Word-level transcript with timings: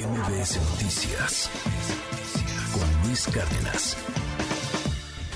MBS 0.00 0.56
Noticias 0.70 1.50
con 2.72 3.06
Luis 3.06 3.26
Cárdenas. 3.26 3.96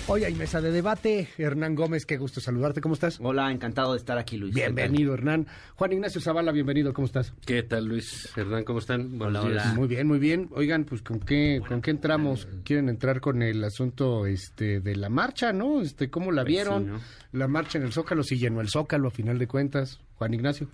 Hoy 0.06 0.24
hay 0.24 0.34
mesa 0.34 0.60
de 0.62 0.70
debate. 0.72 1.28
Hernán 1.36 1.74
Gómez, 1.74 2.06
qué 2.06 2.16
gusto 2.16 2.40
saludarte. 2.40 2.80
¿Cómo 2.80 2.94
estás? 2.94 3.18
Hola, 3.22 3.50
encantado 3.52 3.92
de 3.92 3.98
estar 3.98 4.16
aquí, 4.16 4.36
Luis. 4.38 4.54
Bienvenido, 4.54 5.12
Hernán. 5.14 5.46
Juan 5.76 5.92
Ignacio 5.92 6.20
Zavala, 6.20 6.50
bienvenido. 6.52 6.92
¿Cómo 6.94 7.04
estás? 7.06 7.34
¿Qué 7.44 7.62
tal, 7.62 7.84
Luis? 7.86 8.30
Hernán, 8.36 8.64
¿cómo 8.64 8.78
están? 8.78 9.18
Buenos 9.18 9.46
días. 9.48 9.74
Muy 9.74 9.86
bien, 9.88 10.06
muy 10.06 10.18
bien. 10.18 10.48
Oigan, 10.52 10.84
pues 10.84 11.02
con 11.02 11.20
qué 11.20 11.60
con 11.68 11.82
qué 11.82 11.90
entramos? 11.90 12.48
¿Quieren 12.64 12.88
entrar 12.88 13.20
con 13.20 13.42
el 13.42 13.62
asunto 13.64 14.24
este 14.26 14.80
de 14.80 14.96
la 14.96 15.10
marcha, 15.10 15.52
no? 15.52 15.82
Este, 15.82 16.08
¿cómo 16.10 16.32
la 16.32 16.42
Pues 16.42 16.54
vieron? 16.54 16.84
sí, 16.84 16.90
¿no? 16.90 17.00
La 17.38 17.48
marcha 17.48 17.78
en 17.78 17.84
el 17.84 17.92
Zócalo, 17.92 18.22
si 18.22 18.38
llenó 18.38 18.60
el 18.60 18.68
Zócalo 18.70 19.08
a 19.08 19.10
final 19.10 19.38
de 19.38 19.46
cuentas. 19.46 20.00
Juan 20.16 20.32
Ignacio. 20.32 20.68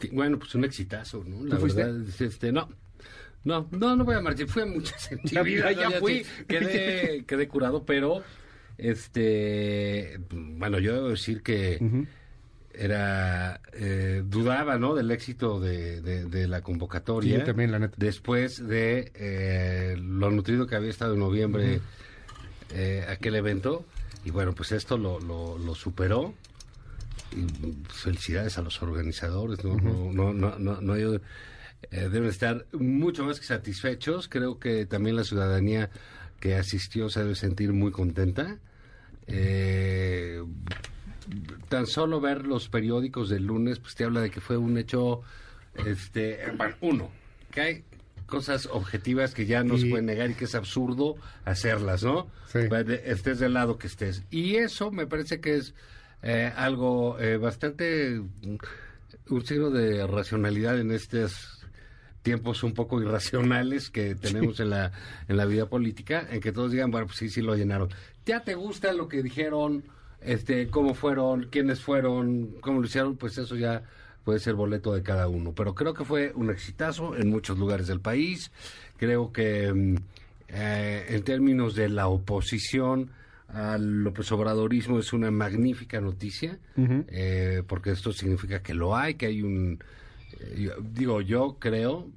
Sí, 0.00 0.10
Bueno, 0.12 0.38
pues 0.38 0.54
un 0.54 0.64
exitazo, 0.64 1.24
¿no? 1.26 1.42
La 1.44 1.54
¿Tú 1.56 1.62
fuiste? 1.62 1.82
verdad, 1.84 2.06
este, 2.20 2.52
no. 2.52 2.68
No, 3.46 3.66
no, 3.70 3.96
no 3.96 4.04
voy 4.04 4.16
a 4.16 4.20
marchar. 4.20 4.46
Fui 4.48 4.62
a 4.62 4.66
muchas 4.66 5.10
en 5.12 5.20
mi 5.22 5.42
vida, 5.50 5.72
ya 5.72 5.88
ya 5.90 5.98
fui, 6.00 6.26
quedé, 6.48 7.24
quedé 7.26 7.48
curado, 7.48 7.84
pero, 7.84 8.22
este, 8.76 10.18
bueno, 10.30 10.78
yo 10.78 10.92
debo 10.94 11.08
decir 11.10 11.42
que 11.42 11.78
era, 12.74 13.60
eh, 13.72 14.22
dudaba, 14.26 14.78
¿no? 14.78 14.94
Del 14.94 15.10
éxito 15.10 15.60
de, 15.60 16.00
de- 16.02 16.24
de 16.26 16.46
la 16.48 16.60
convocatoria. 16.60 17.32
Sí, 17.34 17.38
yo 17.38 17.44
también, 17.44 17.72
la 17.72 17.78
neta. 17.78 17.94
Después 17.96 18.66
de 18.66 19.12
eh, 19.14 19.96
lo 19.98 20.30
nutrido 20.30 20.66
que 20.66 20.76
había 20.76 20.90
estado 20.90 21.14
en 21.14 21.20
noviembre 21.20 21.80
eh, 22.74 23.04
aquel 23.08 23.34
evento. 23.36 23.84
Y 24.24 24.30
bueno, 24.30 24.54
pues 24.54 24.72
esto 24.72 24.98
lo, 24.98 25.20
lo, 25.20 25.56
lo 25.56 25.74
superó. 25.74 26.34
Y 27.32 27.46
felicidades 27.92 28.58
a 28.58 28.62
los 28.62 28.82
organizadores, 28.82 29.64
¿no? 29.64 29.76
No, 29.76 30.12
no, 30.12 30.32
no, 30.32 30.58
no, 30.58 30.80
no 30.80 30.92
hay, 30.92 31.04
eh, 31.90 32.08
deben 32.10 32.28
estar 32.28 32.66
mucho 32.72 33.24
más 33.24 33.40
que 33.40 33.46
satisfechos. 33.46 34.28
Creo 34.28 34.58
que 34.58 34.86
también 34.86 35.16
la 35.16 35.24
ciudadanía 35.24 35.90
que 36.40 36.54
asistió 36.54 37.08
se 37.08 37.20
debe 37.20 37.34
sentir 37.34 37.72
muy 37.72 37.92
contenta. 37.92 38.58
Eh, 39.26 40.42
tan 41.68 41.86
solo 41.86 42.20
ver 42.20 42.46
los 42.46 42.68
periódicos 42.68 43.28
del 43.28 43.46
lunes, 43.46 43.78
pues 43.78 43.94
te 43.94 44.04
habla 44.04 44.20
de 44.20 44.30
que 44.30 44.40
fue 44.40 44.56
un 44.56 44.78
hecho, 44.78 45.22
este, 45.84 46.40
bueno, 46.56 46.76
uno, 46.80 47.10
que 47.50 47.60
hay 47.60 47.84
cosas 48.26 48.66
objetivas 48.66 49.34
que 49.34 49.46
ya 49.46 49.62
no 49.62 49.78
se 49.78 49.86
pueden 49.86 50.06
negar 50.06 50.30
y 50.30 50.34
que 50.34 50.44
es 50.44 50.54
absurdo 50.54 51.16
hacerlas, 51.44 52.02
¿no? 52.02 52.28
Sí. 52.46 52.60
Estés 53.04 53.38
del 53.38 53.54
lado 53.54 53.78
que 53.78 53.86
estés. 53.86 54.24
Y 54.30 54.56
eso 54.56 54.90
me 54.90 55.06
parece 55.06 55.40
que 55.40 55.56
es 55.56 55.74
eh, 56.22 56.52
algo 56.56 57.18
eh, 57.20 57.36
bastante, 57.36 58.20
mm, 58.20 58.56
un 59.30 59.46
signo 59.46 59.70
de 59.70 60.06
racionalidad 60.06 60.78
en 60.78 60.90
estos 60.90 61.55
tiempos 62.26 62.64
un 62.64 62.74
poco 62.74 63.00
irracionales 63.00 63.88
que 63.88 64.16
tenemos 64.16 64.58
en 64.58 64.70
la 64.70 64.90
en 65.28 65.36
la 65.36 65.44
vida 65.44 65.66
política, 65.66 66.26
en 66.28 66.40
que 66.40 66.50
todos 66.50 66.72
digan, 66.72 66.90
bueno, 66.90 67.06
pues 67.06 67.18
sí, 67.18 67.28
sí 67.28 67.40
lo 67.40 67.54
llenaron. 67.54 67.88
¿Ya 68.26 68.42
te 68.42 68.56
gusta 68.56 68.92
lo 68.92 69.06
que 69.06 69.22
dijeron? 69.22 69.84
Este, 70.20 70.66
cómo 70.66 70.94
fueron, 70.94 71.44
quiénes 71.52 71.80
fueron, 71.80 72.56
cómo 72.60 72.80
lo 72.80 72.86
hicieron, 72.86 73.16
pues 73.16 73.38
eso 73.38 73.54
ya 73.54 73.84
puede 74.24 74.40
ser 74.40 74.54
boleto 74.54 74.92
de 74.92 75.04
cada 75.04 75.28
uno. 75.28 75.52
Pero 75.52 75.76
creo 75.76 75.94
que 75.94 76.04
fue 76.04 76.32
un 76.34 76.50
exitazo 76.50 77.16
en 77.16 77.30
muchos 77.30 77.58
lugares 77.58 77.86
del 77.86 78.00
país. 78.00 78.50
Creo 78.96 79.30
que 79.32 79.72
mm, 79.72 79.96
eh, 80.48 81.06
en 81.10 81.22
términos 81.22 81.76
de 81.76 81.88
la 81.88 82.08
oposición 82.08 83.12
al 83.46 84.02
López 84.02 84.32
Obradorismo 84.32 84.98
es 84.98 85.12
una 85.12 85.30
magnífica 85.30 86.00
noticia, 86.00 86.58
eh, 86.76 87.62
porque 87.68 87.92
esto 87.92 88.12
significa 88.12 88.64
que 88.64 88.74
lo 88.74 88.96
hay, 88.96 89.14
que 89.14 89.26
hay 89.26 89.42
un... 89.42 89.78
yo- 90.56 90.74
digo, 90.80 91.20
yo 91.20 91.56
creo 91.58 92.08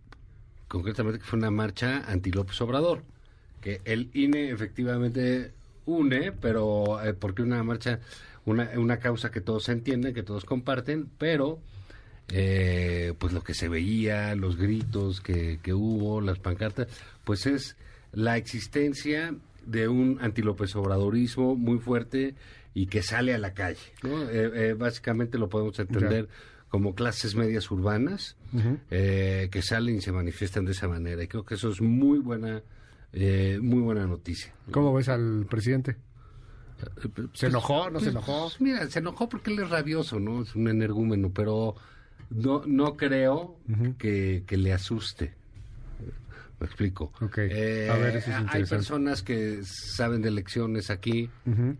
concretamente 0.67 1.19
que 1.19 1.25
fue 1.25 1.39
una 1.39 1.51
marcha 1.51 2.03
anti 2.07 2.31
López 2.31 2.59
Obrador, 2.61 3.01
que 3.61 3.81
el 3.85 4.09
INE 4.13 4.51
efectivamente 4.51 5.51
une, 5.85 6.31
pero 6.31 7.03
eh, 7.03 7.13
porque 7.13 7.41
una 7.41 7.63
marcha, 7.63 7.99
una, 8.45 8.69
una 8.77 8.97
causa 8.99 9.31
que 9.31 9.41
todos 9.41 9.67
entienden, 9.69 10.13
que 10.13 10.21
todos 10.23 10.45
comparten, 10.45 11.09
pero 11.17 11.59
eh, 12.27 13.13
pues 13.17 13.33
lo 13.33 13.41
que 13.43 13.53
se 13.55 13.67
veía, 13.67 14.35
los 14.35 14.57
gritos 14.57 15.21
que, 15.21 15.59
que 15.63 15.73
hubo, 15.73 16.21
las 16.21 16.37
pancartas, 16.39 16.87
pues 17.23 17.45
es 17.47 17.75
la 18.13 18.37
existencia 18.37 19.33
de 19.65 19.87
un 19.87 20.19
anti-López 20.21 20.75
Obradorismo 20.75 21.55
muy 21.55 21.79
fuerte 21.79 22.35
y 22.75 22.85
que 22.85 23.01
sale 23.01 23.33
a 23.33 23.39
la 23.39 23.53
calle. 23.53 23.79
Eh, 24.03 24.51
eh, 24.53 24.75
básicamente 24.77 25.37
lo 25.39 25.49
podemos 25.49 25.77
entender 25.79 26.27
como 26.69 26.95
clases 26.95 27.35
medias 27.35 27.69
urbanas 27.71 28.37
eh, 28.91 29.49
que 29.51 29.61
salen 29.61 29.95
y 29.97 30.01
se 30.01 30.11
manifiestan 30.11 30.65
de 30.65 30.71
esa 30.71 30.87
manera. 30.87 31.21
Y 31.23 31.27
creo 31.27 31.43
que 31.43 31.55
eso 31.55 31.69
es 31.69 31.81
muy 31.81 32.19
buena, 32.19 32.61
eh, 33.13 33.59
muy 33.61 33.79
buena 33.81 34.05
noticia. 34.07 34.53
¿Cómo 34.71 34.93
ves 34.93 35.09
al 35.09 35.45
presidente? 35.49 35.97
¿Se 37.33 37.47
enojó? 37.47 37.89
¿No 37.89 37.99
se 37.99 38.05
Pues, 38.11 38.15
enojó? 38.15 38.43
pues, 38.49 38.61
mira, 38.61 38.87
se 38.89 38.99
enojó 38.99 39.27
porque 39.27 39.51
él 39.51 39.59
es 39.59 39.69
rabioso, 39.69 40.19
¿no? 40.19 40.43
Es 40.43 40.55
un 40.55 40.67
energúmeno, 40.69 41.29
pero 41.33 41.75
no, 42.29 42.63
no 42.65 42.95
creo 42.95 43.59
que, 43.97 44.43
que 44.47 44.57
le 44.57 44.71
asuste. 44.71 45.33
Me 46.59 46.65
explico. 46.67 47.11
Eh, 47.37 47.89
A 47.91 47.95
ver, 47.97 48.17
eso 48.17 48.31
es 48.31 48.35
hay 48.49 48.65
personas 48.65 49.23
que 49.23 49.61
saben 49.63 50.21
de 50.21 50.27
elecciones 50.29 50.89
aquí 50.89 51.29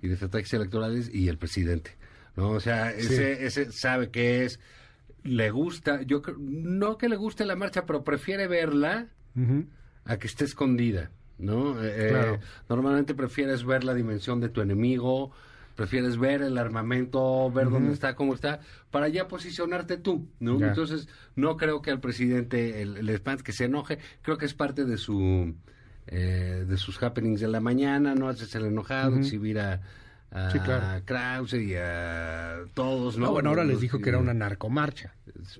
y 0.01 0.07
de 0.07 0.25
ataques 0.25 0.53
electorales 0.53 1.09
y 1.13 1.27
el 1.27 1.37
presidente, 1.37 1.95
¿no? 2.39 2.51
O 2.51 2.59
sea, 2.61 2.91
ese, 2.91 3.45
ese 3.45 3.69
sabe 3.73 4.11
que 4.11 4.45
es, 4.45 4.61
le 5.23 5.51
gusta, 5.51 6.03
yo 6.03 6.21
no 6.37 6.97
que 6.97 7.09
le 7.09 7.17
guste 7.17 7.45
la 7.45 7.57
marcha, 7.57 7.85
pero 7.85 8.05
prefiere 8.05 8.47
verla 8.47 9.07
a 10.05 10.17
que 10.17 10.27
esté 10.27 10.45
escondida, 10.45 11.11
¿no? 11.37 11.83
Eh, 11.83 12.11
eh, 12.11 12.39
normalmente 12.69 13.13
prefieres 13.13 13.65
ver 13.65 13.83
la 13.83 13.93
dimensión 13.93 14.39
de 14.39 14.47
tu 14.47 14.61
enemigo, 14.61 15.31
prefieres 15.75 16.17
ver 16.17 16.41
el 16.41 16.57
armamento, 16.57 17.51
ver 17.51 17.69
dónde 17.69 17.91
está, 17.91 18.15
cómo 18.15 18.33
está, 18.33 18.61
para 18.89 19.09
ya 19.09 19.27
posicionarte 19.27 19.97
tú, 19.97 20.29
¿no? 20.39 20.57
Ya. 20.59 20.69
Entonces, 20.69 21.09
no 21.35 21.57
creo 21.57 21.81
que 21.81 21.91
al 21.91 21.99
presidente 21.99 22.81
el, 22.81 22.95
el 22.95 23.09
espante 23.09 23.43
que 23.43 23.51
se 23.51 23.65
enoje, 23.65 23.99
creo 24.21 24.37
que 24.37 24.45
es 24.45 24.53
parte 24.53 24.85
de 24.85 24.95
su 24.95 25.55
eh, 26.07 26.65
de 26.67 26.77
sus 26.77 27.03
happenings 27.03 27.41
de 27.41 27.49
la 27.49 27.59
mañana, 27.59 28.15
no 28.15 28.29
haces 28.29 28.55
el 28.55 28.65
enojado, 28.65 29.17
exhibir 29.17 29.59
a, 29.59 29.81
a 30.31 30.51
Sí, 30.51 30.59
claro. 30.59 31.01
Krause 31.05 31.53
y 31.55 31.75
a 31.75 32.59
todos, 32.73 33.17
¿no? 33.17 33.27
No, 33.27 33.31
bueno, 33.31 33.49
ahora 33.49 33.63
les 33.63 33.79
dijo 33.79 33.99
que 33.99 34.09
era 34.09 34.17
una 34.19 34.33
narcomarcha, 34.33 35.13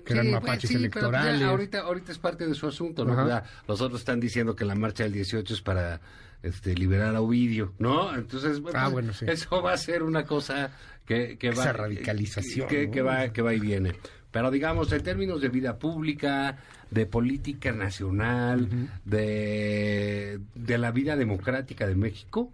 que 0.04 0.12
eran 0.12 0.30
mapaches 0.30 0.70
bueno, 0.70 0.86
sí, 0.86 0.90
pero, 0.92 1.10
pues, 1.10 1.22
ya 1.22 1.28
electorales. 1.30 1.42
ahorita, 1.42 1.78
ahorita 1.80 2.12
es 2.12 2.18
parte 2.18 2.46
de 2.46 2.54
su 2.54 2.66
asunto, 2.66 3.04
¿no? 3.04 3.26
Ya, 3.28 3.44
los 3.66 3.80
otros 3.80 4.00
están 4.00 4.20
diciendo 4.20 4.54
que 4.54 4.64
la 4.64 4.74
marcha 4.74 5.02
del 5.04 5.12
18 5.12 5.54
es 5.54 5.60
para 5.60 6.00
este, 6.42 6.74
liberar 6.74 7.14
a 7.16 7.20
Ovidio, 7.20 7.74
¿no? 7.78 8.14
Entonces, 8.14 8.60
Ah, 8.74 8.88
bueno, 8.88 9.12
sí. 9.12 9.26
eso 9.28 9.60
va 9.62 9.72
a 9.72 9.76
ser 9.76 10.02
una 10.02 10.24
cosa 10.24 10.70
que, 11.04 11.36
que 11.38 11.48
va... 11.50 11.62
Esa 11.64 11.72
radicalización, 11.72 12.68
Que, 12.68 12.86
¿no? 12.86 12.92
que 12.92 13.02
va, 13.02 13.28
que 13.32 13.42
va 13.42 13.52
y 13.54 13.60
viene. 13.60 13.94
Pero 14.30 14.50
digamos, 14.52 14.92
en 14.92 15.02
términos 15.02 15.40
de 15.40 15.48
vida 15.48 15.76
pública, 15.78 16.56
de 16.92 17.04
política 17.06 17.72
nacional, 17.72 18.68
de, 19.04 20.38
de 20.54 20.78
la 20.78 20.92
vida 20.92 21.16
democrática 21.16 21.86
de 21.86 21.96
México, 21.96 22.52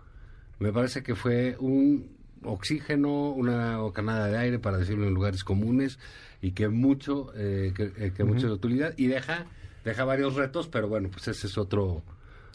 me 0.59 0.73
parece 0.73 1.03
que 1.03 1.15
fue 1.15 1.57
un 1.59 2.17
oxígeno, 2.43 3.31
una 3.31 3.79
bocanada 3.79 4.27
de 4.29 4.39
aire, 4.39 4.59
para 4.59 4.79
decirlo 4.79 5.07
en 5.07 5.15
lugares 5.15 5.43
comunes, 5.45 5.99
y 6.41 6.53
que 6.53 6.69
mucho, 6.69 7.33
eh, 7.35 7.73
que, 7.75 7.93
eh, 7.97 8.13
que 8.17 8.25
mucha 8.25 8.47
utilidad, 8.49 8.95
y 8.97 9.07
deja, 9.09 9.47
deja 9.85 10.05
varios 10.05 10.35
retos, 10.35 10.69
pero 10.69 10.89
bueno, 10.89 11.09
pues 11.11 11.27
ese 11.29 11.47
es 11.47 11.59
otro... 11.59 12.03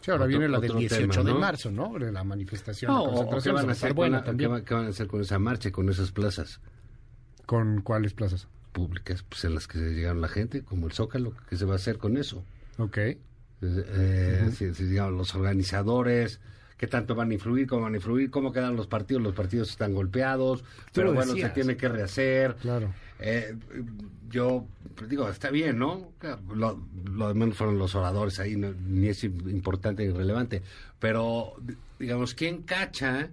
Sí, 0.02 0.10
ahora 0.12 0.24
otro- 0.24 0.30
viene 0.30 0.48
la 0.50 0.60
del 0.60 0.72
otro 0.72 0.80
18 0.80 1.08
tema, 1.22 1.24
de 1.34 1.34
marzo, 1.40 1.72
¿no? 1.72 1.94
De 2.00 2.12
la 2.12 2.24
manifestación, 2.24 2.92
No, 2.92 3.00
la 3.00 3.04
o- 3.04 3.06
o 3.06 3.14
¿qué 3.14 3.30
concentración. 3.30 3.56
van, 3.56 3.70
a 3.70 3.72
hacer 3.72 3.76
estar 3.76 3.90
con 3.90 3.96
buena 3.98 4.18
la- 4.18 4.24
también. 4.24 4.50
qué 4.50 4.54
va- 4.54 4.64
qué 4.66 4.74
van 4.74 4.86
a 4.86 4.90
hacer 4.90 5.08
con 5.08 5.22
esa 5.22 5.40
marcha, 5.40 5.70
y 5.70 5.72
con 5.72 5.90
esas 5.90 6.12
plazas 6.12 6.60
¿Con 7.46 7.82
cuáles 7.82 8.14
plazas? 8.14 8.48
públicas 8.72 9.24
pues, 9.28 9.44
en 9.44 9.54
las 9.56 9.68
que 9.68 9.78
llegaron 9.80 10.22
la 10.22 10.30
gente, 10.30 10.64
como 10.64 10.88
el 10.88 10.94
Zócalo? 10.94 11.34
¿Qué 11.50 11.58
se 11.58 11.66
va 11.66 11.74
a 11.74 11.76
hacer 11.76 11.98
con 11.98 12.16
eso? 12.18 12.44
Ok. 12.78 12.98
Eh, 13.62 14.50
si, 14.56 14.74
si, 14.74 14.86
digamos, 14.86 15.14
los 15.18 15.36
organizadores, 15.36 16.40
qué 16.82 16.88
tanto 16.88 17.14
van 17.14 17.30
a 17.30 17.34
influir, 17.36 17.68
cómo 17.68 17.84
van 17.84 17.94
a 17.94 17.98
influir, 17.98 18.32
cómo 18.32 18.52
quedan 18.52 18.76
los 18.76 18.88
partidos, 18.88 19.22
los 19.22 19.36
partidos 19.36 19.70
están 19.70 19.94
golpeados, 19.94 20.64
pero 20.92 21.14
bueno, 21.14 21.34
se 21.34 21.50
tiene 21.54 21.78
que 21.78 21.88
rehacer. 21.88 22.56
Claro. 22.56 22.92
Eh, 23.20 23.56
yo 24.32 24.66
digo, 25.08 25.30
está 25.30 25.52
bien, 25.52 25.78
¿no? 25.78 26.12
Lo, 26.56 26.84
lo 27.14 27.28
de 27.28 27.34
menos 27.36 27.56
fueron 27.56 27.78
los 27.78 27.94
oradores 27.94 28.40
ahí, 28.40 28.56
no- 28.56 28.74
ni 28.88 29.10
es 29.10 29.24
importante 29.24 30.04
ni 30.08 30.12
relevante, 30.12 30.64
pero 30.98 31.54
digamos, 32.00 32.34
¿quién 32.34 32.64
cacha? 32.64 33.30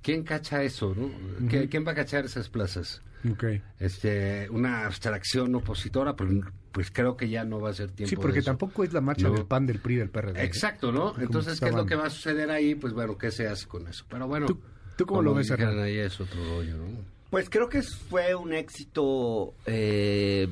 ¿Quién 0.00 0.22
cacha 0.22 0.62
eso, 0.62 0.94
no? 0.96 1.10
¿Qui- 1.50 1.68
¿Quién 1.68 1.86
va 1.86 1.92
a 1.92 1.96
cachar 1.96 2.24
esas 2.24 2.48
plazas? 2.48 3.02
Este, 3.78 4.48
una 4.48 4.86
abstracción 4.86 5.54
opositora, 5.54 6.16
pues 6.72 6.90
creo 6.90 7.16
que 7.16 7.28
ya 7.28 7.44
no 7.44 7.60
va 7.60 7.70
a 7.70 7.74
ser 7.74 7.90
tiempo 7.90 8.08
Sí, 8.10 8.16
porque 8.16 8.34
de 8.34 8.40
eso. 8.40 8.50
tampoco 8.50 8.84
es 8.84 8.92
la 8.92 9.00
marcha 9.00 9.28
No. 9.28 9.34
del 9.34 9.46
PAN, 9.46 9.66
del 9.66 9.78
PRI, 9.80 9.96
del 9.96 10.10
PRD. 10.10 10.40
¿eh? 10.40 10.44
Exacto, 10.44 10.92
¿no? 10.92 11.14
Entonces, 11.18 11.58
¿qué 11.60 11.68
es 11.70 11.74
lo 11.74 11.86
que 11.86 11.94
va 11.96 12.06
a 12.06 12.10
suceder 12.10 12.50
ahí? 12.50 12.74
Pues 12.74 12.92
bueno, 12.92 13.16
¿qué 13.18 13.30
se 13.30 13.46
hace 13.48 13.66
con 13.66 13.86
eso? 13.88 14.04
Pero 14.08 14.26
bueno, 14.28 14.46
¿Tú- 14.46 14.60
tú 14.96 15.06
cómo 15.06 15.22
lo 15.22 15.34
ves, 15.34 15.50
ahí 15.50 15.96
es 15.96 16.20
otro 16.20 16.38
rollo, 16.44 16.76
¿no? 16.76 16.86
Pues 17.30 17.50
creo 17.50 17.68
que 17.68 17.82
fue 17.82 18.34
un 18.34 18.52
éxito 18.54 19.54
eh, 19.66 20.48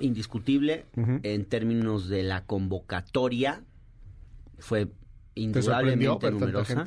indiscutible 0.00 0.86
en 0.96 1.44
términos 1.46 2.08
de 2.08 2.22
la 2.22 2.44
convocatoria. 2.44 3.62
Fue 4.58 4.88
indudablemente 5.34 6.30
numerosa. 6.30 6.84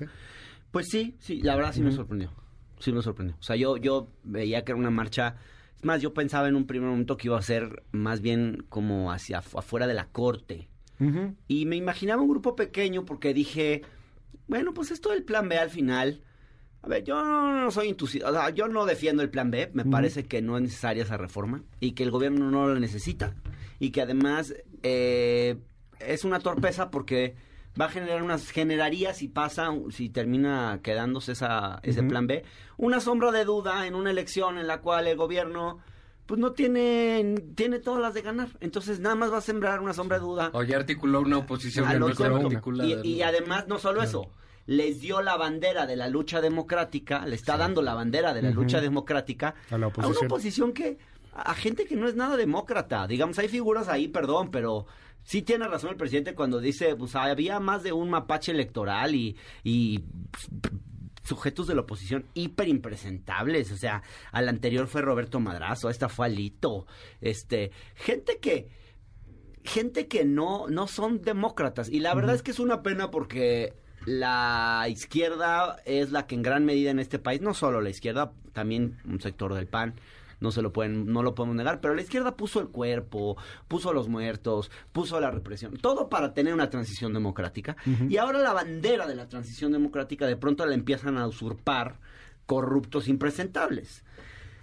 Pues 0.71 0.87
sí, 0.89 1.15
sí, 1.19 1.41
la 1.41 1.55
verdad 1.55 1.73
sí 1.73 1.81
me 1.81 1.91
sorprendió. 1.91 2.31
Sí 2.79 2.91
me 2.91 3.01
sorprendió. 3.01 3.35
O 3.39 3.43
sea, 3.43 3.55
yo, 3.55 3.77
yo 3.77 4.09
veía 4.23 4.63
que 4.63 4.71
era 4.71 4.79
una 4.79 4.91
marcha... 4.91 5.35
Es 5.77 5.85
más, 5.85 6.01
yo 6.01 6.13
pensaba 6.13 6.47
en 6.47 6.55
un 6.55 6.65
primer 6.65 6.89
momento 6.89 7.17
que 7.17 7.27
iba 7.27 7.37
a 7.37 7.41
ser 7.41 7.83
más 7.91 8.21
bien 8.21 8.65
como 8.67 9.11
hacia 9.11 9.37
afuera 9.39 9.87
de 9.87 9.93
la 9.93 10.07
corte. 10.07 10.67
Y 11.47 11.65
me 11.67 11.75
imaginaba 11.75 12.23
un 12.23 12.29
grupo 12.29 12.55
pequeño 12.55 13.05
porque 13.05 13.33
dije, 13.33 13.83
bueno, 14.47 14.73
pues 14.73 14.89
esto 14.91 15.11
del 15.11 15.23
plan 15.23 15.47
B 15.47 15.57
al 15.57 15.69
final... 15.69 16.23
A 16.83 16.89
ver, 16.89 17.03
yo 17.03 17.21
no 17.21 17.69
soy 17.71 17.89
entusiasta, 17.89 18.29
o 18.29 18.33
sea, 18.33 18.49
yo 18.51 18.67
no 18.67 18.85
defiendo 18.85 19.21
el 19.21 19.29
plan 19.29 19.51
B, 19.51 19.71
me 19.73 19.83
parece 19.83 20.25
que 20.25 20.41
no 20.41 20.55
es 20.55 20.63
necesaria 20.63 21.03
esa 21.03 21.17
reforma 21.17 21.63
y 21.79 21.93
que 21.93 22.03
el 22.03 22.11
gobierno 22.11 22.49
no 22.49 22.67
lo 22.67 22.79
necesita. 22.79 23.35
Y 23.79 23.89
que 23.89 24.01
además 24.01 24.53
eh, 24.83 25.57
es 25.99 26.23
una 26.23 26.39
torpeza 26.39 26.89
porque 26.89 27.35
va 27.79 27.85
a 27.85 27.89
generar 27.89 28.23
unas, 28.23 28.49
generaría 28.51 29.13
si 29.13 29.27
pasa, 29.27 29.69
si 29.89 30.09
termina 30.09 30.79
quedándose 30.83 31.33
esa, 31.33 31.79
ese 31.83 32.03
plan 32.03 32.27
B, 32.27 32.43
una 32.77 32.99
sombra 32.99 33.31
de 33.31 33.45
duda 33.45 33.87
en 33.87 33.95
una 33.95 34.11
elección 34.11 34.57
en 34.57 34.67
la 34.67 34.81
cual 34.81 35.07
el 35.07 35.17
gobierno 35.17 35.79
pues 36.25 36.39
no 36.39 36.51
tiene, 36.51 37.35
tiene 37.55 37.79
todas 37.79 38.01
las 38.01 38.13
de 38.13 38.21
ganar. 38.21 38.49
Entonces 38.59 38.99
nada 38.99 39.15
más 39.15 39.31
va 39.31 39.37
a 39.37 39.41
sembrar 39.41 39.79
una 39.79 39.93
sombra 39.93 40.17
de 40.17 40.25
duda. 40.25 40.49
O 40.53 40.61
ya 40.61 40.77
articuló 40.77 41.21
una 41.21 41.37
oposición 41.37 41.85
y, 42.83 43.07
y, 43.07 43.21
además 43.21 43.67
no 43.67 43.79
solo 43.79 44.03
eso, 44.03 44.29
les 44.65 44.99
dio 44.99 45.21
la 45.21 45.37
bandera 45.37 45.87
de 45.87 45.95
la 45.95 46.09
lucha 46.09 46.41
democrática, 46.41 47.25
le 47.25 47.35
está 47.35 47.55
dando 47.55 47.81
la 47.81 47.93
bandera 47.93 48.33
de 48.33 48.41
la 48.41 48.51
lucha 48.51 48.81
democrática 48.81 49.55
a, 49.71 49.77
la 49.77 49.87
oposición. 49.87 50.15
a 50.15 50.19
una 50.19 50.27
oposición 50.27 50.73
que 50.73 50.97
a 51.37 51.53
gente 51.53 51.85
que 51.85 51.95
no 51.95 52.07
es 52.07 52.15
nada 52.15 52.37
demócrata. 52.37 53.07
Digamos, 53.07 53.37
hay 53.39 53.47
figuras 53.47 53.87
ahí, 53.87 54.07
perdón, 54.07 54.49
pero 54.51 54.87
sí 55.23 55.41
tiene 55.41 55.67
razón 55.67 55.91
el 55.91 55.97
presidente 55.97 56.35
cuando 56.35 56.59
dice, 56.59 56.95
pues 56.95 57.15
había 57.15 57.59
más 57.59 57.83
de 57.83 57.91
un 57.91 58.09
mapache 58.09 58.51
electoral 58.51 59.13
y, 59.13 59.35
y 59.63 60.03
sujetos 61.23 61.67
de 61.67 61.75
la 61.75 61.81
oposición 61.81 62.25
hiper 62.33 62.67
impresentables. 62.67 63.71
O 63.71 63.77
sea, 63.77 64.01
al 64.31 64.49
anterior 64.49 64.87
fue 64.87 65.01
Roberto 65.01 65.39
Madrazo, 65.39 65.89
esta 65.89 66.09
fue 66.09 66.25
Alito. 66.25 66.87
Este, 67.21 67.71
gente 67.95 68.39
que 68.39 68.69
gente 69.63 70.07
que 70.07 70.25
no, 70.25 70.67
no 70.69 70.87
son 70.87 71.21
demócratas. 71.21 71.89
Y 71.89 71.99
la 71.99 72.15
verdad 72.15 72.35
es 72.35 72.41
que 72.41 72.51
es 72.51 72.59
una 72.59 72.81
pena 72.81 73.11
porque 73.11 73.73
la 74.05 74.85
izquierda 74.89 75.75
es 75.85 76.11
la 76.11 76.25
que 76.25 76.35
en 76.35 76.41
gran 76.41 76.63
medida 76.63 76.89
en 76.89 76.99
este 76.99 77.19
país, 77.19 77.41
no 77.41 77.53
solo 77.53 77.81
la 77.81 77.89
izquierda, 77.89 78.31
también 78.53 78.97
un 79.05 79.19
sector 79.19 79.53
del 79.53 79.67
PAN, 79.67 79.95
no 80.39 80.51
se 80.51 80.61
lo 80.61 80.71
pueden, 80.71 81.05
no 81.11 81.23
lo 81.23 81.35
podemos 81.35 81.55
negar, 81.55 81.81
pero 81.81 81.95
la 81.95 82.01
izquierda 82.01 82.35
puso 82.35 82.59
el 82.59 82.67
cuerpo, 82.67 83.37
puso 83.67 83.93
los 83.93 84.07
muertos, 84.07 84.71
puso 84.91 85.19
la 85.19 85.31
represión, 85.31 85.77
todo 85.77 86.09
para 86.09 86.33
tener 86.33 86.53
una 86.53 86.69
transición 86.69 87.13
democrática. 87.13 87.75
Y 88.09 88.17
ahora 88.17 88.39
la 88.39 88.53
bandera 88.53 89.07
de 89.07 89.15
la 89.15 89.27
transición 89.27 89.71
democrática 89.71 90.25
de 90.27 90.37
pronto 90.37 90.65
la 90.65 90.73
empiezan 90.73 91.17
a 91.17 91.27
usurpar 91.27 91.99
corruptos 92.45 93.07
impresentables. 93.07 94.03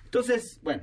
Entonces, 0.05 0.61
bueno, 0.63 0.83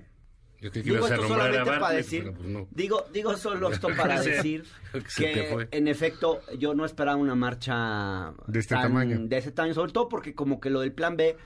digo 0.70 1.08
esto 1.08 1.28
solamente 1.28 1.72
para 1.72 1.90
decir, 1.90 2.34
pues 2.34 2.68
digo, 2.72 3.06
digo 3.12 3.36
solo 3.38 3.72
esto 3.72 3.88
para 3.98 4.22
decir 4.22 4.66
que 5.18 5.68
en 5.72 5.88
efecto 5.88 6.42
yo 6.58 6.74
no 6.74 6.86
esperaba 6.86 7.18
una 7.18 7.36
marcha 7.36 8.34
de 8.48 8.60
este 8.60 8.76
tamaño, 8.76 9.20
de 9.22 9.38
ese 9.38 9.52
tamaño, 9.52 9.74
sobre 9.74 9.92
todo 9.92 10.08
porque 10.08 10.36
como 10.36 10.60
que 10.60 10.70
lo 10.70 10.82
del 10.82 10.92
plan 10.92 11.18
B 11.18 11.38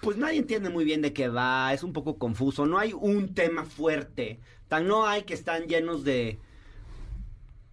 pues 0.00 0.16
nadie 0.16 0.38
entiende 0.38 0.70
muy 0.70 0.84
bien 0.84 1.02
de 1.02 1.12
qué 1.12 1.28
va, 1.28 1.72
es 1.72 1.82
un 1.82 1.92
poco 1.92 2.18
confuso, 2.18 2.66
no 2.66 2.78
hay 2.78 2.92
un 2.92 3.34
tema 3.34 3.64
fuerte, 3.64 4.40
tan 4.68 4.86
no 4.86 5.06
hay 5.06 5.22
que 5.22 5.34
están 5.34 5.66
llenos 5.66 6.04
de 6.04 6.38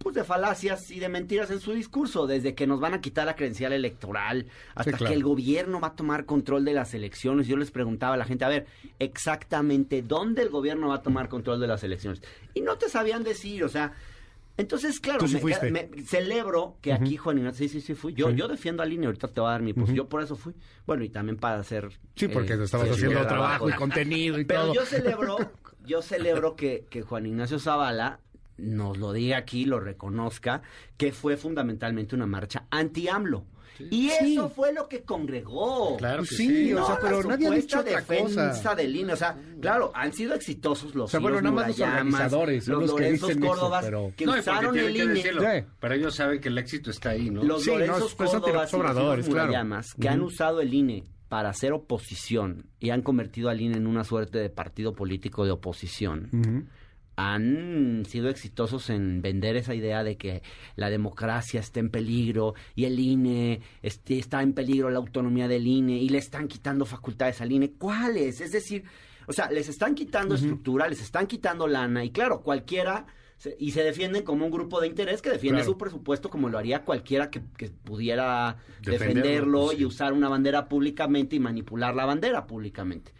pues 0.04 0.14
de 0.14 0.22
falacias 0.22 0.90
y 0.90 1.00
de 1.00 1.08
mentiras 1.08 1.50
en 1.50 1.60
su 1.60 1.72
discurso, 1.72 2.26
desde 2.26 2.54
que 2.54 2.66
nos 2.66 2.78
van 2.78 2.92
a 2.92 3.00
quitar 3.00 3.24
la 3.24 3.36
credencial 3.36 3.72
electoral 3.72 4.46
hasta 4.74 4.98
que 4.98 5.14
el 5.14 5.22
gobierno 5.22 5.80
va 5.80 5.88
a 5.88 5.96
tomar 5.96 6.26
control 6.26 6.66
de 6.66 6.74
las 6.74 6.92
elecciones. 6.92 7.46
Yo 7.46 7.56
les 7.56 7.70
preguntaba 7.70 8.12
a 8.12 8.18
la 8.18 8.26
gente, 8.26 8.44
a 8.44 8.50
ver, 8.50 8.66
exactamente 8.98 10.02
dónde 10.02 10.42
el 10.42 10.50
gobierno 10.50 10.88
va 10.88 10.96
a 10.96 11.02
tomar 11.02 11.30
control 11.30 11.58
de 11.58 11.68
las 11.68 11.84
elecciones. 11.84 12.20
Y 12.52 12.60
no 12.60 12.76
te 12.76 12.90
sabían 12.90 13.24
decir, 13.24 13.64
o 13.64 13.68
sea, 13.70 13.94
entonces, 14.56 15.00
claro, 15.00 15.26
me, 15.70 15.90
celebro 16.04 16.78
que 16.80 16.92
aquí 16.92 17.16
Juan 17.16 17.38
Ignacio, 17.38 17.66
sí, 17.66 17.68
sí, 17.68 17.80
sí 17.80 17.94
fui. 17.94 18.14
Yo, 18.14 18.30
yo 18.30 18.46
defiendo 18.46 18.82
a 18.84 18.86
Línea, 18.86 19.08
ahorita 19.08 19.28
te 19.28 19.40
voy 19.40 19.48
a 19.48 19.52
dar 19.52 19.62
mi 19.62 19.72
posición. 19.72 19.96
Yo 19.96 20.08
por 20.08 20.22
eso 20.22 20.36
fui. 20.36 20.54
Bueno, 20.86 21.02
y 21.02 21.08
también 21.08 21.36
para 21.36 21.58
hacer. 21.58 21.90
Sí, 22.14 22.28
porque 22.28 22.52
eh, 22.52 22.62
estabas 22.62 22.90
haciendo 22.90 23.26
trabajo 23.26 23.68
y 23.68 23.72
contenido 23.72 24.38
y 24.38 24.44
todo. 24.44 24.72
Pero 24.72 24.74
yo 24.74 24.86
celebro, 24.86 25.36
yo 25.84 26.02
celebro 26.02 26.54
que, 26.54 26.86
que 26.88 27.02
Juan 27.02 27.26
Ignacio 27.26 27.58
Zavala 27.58 28.20
nos 28.56 28.96
lo 28.98 29.12
diga 29.12 29.38
aquí, 29.38 29.64
lo 29.64 29.80
reconozca, 29.80 30.62
que 30.96 31.10
fue 31.10 31.36
fundamentalmente 31.36 32.14
una 32.14 32.26
marcha 32.26 32.66
anti-AMLO. 32.70 33.46
Y 33.90 34.10
eso 34.10 34.48
fue 34.48 34.72
lo 34.72 34.88
que 34.88 35.02
congregó. 35.02 35.96
Claro 35.96 36.22
que 36.22 36.34
sí, 36.34 36.72
o 36.72 36.86
sea, 36.86 36.98
pero 37.00 37.22
nadie 37.22 37.48
ha 37.48 37.50
dicho 37.50 37.80
otra 37.80 38.00
defensa 38.00 38.74
del 38.74 38.94
INE, 38.96 39.12
o 39.12 39.16
sea, 39.16 39.36
claro, 39.60 39.92
han 39.94 40.12
sido 40.12 40.34
exitosos 40.34 40.94
los 40.94 41.04
o 41.04 41.08
sea, 41.08 41.20
bueno, 41.20 41.40
nada 41.40 41.54
más 41.54 41.68
los 41.68 41.80
organizadores, 41.80 42.68
los, 42.68 42.82
los 42.82 42.94
que 42.94 43.12
dicen 43.12 43.40
Córdobas, 43.40 43.84
pero... 43.84 44.12
que 44.16 44.28
usaron 44.28 44.78
el 44.78 44.96
INE. 44.96 45.66
pero 45.80 45.94
ellos 45.94 46.14
saben 46.14 46.40
que 46.40 46.48
el 46.48 46.58
éxito 46.58 46.90
está 46.90 47.10
ahí, 47.10 47.30
¿no? 47.30 47.42
Los 47.42 47.64
sí, 47.64 47.70
Lorenzos 47.70 48.16
no, 48.18 48.26
Córdobas 48.26 48.70
sobradores, 48.70 49.28
claro. 49.28 49.52
que 50.00 50.08
han 50.08 50.20
usado 50.20 50.60
el 50.60 50.72
INE 50.72 51.04
para 51.28 51.48
hacer 51.48 51.72
oposición 51.72 52.66
y 52.78 52.90
han 52.90 53.02
convertido 53.02 53.48
al 53.48 53.60
INE 53.60 53.76
en 53.76 53.86
una 53.86 54.04
suerte 54.04 54.38
de 54.38 54.50
partido 54.50 54.94
político 54.94 55.44
de 55.44 55.50
oposición 55.50 56.68
han 57.16 58.04
sido 58.06 58.28
exitosos 58.28 58.90
en 58.90 59.22
vender 59.22 59.56
esa 59.56 59.74
idea 59.74 60.02
de 60.02 60.16
que 60.16 60.42
la 60.76 60.90
democracia 60.90 61.60
está 61.60 61.80
en 61.80 61.90
peligro 61.90 62.54
y 62.74 62.84
el 62.84 62.98
INE 62.98 63.60
este, 63.82 64.18
está 64.18 64.42
en 64.42 64.52
peligro 64.52 64.90
la 64.90 64.98
autonomía 64.98 65.48
del 65.48 65.66
INE 65.66 65.96
y 65.98 66.08
le 66.08 66.18
están 66.18 66.48
quitando 66.48 66.84
facultades 66.84 67.40
al 67.40 67.52
INE. 67.52 67.72
¿Cuáles? 67.72 68.40
Es 68.40 68.52
decir, 68.52 68.84
o 69.26 69.32
sea, 69.32 69.50
les 69.50 69.68
están 69.68 69.94
quitando 69.94 70.34
estructura, 70.34 70.88
les 70.88 71.00
están 71.00 71.26
quitando 71.26 71.66
lana 71.66 72.04
y 72.04 72.10
claro, 72.10 72.42
cualquiera 72.42 73.06
y 73.58 73.72
se 73.72 73.82
defienden 73.82 74.22
como 74.22 74.46
un 74.46 74.50
grupo 74.50 74.80
de 74.80 74.86
interés 74.86 75.20
que 75.20 75.30
defiende 75.30 75.64
su 75.64 75.76
presupuesto 75.76 76.30
como 76.30 76.48
lo 76.48 76.58
haría 76.58 76.82
cualquiera 76.82 77.30
que, 77.30 77.40
pudiera 77.84 78.56
defenderlo, 78.80 79.72
y 79.72 79.84
usar 79.84 80.12
una 80.12 80.28
bandera 80.28 80.68
públicamente 80.68 81.36
y 81.36 81.40
manipular 81.40 81.94
la 81.94 82.06
bandera 82.06 82.46
públicamente. 82.46 83.12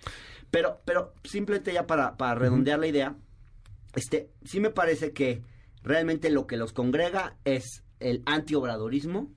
Pero, 0.50 0.80
pero 0.84 1.14
simplemente 1.24 1.72
ya 1.72 1.86
para, 1.86 2.16
para 2.16 2.36
redondear 2.36 2.78
la 2.78 2.86
idea, 2.86 3.16
este, 3.94 4.30
sí 4.44 4.60
me 4.60 4.70
parece 4.70 5.12
que 5.12 5.42
realmente 5.82 6.30
lo 6.30 6.46
que 6.46 6.56
los 6.56 6.72
congrega 6.72 7.36
es 7.44 7.84
el 8.00 8.22
antiobradorismo 8.26 9.32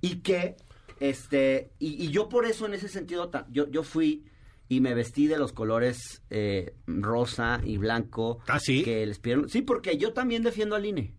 y 0.00 0.16
que, 0.16 0.56
este, 1.00 1.70
y, 1.78 2.10
yo 2.10 2.28
por 2.28 2.46
eso 2.46 2.66
en 2.66 2.74
ese 2.74 2.88
sentido, 2.88 3.30
yo, 3.50 3.70
yo 3.70 3.82
fui 3.82 4.24
y 4.68 4.80
me 4.80 4.94
vestí 4.94 5.26
de 5.26 5.38
los 5.38 5.52
colores 5.52 6.22
eh, 6.30 6.74
rosa 6.86 7.60
y 7.64 7.76
blanco. 7.76 8.40
¿Ah, 8.46 8.58
sí? 8.58 8.82
Que 8.82 9.06
les 9.06 9.18
pidieron. 9.18 9.48
Sí, 9.48 9.62
porque 9.62 9.96
yo 9.98 10.12
también 10.12 10.42
defiendo 10.42 10.74
al 10.74 10.86
INE. 10.86 11.14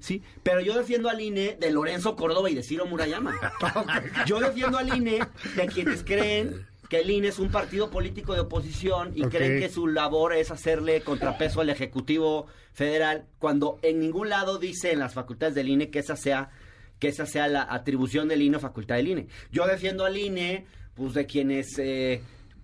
Sí, 0.00 0.22
pero 0.42 0.62
yo 0.62 0.74
defiendo 0.74 1.10
al 1.10 1.20
INE 1.20 1.58
de 1.60 1.70
Lorenzo 1.70 2.16
Córdoba 2.16 2.48
y 2.48 2.54
de 2.54 2.62
Ciro 2.62 2.86
Murayama. 2.86 3.38
yo 4.26 4.40
defiendo 4.40 4.78
al 4.78 4.96
INE 4.96 5.20
de 5.56 5.66
quienes 5.66 6.02
creen 6.04 6.66
que 6.88 7.00
el 7.00 7.10
INE 7.10 7.28
es 7.28 7.38
un 7.38 7.50
partido 7.50 7.90
político 7.90 8.34
de 8.34 8.40
oposición 8.40 9.12
y 9.14 9.22
creen 9.24 9.60
que 9.60 9.68
su 9.68 9.86
labor 9.86 10.32
es 10.32 10.50
hacerle 10.50 11.02
contrapeso 11.02 11.60
al 11.60 11.70
Ejecutivo 11.70 12.46
Federal, 12.72 13.26
cuando 13.38 13.78
en 13.82 14.00
ningún 14.00 14.30
lado 14.30 14.58
dice 14.58 14.92
en 14.92 14.98
las 14.98 15.12
facultades 15.12 15.54
del 15.54 15.68
INE 15.68 15.90
que 15.90 15.98
esa 15.98 16.16
sea, 16.16 16.50
que 16.98 17.08
esa 17.08 17.26
sea 17.26 17.46
la 17.48 17.66
atribución 17.68 18.28
del 18.28 18.42
INE 18.42 18.56
o 18.56 18.60
facultad 18.60 18.96
del 18.96 19.08
INE. 19.08 19.26
Yo 19.52 19.66
defiendo 19.66 20.06
al 20.06 20.16
INE, 20.16 20.66
pues 20.94 21.12
de 21.12 21.26
quienes 21.26 21.78
eh, 21.78 22.22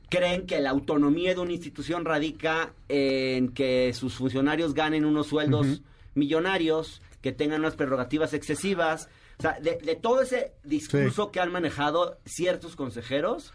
creen 0.09 0.47
que 0.47 0.61
la 0.61 0.71
autonomía 0.71 1.35
de 1.35 1.40
una 1.40 1.52
institución 1.52 2.04
radica 2.04 2.73
en 2.88 3.49
que 3.50 3.93
sus 3.93 4.14
funcionarios 4.14 4.73
ganen 4.73 5.04
unos 5.04 5.26
sueldos 5.26 5.83
millonarios, 6.14 7.02
que 7.21 7.33
tengan 7.33 7.61
unas 7.61 7.75
prerrogativas 7.75 8.33
excesivas. 8.33 9.09
O 9.38 9.43
sea, 9.43 9.59
de, 9.61 9.99
todo 10.00 10.23
ese 10.23 10.54
discurso 10.62 11.31
que 11.31 11.40
han 11.40 11.50
manejado 11.52 12.19
ciertos 12.25 12.76
consejeros, 12.76 13.52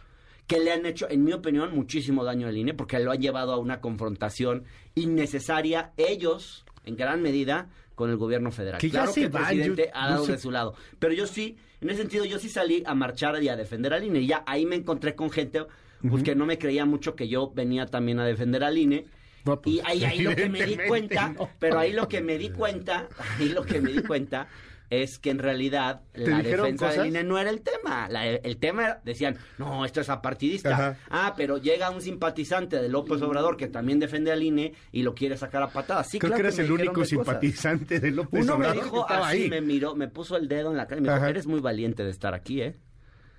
que 0.49 0.59
le 0.59 0.71
han 0.71 0.83
hecho, 0.87 1.07
en 1.07 1.23
mi 1.23 1.31
opinión, 1.31 1.75
muchísimo 1.75 2.23
daño 2.23 2.47
al 2.47 2.57
INE 2.57 2.73
porque 2.73 2.97
lo 2.99 3.11
han 3.11 3.21
llevado 3.21 3.53
a 3.53 3.57
una 3.57 3.81
confrontación 3.81 4.63
innecesaria 4.95 5.91
ellos, 5.95 6.65
en 6.85 6.95
gran 6.95 7.21
medida, 7.21 7.69
con 7.93 8.09
el 8.09 8.17
gobierno 8.17 8.51
federal. 8.51 8.81
claro 8.81 9.13
que 9.13 9.25
el 9.25 9.29
presidente 9.29 9.91
ha 9.93 10.09
dado 10.09 10.25
de 10.25 10.39
su 10.39 10.49
lado. 10.49 10.73
Pero 10.97 11.13
yo 11.13 11.27
sí, 11.27 11.55
en 11.81 11.91
ese 11.91 11.99
sentido, 11.99 12.25
yo 12.25 12.39
sí 12.39 12.49
salí 12.49 12.81
a 12.87 12.95
marchar 12.95 13.41
y 13.43 13.47
a 13.47 13.55
defender 13.55 13.93
al 13.93 14.03
INE. 14.03 14.21
Y 14.21 14.27
ya 14.27 14.43
ahí 14.47 14.65
me 14.65 14.75
encontré 14.75 15.13
con 15.13 15.29
gente 15.29 15.67
pues, 16.01 16.23
que 16.23 16.33
no 16.33 16.47
me 16.47 16.57
creía 16.57 16.83
mucho 16.83 17.15
que 17.15 17.27
yo 17.27 17.51
venía 17.53 17.85
también 17.85 18.19
a 18.19 18.25
defender 18.25 18.63
al 18.63 18.75
INE. 18.75 19.05
Pues, 19.43 19.59
y 19.65 19.81
ahí, 19.85 20.03
ahí 20.03 20.21
lo 20.21 20.35
que 20.35 20.49
me 20.49 20.65
di 20.65 20.77
cuenta, 20.87 21.35
pero 21.59 21.77
ahí 21.77 21.93
lo 21.93 22.07
que 22.07 22.21
me 22.21 22.39
di 22.39 22.49
cuenta, 22.49 23.07
ahí 23.37 23.49
lo 23.49 23.63
que 23.63 23.81
me 23.81 23.93
di 23.93 24.01
cuenta 24.01 24.47
es 24.89 25.19
que 25.19 25.29
en 25.29 25.39
realidad 25.39 26.01
la 26.13 26.41
defensa 26.41 26.91
del 26.91 27.07
INE 27.07 27.23
no 27.23 27.37
era 27.37 27.49
el 27.49 27.61
tema. 27.61 28.07
el 28.07 28.57
tema 28.57 28.97
decían, 29.03 29.37
no, 29.57 29.85
esto 29.85 30.01
es 30.01 30.09
apartidista. 30.09 30.97
Ah, 31.09 31.33
pero 31.37 31.57
llega 31.57 31.89
un 31.89 32.01
simpatizante 32.01 32.81
de 32.81 32.89
López 32.89 33.21
Obrador 33.21 33.57
que 33.57 33.67
también 33.67 33.99
defiende 33.99 34.31
al 34.31 34.41
INE 34.41 34.73
y 34.91 35.03
lo 35.03 35.13
quiere 35.13 35.37
sacar 35.37 35.61
a 35.63 35.69
patadas. 35.69 36.07
Sí, 36.09 36.19
Creo 36.19 36.33
que 36.33 36.39
eres 36.41 36.59
el 36.59 36.71
único 36.71 37.05
simpatizante 37.05 37.99
de 37.99 38.11
López 38.11 38.43
Uno 38.43 38.55
Obrador. 38.55 38.75
me 38.75 38.83
dijo 38.83 39.09
así, 39.09 39.49
me 39.49 39.61
miró, 39.61 39.95
me 39.95 40.07
puso 40.07 40.37
el 40.37 40.47
dedo 40.47 40.71
en 40.71 40.77
la 40.77 40.87
cara 40.87 41.01
y 41.01 41.03
me 41.03 41.13
dijo, 41.13 41.25
eres 41.25 41.47
muy 41.47 41.59
valiente 41.59 42.03
de 42.03 42.09
estar 42.09 42.33
aquí, 42.33 42.61
¿eh? 42.61 42.77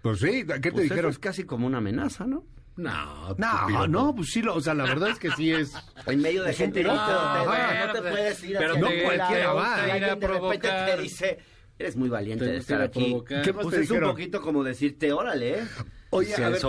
Pues 0.02 0.20
sí, 0.20 0.44
¿qué 0.46 0.60
te 0.60 0.72
pues 0.72 0.84
dijeron? 0.84 1.10
es 1.10 1.18
casi 1.18 1.44
como 1.44 1.66
una 1.66 1.78
amenaza, 1.78 2.26
¿no? 2.26 2.44
No, 2.80 3.68
no, 3.68 3.86
no, 3.86 4.14
pues 4.14 4.30
sí, 4.30 4.42
o 4.46 4.60
sea, 4.60 4.74
la 4.74 4.84
verdad 4.84 5.10
es 5.10 5.18
que 5.18 5.30
sí 5.32 5.52
es. 5.52 5.72
En 6.06 6.22
medio 6.22 6.42
de 6.44 6.54
gente, 6.54 6.82
no, 6.82 6.94
no, 6.94 7.92
te, 7.92 8.00
puedes 8.00 8.42
ir 8.42 8.56
pero 8.58 8.74
no 8.74 8.88
cualquiera 9.04 9.52
va. 9.52 9.96
ir 9.96 10.04
a 10.04 10.16
provocar. 10.16 10.86
te 10.96 11.02
dice, 11.02 11.38
Eres 11.80 11.96
muy 11.96 12.10
valiente 12.10 12.44
de 12.44 12.58
estar 12.58 12.82
aquí. 12.82 13.16
¿Qué 13.26 13.54
pues 13.54 13.74
es 13.74 13.90
un 13.90 14.00
poquito 14.00 14.42
como 14.42 14.62
decirte, 14.62 15.12
órale, 15.12 15.60
¿eh? 15.60 15.66
Oye, 16.10 16.34
a 16.34 16.50
ver, 16.50 16.60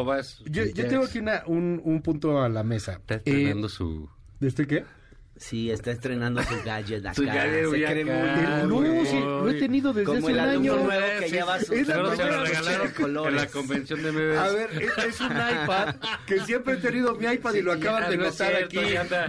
yo, 0.46 0.64
yo 0.66 0.88
tengo 0.88 1.04
aquí 1.04 1.20
una, 1.20 1.44
un, 1.48 1.82
un 1.84 2.02
punto 2.02 2.42
a 2.42 2.48
la 2.48 2.64
mesa. 2.64 2.94
Está 2.94 3.22
eh, 3.26 3.54
su... 3.68 4.10
¿De 4.40 4.48
este 4.48 4.66
qué? 4.68 4.86
Sí, 5.38 5.72
está 5.72 5.92
estrenando 5.92 6.44
su 6.44 6.56
gadget 6.64 7.04
acá. 7.04 7.14
Su 7.16 7.26
gadget 7.26 7.70
se 7.72 7.84
cree 7.84 8.06
muy... 8.06 8.88
No, 8.88 9.06
sí, 9.06 9.20
lo 9.20 9.50
he 9.50 9.54
tenido 9.56 9.92
desde 9.92 10.18
hace 10.18 10.32
un 10.32 10.40
año. 10.40 10.76
nuevo 10.76 10.90
que 11.20 11.30
lleva 11.30 11.60
su... 11.60 11.74
Es 11.74 11.88
la 11.88 12.16
se 12.16 12.26
lo 12.26 12.44
regalaron 12.44 13.28
en 13.28 13.36
la 13.36 13.48
convención 13.48 14.04
de 14.04 14.12
bebés. 14.12 14.38
A 14.38 14.48
ver, 14.50 14.70
es, 15.08 15.20
un 15.20 15.32
iPad 15.32 15.96
que 16.28 16.40
siempre 16.42 16.76
he 16.76 16.78
tenido 16.78 17.16
mi 17.16 17.26
iPad 17.26 17.54
y 17.56 17.62
lo 17.64 17.72
acaban 17.72 18.10
de 18.12 18.18
notar 18.18 18.56
aquí. 18.56 18.80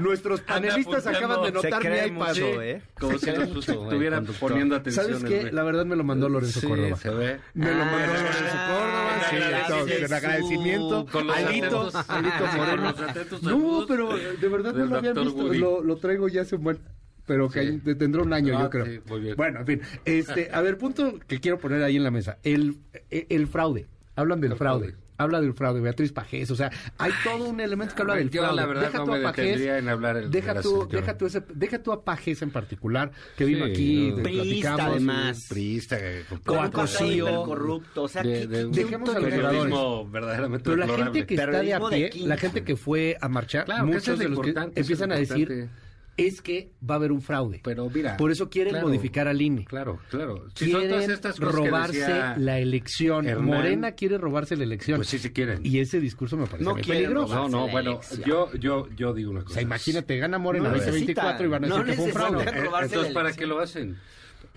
Nuestros 0.00 0.40
panelistas 0.42 1.06
acaban 1.06 1.44
de 1.44 1.52
notar 1.52 1.82
mi 1.82 2.14
iPad. 2.14 2.36
¿eh? 2.36 2.82
Como 2.98 3.18
si 3.18 3.30
nos 3.30 3.68
estuvieran 3.68 4.26
poniendo 4.38 4.76
atención. 4.76 5.06
¿Sabes 5.06 5.24
qué? 5.24 5.52
La 5.52 5.62
verdad 5.62 5.86
me 5.86 5.96
lo 5.96 6.04
mandó 6.04 6.28
Lorenzo 6.28 6.68
Córdoba. 6.68 6.96
se 6.96 7.10
ve. 7.10 7.40
Me 7.54 7.70
lo 7.70 7.84
mandó 7.84 7.96
ah, 7.96 8.16
Lorenzo 8.16 8.56
Córdoba. 8.68 9.11
Sí, 9.32 10.02
con 10.02 10.12
agradecimiento. 10.12 11.06
Alito, 11.34 11.90
Alito 12.08 12.46
Moreno. 12.56 12.94
No, 13.42 13.84
pero 13.86 14.16
de 14.16 14.48
verdad 14.48 14.74
no 14.74 14.86
lo 14.86 14.96
habían 14.96 15.14
visto. 15.14 15.82
Lo 15.82 15.96
traigo 15.96 16.28
ya 16.28 16.42
hace 16.42 16.56
un 16.56 16.64
buen 16.64 16.78
pero 17.26 17.48
que 17.48 17.78
tendrá 17.94 18.22
un 18.22 18.32
año, 18.32 18.52
yo 18.52 18.58
ah, 18.58 18.70
creo. 18.70 19.02
Bueno, 19.36 19.60
en 19.60 19.66
fin, 19.66 19.80
este, 20.04 20.50
a 20.52 20.60
ver, 20.60 20.76
punto 20.76 21.18
que 21.26 21.40
quiero 21.40 21.58
poner 21.58 21.82
ahí 21.82 21.96
en 21.96 22.04
la 22.04 22.10
mesa, 22.10 22.38
el, 22.42 22.78
el, 23.10 23.46
fraude. 23.46 23.86
Hablan 24.16 24.40
del 24.40 24.56
fraude. 24.56 24.96
Habla 25.18 25.40
del 25.40 25.54
fraude, 25.54 25.80
Beatriz 25.80 26.12
Pajés, 26.12 26.50
o 26.50 26.56
sea, 26.56 26.70
hay 26.98 27.12
todo 27.22 27.44
un 27.44 27.60
elemento 27.60 27.94
que 27.94 28.02
habla 28.02 28.14
del 28.16 28.30
fraude. 28.30 28.56
la 28.56 28.66
verdad, 28.66 28.82
deja 28.82 28.98
no 28.98 29.06
me 29.06 29.20
Pajés, 29.20 29.60
en 29.60 29.88
hablar 29.88 30.16
el, 30.16 30.30
deja, 30.30 30.60
tu, 30.60 30.88
deja, 30.88 31.16
tu 31.16 31.26
ese, 31.26 31.42
deja 31.54 31.82
tu 31.82 31.92
a 31.92 32.04
Pajés 32.04 32.42
en 32.42 32.50
particular, 32.50 33.12
que 33.36 33.44
vino 33.44 33.64
aquí, 33.64 34.12
no, 34.16 34.22
Prista, 34.22 34.74
además. 34.74 35.46
Prista, 35.48 35.98
coacosío, 36.44 37.44
corrupto, 37.44 38.04
o 38.04 38.08
sea, 38.08 38.22
de, 38.22 38.46
de, 38.46 38.66
dejemos 38.66 39.14
a 39.14 39.18
los 39.20 40.10
verdaderamente 40.10 40.64
Pero 40.64 40.76
la 40.76 40.88
gente 40.88 41.26
que 41.26 41.34
está 41.34 41.50
de 41.50 41.74
a 41.74 41.80
pie, 41.80 42.10
la 42.24 42.36
gente 42.36 42.64
que 42.64 42.76
fue 42.76 43.16
a 43.20 43.28
marchar, 43.28 43.66
muchos 43.84 44.18
de 44.18 44.28
los 44.28 44.40
que 44.40 44.54
empiezan 44.74 45.12
a 45.12 45.16
decir 45.16 45.68
es 46.16 46.42
que 46.42 46.70
va 46.88 46.94
a 46.94 46.98
haber 46.98 47.12
un 47.12 47.22
fraude. 47.22 47.60
Pero 47.64 47.88
mira, 47.88 48.16
por 48.16 48.30
eso 48.30 48.50
quieren 48.50 48.80
modificar 48.80 49.28
al 49.28 49.40
INE. 49.40 49.64
Claro, 49.64 50.00
claro. 50.10 50.46
quieren 50.54 51.08
robarse 51.38 52.34
la 52.36 52.58
elección. 52.58 53.26
Morena 53.44 53.92
quiere 53.92 54.18
robarse 54.18 54.56
la 54.56 54.64
elección. 54.64 54.98
Pues 54.98 55.08
sí, 55.08 55.18
sí 55.18 55.30
quieren. 55.30 55.60
Y 55.64 55.80
ese 55.80 56.00
discurso 56.00 56.36
me 56.36 56.46
parece 56.46 56.64
no 56.64 56.76
peligroso. 56.76 57.34
No, 57.34 57.48
no, 57.48 57.68
bueno, 57.68 58.00
yo, 58.26 58.52
yo, 58.54 58.88
yo 58.94 59.14
digo 59.14 59.30
una 59.30 59.40
cosa. 59.40 59.52
O 59.52 59.54
sea, 59.54 59.62
imagínate, 59.62 60.18
gana 60.18 60.38
Morena 60.38 60.68
no 60.68 60.76
2024 60.76 61.46
y 61.46 61.48
van 61.48 61.64
a 61.64 61.68
decir 61.68 61.84
que 61.84 61.92
fue 61.94 62.04
un 62.06 62.12
fraude. 62.12 62.44
Entonces, 62.82 63.12
¿para 63.12 63.32
qué 63.32 63.46
lo 63.46 63.60
hacen? 63.60 63.96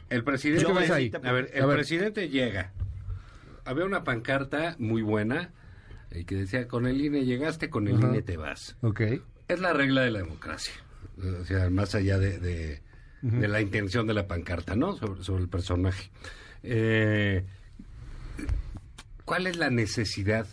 El 0.10 0.24
presidente, 0.24 0.72
a 1.24 1.32
ver, 1.32 1.50
el 1.54 1.66
presidente 1.68 2.30
llega. 2.30 2.74
Había 3.64 3.86
una 3.86 4.04
pancarta 4.04 4.76
muy 4.78 5.02
buena 5.02 5.52
eh, 6.12 6.26
que 6.26 6.36
decía, 6.36 6.68
con 6.68 6.86
el 6.86 7.02
INE 7.02 7.26
llegaste, 7.26 7.72
con 7.72 7.88
el 7.88 7.96
INE 7.96 8.22
te 8.22 8.38
vas. 8.38 8.78
Ok. 8.82 9.02
Es 9.48 9.60
la 9.60 9.74
regla 9.74 10.02
de 10.02 10.12
la 10.12 10.20
democracia 10.20 10.74
o 11.18 11.46
sea, 11.46 11.70
más 11.70 11.96
allá 11.96 12.18
de, 12.18 12.40
de, 12.40 13.48
la 13.48 13.62
intención 13.62 14.08
de 14.08 14.14
la 14.14 14.28
pancarta, 14.28 14.76
¿no? 14.76 14.96
Sobre, 14.96 15.42
el 15.42 15.50
personaje. 15.50 16.12
Eh, 16.64 17.46
¿Cuál 19.24 19.48
es 19.48 19.58
la 19.58 19.70
necesidad 19.70 20.48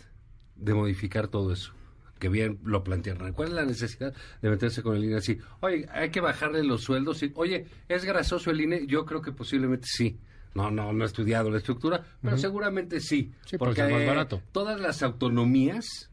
de 0.55 0.73
modificar 0.73 1.27
todo 1.27 1.53
eso? 1.53 1.73
Que 2.19 2.29
bien 2.29 2.59
lo 2.63 2.83
plantearon. 2.83 3.33
¿Cuál 3.33 3.49
es 3.49 3.53
la 3.53 3.65
necesidad 3.65 4.13
de 4.41 4.49
meterse 4.49 4.81
con 4.81 4.95
el 4.95 5.03
INE 5.03 5.17
así? 5.17 5.39
Oye, 5.59 5.87
hay 5.91 6.09
que 6.09 6.21
bajarle 6.21 6.63
los 6.63 6.81
sueldos. 6.81 7.21
Oye, 7.35 7.65
¿es 7.89 8.05
grasoso 8.05 8.49
el 8.51 8.61
INE? 8.61 8.87
Yo 8.87 9.05
creo 9.05 9.21
que 9.21 9.31
posiblemente 9.31 9.87
sí. 9.87 10.17
No, 10.55 10.71
no, 10.71 10.93
no 10.93 11.03
he 11.03 11.07
estudiado 11.07 11.49
la 11.49 11.57
estructura, 11.57 12.05
pero 12.21 12.37
seguramente 12.37 12.99
sí. 12.99 13.31
porque, 13.57 13.81
es 13.81 13.91
más 13.91 14.05
barato. 14.05 14.41
todas 14.51 14.79
las 14.79 15.01
autonomías 15.01 16.11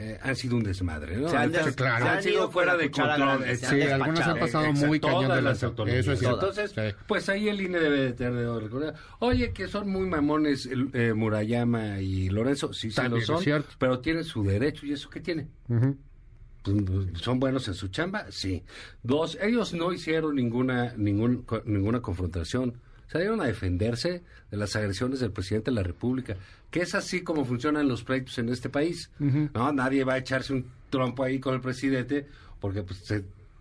eh, 0.00 0.16
han 0.22 0.36
sido 0.36 0.56
un 0.56 0.62
desmadre, 0.62 1.16
¿no? 1.16 1.28
Se 1.28 1.36
han, 1.36 1.50
claro. 1.74 2.06
han, 2.06 2.22
sido 2.22 2.48
fuera 2.52 2.76
de 2.76 2.88
control. 2.88 3.44
sí, 3.56 3.82
algunos 3.82 4.20
han 4.20 4.38
pasado 4.38 4.72
muy 4.72 5.00
cañón 5.00 5.34
de 5.34 5.42
las 5.42 5.62
autonomías. 5.64 6.06
Entonces, 6.06 6.72
pues 7.08 7.28
ahí 7.28 7.48
el 7.48 7.60
INE 7.60 7.80
debe 7.80 7.98
de 7.98 8.12
tener 8.12 8.48
recordar. 8.48 8.94
Oye, 9.18 9.52
que 9.52 9.66
son 9.66 9.90
muy 9.90 10.06
mamones 10.06 10.68
eh, 10.92 11.12
Murayama 11.14 12.00
y 12.00 12.28
Lorenzo, 12.28 12.72
sí, 12.72 12.92
sí 12.92 13.00
lo 13.08 13.20
son, 13.20 13.42
pero 13.78 13.98
tienen 13.98 14.22
su 14.22 14.44
derecho. 14.44 14.86
¿Y 14.86 14.92
eso 14.92 15.10
qué 15.10 15.20
tiene? 15.20 15.48
Pues, 15.66 16.76
pues, 16.86 17.06
¿Son 17.20 17.40
buenos 17.40 17.66
en 17.66 17.74
su 17.74 17.88
chamba? 17.88 18.26
Sí. 18.30 18.62
Dos, 19.02 19.36
ellos 19.42 19.74
no 19.74 19.92
hicieron 19.92 20.36
ninguna, 20.36 20.94
ningún, 20.96 21.44
ninguna 21.64 22.00
confrontación 22.00 22.80
salieron 23.08 23.40
a 23.40 23.46
defenderse 23.46 24.22
de 24.50 24.56
las 24.56 24.76
agresiones 24.76 25.20
del 25.20 25.32
presidente 25.32 25.70
de 25.70 25.74
la 25.74 25.82
República, 25.82 26.36
que 26.70 26.82
es 26.82 26.94
así 26.94 27.22
como 27.22 27.44
funcionan 27.44 27.88
los 27.88 28.04
proyectos 28.04 28.38
en 28.38 28.48
este 28.50 28.68
país. 28.68 29.10
No, 29.18 29.72
nadie 29.72 30.04
va 30.04 30.14
a 30.14 30.18
echarse 30.18 30.52
un 30.52 30.66
trompo 30.90 31.24
ahí 31.24 31.40
con 31.40 31.54
el 31.54 31.60
presidente 31.60 32.26
porque 32.60 32.82
pues 32.82 33.04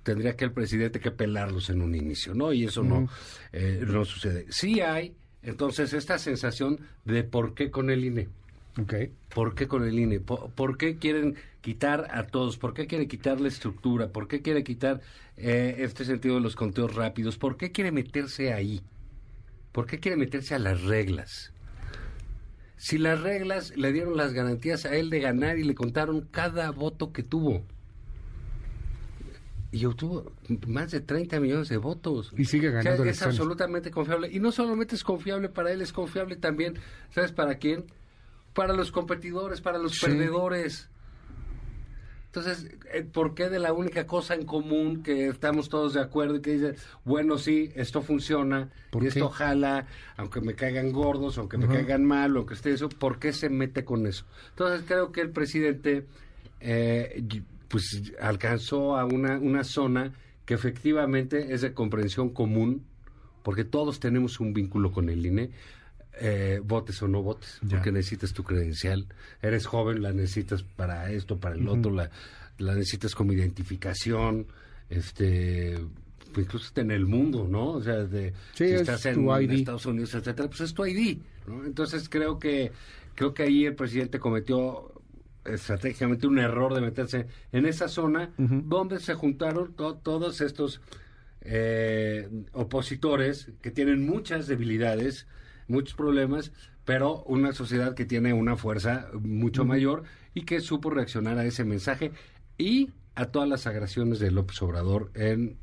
tendría 0.04 0.36
que 0.36 0.46
el 0.46 0.52
presidente 0.52 1.00
que 1.00 1.12
pelarlos 1.12 1.70
en 1.70 1.82
un 1.82 1.96
inicio, 1.96 2.34
¿no? 2.34 2.54
Y 2.54 2.66
eso 2.66 2.84
no 2.84 3.10
eh, 3.52 3.84
no 3.86 4.06
sucede. 4.06 4.46
Sí 4.50 4.80
hay 4.82 5.16
entonces 5.44 5.94
esta 5.94 6.18
sensación 6.20 6.80
de 7.06 7.24
por 7.24 7.54
qué 7.54 7.72
con 7.72 7.90
el 7.90 8.04
INE. 8.04 8.28
Okay. 8.82 9.12
¿Por 9.34 9.56
qué 9.56 9.68
con 9.68 9.88
el 9.88 9.98
INE? 9.98 10.20
¿Por, 10.20 10.78
qué 10.78 10.98
quieren 10.98 11.36
quitar 11.62 12.08
a 12.12 12.28
todos? 12.28 12.58
¿Por 12.58 12.76
qué 12.76 12.86
quieren 12.86 13.08
quitar 13.08 13.42
la 13.42 13.48
estructura? 13.48 14.10
¿Por 14.10 14.28
qué 14.28 14.44
quieren 14.44 14.64
quitar 14.64 15.02
eh, 15.36 15.78
este 15.80 16.06
sentido 16.06 16.36
de 16.36 16.42
los 16.42 16.56
conteos 16.56 16.94
rápidos? 16.94 17.38
¿Por 17.38 17.58
qué 17.58 17.72
quiere 17.72 17.92
meterse 17.92 18.54
ahí? 18.54 18.84
¿Por 19.78 19.86
qué 19.86 20.00
quiere 20.00 20.18
meterse 20.18 20.56
a 20.56 20.58
las 20.58 20.82
reglas? 20.82 21.54
Si 22.78 22.98
las 22.98 23.22
reglas 23.22 23.78
le 23.78 23.94
dieron 23.94 24.18
las 24.18 24.34
garantías 24.34 24.86
a 24.86 24.96
él 24.96 25.12
de 25.12 25.20
ganar 25.20 25.60
y 25.60 25.64
le 25.64 25.76
contaron 25.76 26.22
cada 26.32 26.72
voto 26.72 27.14
que 27.14 27.22
tuvo. 27.22 27.64
Y 29.72 29.86
obtuvo 29.86 30.32
más 30.66 30.90
de 30.90 31.02
30 31.02 31.40
millones 31.40 31.70
de 31.70 31.78
votos. 31.78 32.34
Y 32.36 32.46
sigue 32.46 32.72
ganando. 32.72 33.04
es 33.04 33.22
absolutamente 33.22 33.92
confiable. 33.92 34.32
Y 34.32 34.40
no 34.40 34.52
solamente 34.52 34.96
es 34.96 35.04
confiable 35.04 35.48
para 35.48 35.72
él, 35.72 35.84
es 35.84 35.94
confiable 35.94 36.38
también, 36.38 36.80
¿sabes 37.12 37.32
para 37.32 37.60
quién? 37.60 37.86
Para 38.56 38.74
los 38.74 38.92
competidores, 38.92 39.62
para 39.62 39.78
los 39.78 40.00
perdedores. 40.00 40.90
Entonces, 42.38 42.70
eh, 42.94 43.02
¿por 43.04 43.34
qué 43.34 43.50
de 43.50 43.58
la 43.58 43.74
única 43.74 44.06
cosa 44.06 44.36
en 44.36 44.46
común 44.46 45.02
que 45.02 45.28
estamos 45.28 45.70
todos 45.70 45.96
de 45.96 46.02
acuerdo 46.02 46.36
y 46.36 46.42
que 46.42 46.52
dice, 46.52 46.76
bueno, 47.04 47.40
sí, 47.40 47.72
esto 47.74 48.04
funciona, 48.04 48.70
y 49.02 49.08
esto 49.08 49.30
jala, 49.30 49.88
aunque 50.18 50.40
me 50.40 50.54
caigan 50.54 50.92
gordos, 50.92 51.40
aunque 51.40 51.58
me 51.58 51.68
caigan 51.68 52.06
mal, 52.06 52.36
aunque 52.38 52.54
esté 52.54 52.72
eso, 52.72 52.90
¿por 52.90 53.18
qué 53.18 53.34
se 53.34 53.50
mete 53.50 53.84
con 53.84 54.06
eso? 54.06 54.26
Entonces, 54.50 54.86
creo 54.88 55.12
que 55.12 55.22
el 55.22 55.32
presidente, 55.32 56.06
eh, 56.60 57.24
pues, 57.70 58.14
alcanzó 58.22 58.98
a 58.98 59.06
una, 59.06 59.40
una 59.40 59.64
zona 59.64 60.14
que 60.46 60.54
efectivamente 60.54 61.56
es 61.56 61.62
de 61.62 61.74
comprensión 61.74 62.30
común, 62.30 62.86
porque 63.42 63.64
todos 63.64 64.00
tenemos 64.00 64.40
un 64.40 64.54
vínculo 64.54 64.92
con 64.92 65.10
el 65.10 65.26
INE, 65.26 65.50
eh, 66.20 66.62
votes 66.64 67.02
o 67.02 67.08
no 67.08 67.22
votes, 67.22 67.60
porque 67.70 67.92
necesitas 67.92 68.34
tu 68.34 68.44
credencial. 68.44 69.08
Eres 69.42 69.66
joven, 69.66 70.02
la 70.02 70.12
necesitas 70.12 70.64
para 70.64 71.12
esto, 71.12 71.38
para 71.38 71.56
el 71.56 71.68
otro, 71.68 71.92
la, 71.92 72.10
la, 72.58 72.76
necesitas 72.76 73.16
como 73.16 73.34
identificación, 73.34 74.48
este 74.90 75.78
incluso 76.36 76.72
en 76.76 76.92
el 76.92 77.08
mundo, 77.08 77.48
¿no? 77.50 77.72
O 77.72 77.82
sea, 77.82 78.04
de, 78.04 78.34
si 78.54 78.66
estás 78.66 79.06
en 79.08 79.28
Estados 79.52 79.86
Unidos, 79.86 80.14
etcétera, 80.14 80.48
pues 80.48 80.62
es 80.62 80.74
tu 80.74 80.86
ID, 80.86 81.18
¿no? 81.48 81.66
Entonces 81.66 82.10
creo 82.10 82.38
que 82.38 82.72
creo 83.16 83.34
que 83.34 83.44
ahí 83.44 83.66
el 83.66 83.76
presidente 83.76 84.20
cometió 84.20 84.94
estratégicamente 85.44 86.28
un 86.28 86.40
error 86.40 86.74
de 86.76 86.82
meterse 86.82 87.28
en 87.52 87.66
esa 87.66 87.88
zona 87.88 88.32
donde 88.38 89.00
se 89.00 89.14
juntaron 89.14 89.74
todos 89.76 90.42
estos 90.42 90.82
eh, 91.42 92.30
opositores 92.52 93.52
que 93.62 93.72
tienen 93.72 94.06
muchas 94.06 94.48
debilidades 94.48 95.26
muchos 95.68 95.96
problemas, 95.96 96.52
pero 96.86 97.24
una 97.24 97.54
sociedad 97.54 97.96
que 97.96 98.06
tiene 98.06 98.34
una 98.34 98.56
fuerza 98.56 99.10
mucho 99.14 99.66
mayor 99.66 100.04
y 100.34 100.44
que 100.44 100.60
supo 100.62 100.90
reaccionar 100.90 101.38
a 101.38 101.46
ese 101.46 101.64
mensaje 101.66 102.12
y 102.58 102.92
a 103.16 103.26
todas 103.26 103.50
las 103.50 103.68
agresiones 103.68 104.20
de 104.20 104.32
López 104.32 104.62
Obrador 104.62 105.12
en 105.16 105.58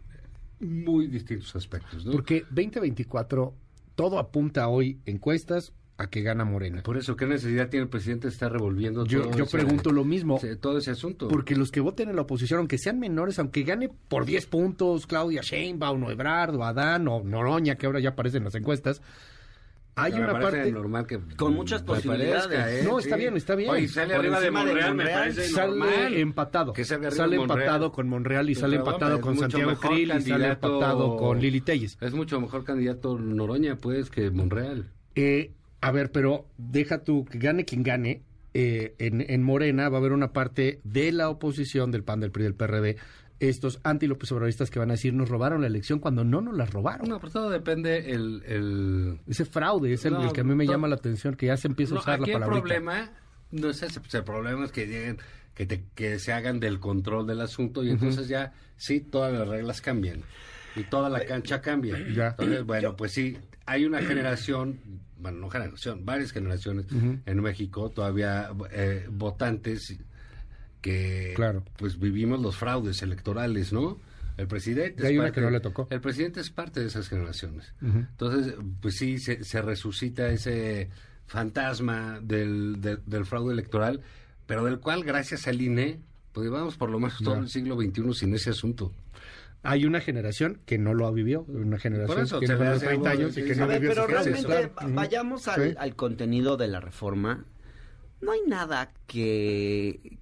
muy 0.60 1.06
distintos 1.06 1.54
aspectos. 1.56 2.04
¿no? 2.04 2.12
Porque 2.12 2.44
2024, 2.50 3.54
todo 3.94 4.18
apunta 4.18 4.68
hoy, 4.68 4.98
encuestas, 5.06 5.72
a 5.96 6.08
que 6.08 6.22
gana 6.22 6.44
Morena. 6.44 6.82
Por 6.82 6.96
eso, 6.96 7.16
¿qué 7.16 7.26
necesidad 7.26 7.68
tiene 7.68 7.84
el 7.84 7.88
presidente 7.88 8.26
de 8.26 8.32
estar 8.32 8.50
revolviendo 8.50 9.06
yo, 9.06 9.22
todo 9.22 9.38
Yo 9.38 9.46
pregunto 9.46 9.92
lo 9.92 10.04
mismo. 10.04 10.40
todo 10.60 10.78
ese 10.78 10.90
asunto. 10.90 11.28
Porque 11.28 11.54
los 11.54 11.70
que 11.70 11.80
voten 11.80 12.08
en 12.08 12.16
la 12.16 12.22
oposición, 12.22 12.58
aunque 12.58 12.78
sean 12.78 12.98
menores, 12.98 13.38
aunque 13.38 13.62
gane 13.62 13.88
por 14.08 14.24
10 14.24 14.46
puntos 14.46 15.06
Claudia 15.06 15.42
Sheinbaum 15.42 16.02
o 16.02 16.10
Ebrard 16.10 16.56
o 16.56 16.64
Adán 16.64 17.06
o 17.06 17.22
Noroña, 17.22 17.76
que 17.76 17.86
ahora 17.86 18.00
ya 18.00 18.10
aparece 18.10 18.38
en 18.38 18.44
las 18.44 18.54
encuestas, 18.56 19.02
hay 19.96 20.12
una 20.14 20.38
parte 20.38 20.70
normal 20.72 21.06
que 21.06 21.18
con 21.36 21.54
muchas 21.54 21.82
posibilidades. 21.82 22.82
¿eh? 22.82 22.84
No, 22.84 22.98
está 22.98 23.16
bien, 23.16 23.36
está 23.36 23.54
bien. 23.54 23.70
Oye, 23.70 23.88
sale 23.88 24.14
arriba 24.14 24.40
de 24.40 24.50
Monreal, 24.50 24.94
me 24.94 25.06
parece 25.06 25.44
sale 25.48 26.20
empatado. 26.20 26.72
Que 26.72 26.84
sale 26.84 27.36
empatado 27.36 27.92
con 27.92 28.08
Monreal 28.08 28.50
y 28.50 28.54
sale 28.54 28.76
empatado 28.76 29.20
con 29.20 29.38
Santiago 29.38 29.76
Krill 29.76 30.12
y 30.18 30.22
sale 30.22 30.48
empatado 30.48 31.16
con 31.16 31.40
Lili 31.40 31.60
Telles. 31.60 31.96
Es 32.00 32.14
mucho 32.14 32.40
mejor 32.40 32.64
candidato 32.64 33.18
Noroña, 33.18 33.76
pues, 33.76 34.10
que 34.10 34.30
Monreal. 34.30 34.90
Eh, 35.14 35.52
a 35.80 35.92
ver, 35.92 36.10
pero 36.10 36.46
deja 36.56 37.02
tú 37.02 37.24
que 37.24 37.38
gane 37.38 37.64
quien 37.64 37.82
gane. 37.82 38.22
Eh, 38.56 38.94
en, 38.98 39.20
en 39.20 39.42
Morena 39.42 39.88
va 39.88 39.96
a 39.96 40.00
haber 40.00 40.12
una 40.12 40.32
parte 40.32 40.78
de 40.84 41.10
la 41.10 41.28
oposición 41.28 41.90
del 41.90 42.04
PAN, 42.04 42.20
del 42.20 42.30
PRI, 42.30 42.44
del 42.44 42.54
PRD, 42.54 42.96
estos 43.48 43.80
anti-López 43.82 44.30
Obradoristas 44.32 44.70
que 44.70 44.78
van 44.78 44.90
a 44.90 44.94
decir 44.94 45.14
nos 45.14 45.28
robaron 45.28 45.60
la 45.60 45.66
elección 45.66 45.98
cuando 45.98 46.24
no 46.24 46.40
nos 46.40 46.56
la 46.56 46.66
robaron. 46.66 47.08
No, 47.08 47.18
pero 47.18 47.32
todo 47.32 47.50
depende 47.50 48.12
el... 48.12 49.18
Ese 49.26 49.44
fraude 49.44 49.92
es 49.92 50.04
el, 50.04 50.16
que 50.32 50.40
a 50.40 50.44
mí 50.44 50.54
me 50.54 50.66
llama 50.66 50.88
la 50.88 50.96
atención, 50.96 51.34
que 51.34 51.46
ya 51.46 51.56
se 51.56 51.68
empieza 51.68 51.94
a 51.94 51.98
usar 51.98 52.20
la 52.20 52.26
palabra. 52.26 52.56
el 52.56 52.62
problema, 52.62 53.10
no 53.50 53.70
es 53.70 53.82
ese, 53.82 54.00
el 54.12 54.24
problema 54.24 54.64
es 54.64 54.72
que 54.72 54.86
lleguen, 54.86 55.18
que, 55.54 55.84
que 55.94 56.18
se 56.18 56.32
hagan 56.32 56.60
del 56.60 56.80
control 56.80 57.26
del 57.26 57.40
asunto 57.40 57.84
y 57.84 57.90
entonces 57.90 58.28
ya 58.28 58.52
sí, 58.76 59.00
todas 59.00 59.32
las 59.32 59.46
reglas 59.48 59.80
cambian 59.80 60.22
y 60.76 60.84
toda 60.84 61.08
la 61.08 61.24
cancha 61.24 61.60
cambia. 61.60 61.96
Ya. 62.12 62.28
Entonces, 62.30 62.64
bueno, 62.64 62.96
pues 62.96 63.12
sí, 63.12 63.36
hay 63.66 63.84
una 63.84 64.00
generación, 64.00 64.80
bueno, 65.18 65.38
no 65.38 65.50
generación, 65.50 66.04
varias 66.04 66.32
generaciones 66.32 66.86
en 66.90 67.40
México, 67.40 67.90
todavía 67.90 68.50
eh, 68.70 69.06
votantes 69.10 69.96
que 70.84 71.32
claro. 71.34 71.64
pues 71.78 71.98
vivimos 71.98 72.42
los 72.42 72.56
fraudes 72.56 73.00
electorales, 73.00 73.72
¿no? 73.72 73.98
El 74.36 74.46
presidente 74.48 75.08
es 75.08 75.16
parte, 75.16 75.32
que 75.32 75.40
no 75.40 75.48
le 75.48 75.60
tocó. 75.60 75.88
El 75.90 76.02
presidente 76.02 76.40
es 76.40 76.50
parte 76.50 76.80
de 76.80 76.88
esas 76.88 77.08
generaciones. 77.08 77.72
Entonces, 77.80 78.54
pues 78.82 78.96
sí, 78.96 79.16
se, 79.16 79.62
resucita 79.62 80.28
ese 80.28 80.90
fantasma 81.26 82.20
del, 82.20 82.82
del, 82.82 83.24
fraude 83.24 83.54
electoral, 83.54 84.02
pero 84.44 84.66
del 84.66 84.78
cual, 84.78 85.04
gracias 85.04 85.48
al 85.48 85.62
INE, 85.62 86.00
pues 86.32 86.50
vamos 86.50 86.76
por 86.76 86.90
lo 86.90 86.98
menos 87.00 87.16
todo 87.24 87.36
el 87.36 87.48
siglo 87.48 87.76
XXI 87.80 88.12
sin 88.12 88.34
ese 88.34 88.50
asunto. 88.50 88.92
Hay 89.62 89.86
una 89.86 90.02
generación 90.02 90.60
que 90.66 90.76
no 90.76 90.92
lo 90.92 91.06
ha 91.06 91.12
vivido, 91.12 91.46
una 91.48 91.78
generación 91.78 92.40
que 92.40 92.46
tiene 92.46 92.78
30 92.78 93.10
años 93.10 93.38
y 93.38 93.44
que 93.44 93.54
no 93.54 93.68
vivió 93.68 93.88
Pero 93.88 94.06
realmente, 94.06 94.70
vayamos 94.88 95.48
al, 95.48 95.76
al 95.78 95.96
contenido 95.96 96.58
de 96.58 96.68
la 96.68 96.80
reforma. 96.80 97.46
No 98.20 98.32
hay 98.32 98.40
nada 98.46 98.92
que, 99.06 100.18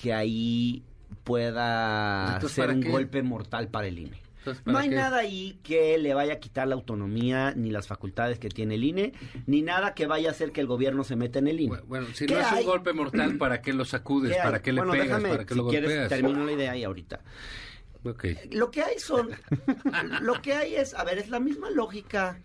que 0.00 0.12
ahí 0.12 0.82
pueda 1.24 2.40
ser 2.48 2.70
un 2.70 2.82
golpe 2.82 3.22
mortal 3.22 3.68
para 3.68 3.86
el 3.88 3.98
INE. 3.98 4.26
No 4.64 4.78
hay 4.78 4.88
nada 4.88 5.18
ahí 5.18 5.58
que 5.64 5.98
le 5.98 6.14
vaya 6.14 6.34
a 6.34 6.36
quitar 6.38 6.68
la 6.68 6.76
autonomía 6.76 7.52
ni 7.56 7.70
las 7.70 7.88
facultades 7.88 8.38
que 8.38 8.48
tiene 8.48 8.76
el 8.76 8.84
INE, 8.84 9.12
ni 9.46 9.62
nada 9.62 9.94
que 9.94 10.06
vaya 10.06 10.28
a 10.28 10.32
hacer 10.32 10.52
que 10.52 10.60
el 10.60 10.68
gobierno 10.68 11.02
se 11.02 11.16
meta 11.16 11.40
en 11.40 11.48
el 11.48 11.60
INE. 11.60 11.80
Bueno, 11.86 12.06
si 12.14 12.26
no 12.26 12.38
es 12.38 12.52
un 12.52 12.64
golpe 12.64 12.92
mortal, 12.92 13.36
¿para 13.38 13.60
qué 13.60 13.72
lo 13.72 13.84
sacudes? 13.84 14.36
¿Para 14.36 14.62
qué 14.62 14.72
le 14.72 14.82
pegas? 14.82 15.22
¿Para 15.22 15.44
qué 15.44 15.54
si 15.54 15.58
lo 15.58 15.68
quieres, 15.68 16.08
termino 16.08 16.44
la 16.44 16.52
idea 16.52 16.72
ahí 16.72 16.84
ahorita. 16.84 17.20
Lo 18.52 18.70
que 18.70 18.82
hay 18.82 19.00
son, 19.00 19.30
lo 20.22 20.40
que 20.40 20.52
hay 20.52 20.76
es, 20.76 20.94
a 20.94 21.02
ver, 21.02 21.18
es 21.18 21.28
la 21.28 21.40
misma 21.40 21.70
lógica 21.70 22.38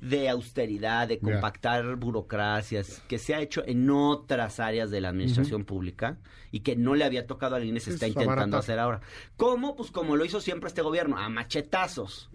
de 0.00 0.28
austeridad, 0.28 1.08
de 1.08 1.18
compactar 1.18 1.96
burocracias, 1.96 3.02
que 3.08 3.18
se 3.18 3.34
ha 3.34 3.40
hecho 3.40 3.62
en 3.66 3.88
otras 3.90 4.60
áreas 4.60 4.90
de 4.90 5.00
la 5.00 5.08
administración 5.08 5.64
pública 5.64 6.18
y 6.50 6.60
que 6.60 6.76
no 6.76 6.94
le 6.94 7.04
había 7.04 7.26
tocado 7.26 7.56
al 7.56 7.64
INE, 7.64 7.80
se 7.80 7.90
está 7.90 8.06
intentando 8.06 8.56
hacer 8.56 8.78
ahora. 8.78 9.00
¿Cómo? 9.36 9.76
Pues 9.76 9.90
como 9.90 10.16
lo 10.16 10.24
hizo 10.24 10.40
siempre 10.40 10.68
este 10.68 10.82
gobierno, 10.82 11.18
a 11.18 11.28
machetazos. 11.28 12.30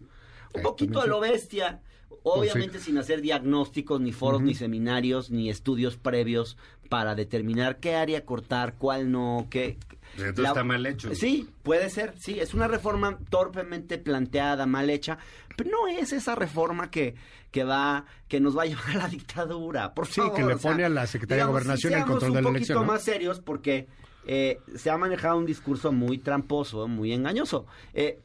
Un 0.54 0.62
poquito 0.62 1.02
a 1.02 1.08
lo 1.08 1.20
bestia. 1.20 1.82
Obviamente 2.24 2.80
sin 2.80 2.98
hacer 2.98 3.22
diagnósticos, 3.22 4.02
ni 4.02 4.12
foros, 4.12 4.42
ni 4.42 4.54
seminarios, 4.54 5.32
ni 5.32 5.50
estudios 5.50 5.96
previos 5.96 6.58
para 6.90 7.16
determinar 7.16 7.80
qué 7.80 7.96
área 7.96 8.26
cortar, 8.26 8.76
cuál 8.78 9.12
no, 9.12 9.48
qué... 9.50 9.78
Entonces 10.18 10.46
está 10.46 10.64
mal 10.64 10.86
hecho. 10.86 11.14
Sí, 11.14 11.48
puede 11.64 11.90
ser, 11.90 12.16
sí, 12.18 12.40
es 12.40 12.54
una 12.54 12.68
reforma 12.68 13.20
torpemente 13.30 14.00
planteada, 14.00 14.66
mal 14.66 14.90
hecha, 14.90 15.20
no 15.66 15.88
es 15.88 16.14
esa 16.14 16.36
reforma 16.36 16.90
que, 16.90 17.16
que 17.52 17.64
va, 17.64 18.06
que 18.28 18.40
nos 18.40 18.58
va 18.58 18.64
a 18.64 18.66
llevar 18.66 18.92
a 18.92 18.98
la 18.98 19.08
dictadura, 19.08 19.94
por 19.94 20.08
sí, 20.08 20.22
que 20.36 20.44
le 20.44 20.58
pone 20.58 20.86
a 20.86 20.90
la 20.90 21.08
Secretaría 21.08 21.46
de 21.46 21.50
Gobernación 21.52 21.94
el 21.94 22.06
control 22.06 22.34
de 22.34 22.42
la 22.42 22.50
elección. 22.50 22.78
un 22.78 22.84
poquito 22.84 22.94
más 22.94 23.04
serios 23.04 23.40
porque 23.40 23.88
eh, 24.26 24.60
se 24.76 24.90
ha 24.90 24.98
manejado 24.98 25.38
un 25.38 25.46
discurso 25.46 25.92
muy 25.92 26.20
tramposo, 26.20 26.88
muy 26.88 27.14
engañoso. 27.14 27.66
Eh, 27.94 28.20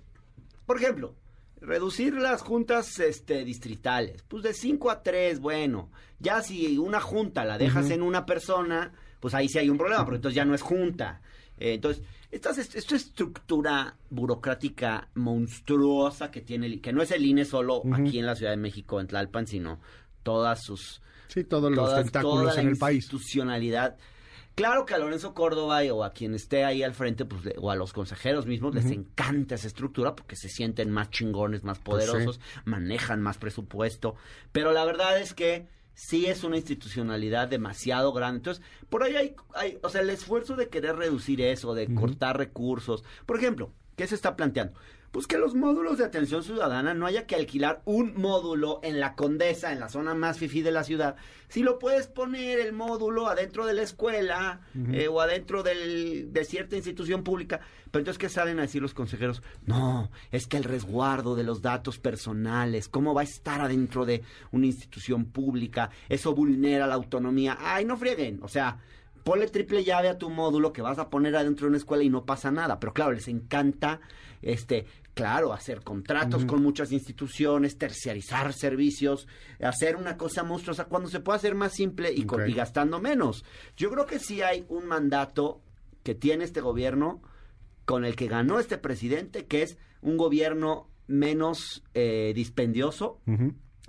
por 0.66 0.76
ejemplo, 0.76 1.14
reducir 1.60 2.14
las 2.14 2.42
juntas 2.42 2.98
este, 2.98 3.44
distritales, 3.44 4.22
pues 4.28 4.42
de 4.42 4.54
5 4.54 4.90
a 4.90 5.02
3, 5.02 5.40
bueno, 5.40 5.90
ya 6.18 6.42
si 6.42 6.78
una 6.78 7.00
junta 7.00 7.44
la 7.44 7.58
dejas 7.58 7.90
en 7.90 8.02
una 8.02 8.26
persona, 8.26 8.92
pues 9.20 9.34
ahí 9.34 9.48
sí 9.48 9.58
hay 9.58 9.70
un 9.70 9.78
problema, 9.78 10.04
porque 10.04 10.16
entonces 10.16 10.36
ya 10.36 10.44
no 10.44 10.54
es 10.54 10.62
junta. 10.62 11.20
Eh, 11.58 11.74
entonces, 11.74 12.02
esta, 12.30 12.50
esta 12.50 12.96
estructura 12.96 13.96
burocrática 14.10 15.08
monstruosa 15.14 16.30
que 16.30 16.40
tiene, 16.40 16.80
que 16.80 16.92
no 16.92 17.02
es 17.02 17.10
el 17.10 17.24
INE 17.24 17.44
solo 17.44 17.82
aquí 17.92 18.18
en 18.18 18.26
la 18.26 18.34
Ciudad 18.34 18.52
de 18.52 18.56
México, 18.56 19.00
en 19.00 19.06
Tlalpan, 19.06 19.46
sino 19.46 19.80
todas 20.22 20.62
sus... 20.62 21.00
Sí, 21.28 21.44
todos 21.44 21.72
los 21.72 21.94
tentáculos 21.94 22.56
en 22.58 22.68
el 22.68 22.76
país. 22.76 23.04
institucionalidad 23.04 23.96
Claro 24.54 24.86
que 24.86 24.94
a 24.94 24.98
Lorenzo 24.98 25.34
Córdoba 25.34 25.80
o 25.92 26.04
a 26.04 26.12
quien 26.12 26.34
esté 26.34 26.64
ahí 26.64 26.84
al 26.84 26.94
frente, 26.94 27.24
pues, 27.24 27.42
o 27.58 27.70
a 27.72 27.76
los 27.76 27.92
consejeros 27.92 28.46
mismos, 28.46 28.72
les 28.72 28.86
encanta 28.86 29.56
esa 29.56 29.66
estructura 29.66 30.14
porque 30.14 30.36
se 30.36 30.48
sienten 30.48 30.90
más 30.90 31.10
chingones, 31.10 31.64
más 31.64 31.80
pues 31.80 32.06
poderosos, 32.06 32.40
manejan 32.64 33.20
más 33.20 33.36
presupuesto. 33.36 34.14
Pero 34.52 34.72
la 34.72 34.84
verdad 34.84 35.18
es 35.18 35.34
que 35.34 35.66
sí 35.94 36.26
es 36.26 36.44
una 36.44 36.56
institucionalidad 36.56 37.48
demasiado 37.48 38.12
grande. 38.12 38.38
Entonces, 38.38 38.64
por 38.88 39.02
ahí 39.02 39.16
hay, 39.16 39.36
hay 39.54 39.78
o 39.82 39.88
sea, 39.88 40.02
el 40.02 40.10
esfuerzo 40.10 40.56
de 40.56 40.68
querer 40.68 40.96
reducir 40.96 41.40
eso, 41.40 41.74
de 41.74 41.92
cortar 41.94 42.36
recursos. 42.36 43.04
Por 43.26 43.38
ejemplo, 43.38 43.72
¿qué 43.96 44.06
se 44.06 44.14
está 44.14 44.36
planteando? 44.36 44.78
Pues 45.14 45.28
que 45.28 45.38
los 45.38 45.54
módulos 45.54 45.98
de 45.98 46.04
atención 46.04 46.42
ciudadana 46.42 46.92
no 46.92 47.06
haya 47.06 47.24
que 47.24 47.36
alquilar 47.36 47.82
un 47.84 48.20
módulo 48.20 48.80
en 48.82 48.98
la 48.98 49.14
Condesa, 49.14 49.72
en 49.72 49.78
la 49.78 49.88
zona 49.88 50.12
más 50.12 50.38
fifí 50.38 50.60
de 50.60 50.72
la 50.72 50.82
ciudad. 50.82 51.14
Si 51.46 51.62
lo 51.62 51.78
puedes 51.78 52.08
poner 52.08 52.58
el 52.58 52.72
módulo 52.72 53.28
adentro 53.28 53.64
de 53.64 53.74
la 53.74 53.82
escuela 53.82 54.62
eh, 54.90 55.06
o 55.06 55.20
adentro 55.20 55.62
del, 55.62 56.32
de 56.32 56.44
cierta 56.44 56.74
institución 56.74 57.22
pública. 57.22 57.60
Pero 57.92 58.00
entonces, 58.00 58.18
¿qué 58.18 58.28
salen 58.28 58.58
a 58.58 58.62
decir 58.62 58.82
los 58.82 58.92
consejeros? 58.92 59.40
No, 59.66 60.10
es 60.32 60.48
que 60.48 60.56
el 60.56 60.64
resguardo 60.64 61.36
de 61.36 61.44
los 61.44 61.62
datos 61.62 62.00
personales, 62.00 62.88
¿cómo 62.88 63.14
va 63.14 63.20
a 63.20 63.24
estar 63.24 63.60
adentro 63.60 64.04
de 64.04 64.24
una 64.50 64.66
institución 64.66 65.26
pública? 65.26 65.90
Eso 66.08 66.34
vulnera 66.34 66.88
la 66.88 66.94
autonomía. 66.94 67.56
Ay, 67.60 67.84
no 67.84 67.96
frieguen. 67.96 68.40
O 68.42 68.48
sea, 68.48 68.78
ponle 69.22 69.46
triple 69.46 69.84
llave 69.84 70.08
a 70.08 70.18
tu 70.18 70.28
módulo 70.28 70.72
que 70.72 70.82
vas 70.82 70.98
a 70.98 71.08
poner 71.08 71.36
adentro 71.36 71.66
de 71.66 71.68
una 71.68 71.78
escuela 71.78 72.02
y 72.02 72.10
no 72.10 72.24
pasa 72.24 72.50
nada. 72.50 72.80
Pero 72.80 72.92
claro, 72.92 73.12
les 73.12 73.28
encanta 73.28 74.00
este 74.42 74.86
claro, 75.14 75.52
hacer 75.52 75.82
contratos 75.82 76.44
con 76.44 76.62
muchas 76.62 76.92
instituciones, 76.92 77.78
terciarizar 77.78 78.52
servicios, 78.52 79.28
hacer 79.62 79.96
una 79.96 80.16
cosa 80.16 80.42
monstruosa 80.42 80.86
cuando 80.86 81.08
se 81.08 81.20
puede 81.20 81.38
hacer 81.38 81.54
más 81.54 81.72
simple 81.72 82.12
y, 82.12 82.24
gastando 82.52 83.00
menos. 83.00 83.44
Yo 83.76 83.90
creo 83.90 84.06
que 84.06 84.18
sí 84.18 84.42
hay 84.42 84.66
un 84.68 84.86
mandato 84.86 85.62
que 86.02 86.14
tiene 86.14 86.44
este 86.44 86.60
gobierno 86.60 87.22
con 87.84 88.04
el 88.04 88.16
que 88.16 88.26
ganó 88.26 88.58
este 88.58 88.76
presidente, 88.76 89.46
que 89.46 89.62
es 89.62 89.78
un 90.02 90.16
gobierno 90.16 90.90
menos 91.06 91.84
eh, 91.94 92.32
dispendioso. 92.34 93.20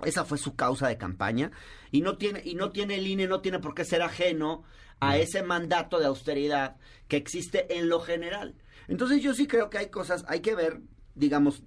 Esa 0.04 0.24
fue 0.24 0.38
su 0.38 0.54
causa 0.54 0.88
de 0.88 0.98
campaña 0.98 1.50
y 1.90 2.02
no 2.02 2.18
tiene 2.18 2.42
y 2.44 2.54
no 2.54 2.70
tiene 2.70 2.96
el 2.96 3.06
INE 3.06 3.26
no 3.26 3.40
tiene 3.40 3.58
por 3.58 3.74
qué 3.74 3.84
ser 3.84 4.02
ajeno 4.02 4.62
a 5.00 5.16
ese 5.16 5.42
mandato 5.42 5.98
de 5.98 6.06
austeridad 6.06 6.76
que 7.08 7.16
existe 7.16 7.78
en 7.78 7.88
lo 7.88 8.00
general. 8.00 8.54
Entonces 8.88 9.22
yo 9.22 9.34
sí 9.34 9.46
creo 9.46 9.70
que 9.70 9.78
hay 9.78 9.88
cosas, 9.88 10.24
hay 10.28 10.40
que 10.40 10.54
ver 10.54 10.80
digamos, 11.16 11.62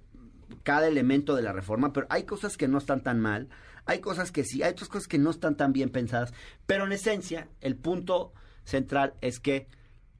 cada 0.62 0.88
elemento 0.88 1.36
de 1.36 1.42
la 1.42 1.52
reforma, 1.52 1.92
pero 1.92 2.06
hay 2.08 2.24
cosas 2.24 2.56
que 2.56 2.68
no 2.68 2.78
están 2.78 3.02
tan 3.02 3.20
mal, 3.20 3.48
hay 3.84 4.00
cosas 4.00 4.32
que 4.32 4.44
sí, 4.44 4.62
hay 4.62 4.72
otras 4.72 4.88
cosas 4.88 5.08
que 5.08 5.18
no 5.18 5.30
están 5.30 5.56
tan 5.56 5.72
bien 5.72 5.90
pensadas, 5.90 6.32
pero 6.66 6.84
en 6.84 6.92
esencia 6.92 7.48
el 7.60 7.76
punto 7.76 8.32
central 8.64 9.14
es 9.20 9.40
que 9.40 9.68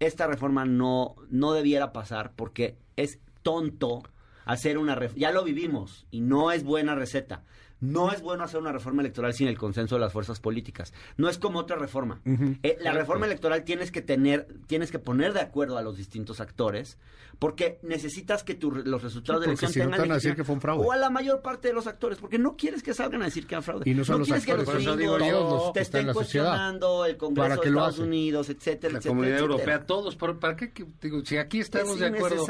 esta 0.01 0.27
reforma 0.27 0.65
no, 0.65 1.15
no 1.29 1.53
debiera 1.53 1.93
pasar 1.93 2.33
porque 2.35 2.77
es 2.97 3.19
tonto 3.43 4.03
hacer 4.45 4.79
una 4.79 4.99
ya 5.15 5.31
lo 5.31 5.45
vivimos 5.45 6.07
y 6.11 6.21
no 6.21 6.51
es 6.51 6.65
buena 6.65 6.95
receta. 6.95 7.45
No 7.81 8.13
es 8.13 8.21
bueno 8.21 8.45
hacer 8.45 8.61
una 8.61 8.73
reforma 8.73 9.03
electoral 9.03 9.33
sin 9.33 9.49
el 9.49 9.57
consenso 9.57 9.95
de 9.95 10.01
las 10.01 10.13
fuerzas 10.13 10.39
políticas. 10.41 10.93
No 11.17 11.29
es 11.29 11.39
como 11.39 11.59
otra 11.59 11.77
reforma. 11.77 12.21
Eh, 12.63 12.77
la 12.81 12.93
reforma 12.93 13.27
electoral 13.27 13.65
tienes 13.65 13.91
que 13.91 14.03
tener, 14.03 14.47
tienes 14.67 14.91
que 14.91 14.99
poner 14.99 15.33
de 15.33 15.41
acuerdo 15.41 15.79
a 15.79 15.83
los 15.83 15.97
distintos 15.97 16.41
actores, 16.41 16.99
porque 17.39 17.79
necesitas 17.83 18.45
que 18.45 18.59
los 18.61 19.03
resultados 19.03 19.41
de 19.41 19.47
la 19.47 19.53
elección 19.53 19.73
tengan 19.73 20.09
no 20.09 20.15
a 20.15 20.17
decir 20.17 20.37
que 20.37 20.45
fue 20.45 20.55
un 20.55 20.61
fraude. 20.61 20.87
o 20.87 20.93
a 20.93 20.97
la 20.97 21.11
mayor 21.11 21.41
parte 21.41 21.69
de 21.69 21.75
los 21.75 21.87
actores, 21.87 22.19
porque 22.19 22.39
no 22.39 22.57
quieres 22.57 22.83
que 22.83 22.93
salgan 22.93 23.23
a 23.23 23.27
decir 23.27 23.47
que 23.47 23.55
han 23.55 23.63
fraude. 23.63 23.89
Y 23.91 23.95
no 23.95 24.05
son 24.05 24.19
los 24.19 24.29
quieres 24.29 24.47
actores, 24.49 24.69
que 24.69 24.85
los 24.85 25.19
gringos 25.19 25.73
te 25.73 25.81
estén 25.81 26.13
cuestionando 26.13 27.07
el 27.07 27.17
Congreso 27.17 27.63
de 27.63 27.69
Estados 27.69 27.99
Unidos, 27.99 28.51
etcétera, 28.51 28.95
la 28.95 29.01
Comunidad 29.01 29.39
Europea, 29.39 29.87
todos, 29.87 30.17
¿para 30.17 30.55
qué? 30.57 30.73
Digo, 31.01 31.25
si 31.25 31.39
aquí 31.39 31.61
estamos 31.61 31.99
de 31.99 32.07
acuerdo. 32.07 32.47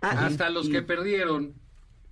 Ah, 0.00 0.26
hasta 0.26 0.50
los 0.50 0.68
que 0.68 0.82
perdieron 0.82 1.54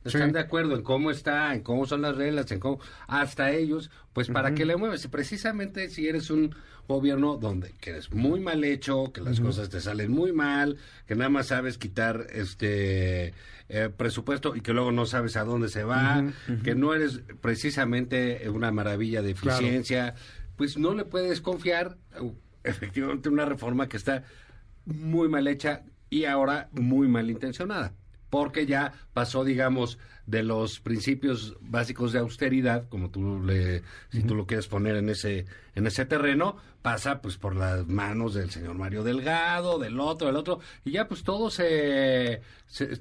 están 0.05 0.33
de 0.33 0.41
acuerdo 0.41 0.75
en 0.77 0.83
cómo 0.83 1.11
está, 1.11 1.55
en 1.55 1.63
cómo 1.63 1.87
son 1.87 2.03
las 2.03 2.17
reglas, 2.17 2.51
en 2.51 2.61
cómo 2.61 2.81
hasta 3.07 3.53
ellos, 3.53 3.91
pues 4.13 4.29
para 4.29 4.55
que 4.55 4.65
le 4.65 4.77
mueves. 4.77 5.07
Precisamente 5.07 5.89
si 5.91 6.09
eres 6.09 6.31
un 6.31 6.55
gobierno 6.89 7.37
donde 7.37 7.73
que 7.81 7.91
eres 7.91 8.13
muy 8.13 8.41
mal 8.41 8.65
hecho, 8.65 9.13
que 9.13 9.21
las 9.21 9.41
cosas 9.41 9.69
te 9.69 9.81
salen 9.81 10.11
muy 10.11 10.33
mal, 10.33 10.77
que 11.07 11.15
nada 11.15 11.31
más 11.31 11.47
sabes 11.47 11.79
quitar 11.79 12.27
este 12.33 13.35
eh, 13.69 13.89
presupuesto 13.97 14.57
y 14.57 14.61
que 14.61 14.73
luego 14.73 14.93
no 14.93 15.07
sabes 15.07 15.37
a 15.37 15.45
dónde 15.45 15.69
se 15.69 15.85
va, 15.85 16.25
que 16.65 16.75
no 16.75 16.95
eres 16.95 17.21
precisamente 17.41 18.49
una 18.51 18.73
maravilla 18.73 19.23
de 19.23 19.31
eficiencia, 19.31 20.15
pues 20.57 20.77
no 20.77 20.95
le 20.95 21.05
puedes 21.05 21.41
confiar 21.41 21.97
efectivamente 22.65 23.29
una 23.29 23.45
reforma 23.45 23.89
que 23.89 23.97
está 23.97 24.25
muy 24.85 25.29
mal 25.29 25.47
hecha 25.47 25.85
y 26.11 26.25
ahora 26.25 26.69
muy 26.73 27.09
mal 27.09 27.31
intencionada 27.31 27.95
porque 28.33 28.65
ya 28.65 28.95
pasó, 29.13 29.45
digamos, 29.45 29.99
de 30.27 30.43
los 30.43 30.81
principios 30.81 31.57
básicos 31.61 32.13
de 32.13 32.21
austeridad, 32.21 32.89
como 32.89 33.11
tú 33.11 33.43
le, 33.43 33.83
si 34.11 34.23
tú 34.23 34.35
lo 34.35 34.47
quieres 34.47 34.69
poner 34.69 34.97
en 34.97 35.09
ese, 35.09 35.47
en 35.75 35.87
ese 35.87 36.05
terreno, 36.05 36.57
pasa 36.83 37.23
pues 37.23 37.37
por 37.37 37.55
las 37.55 37.87
manos 37.87 38.35
del 38.35 38.51
señor 38.51 38.75
Mario 38.75 39.05
Delgado, 39.05 39.79
del 39.79 39.99
otro, 40.01 40.27
del 40.27 40.37
otro, 40.37 40.61
y 40.85 40.93
ya 40.93 41.07
pues 41.07 41.23
todo 41.23 41.49
se, 41.49 42.43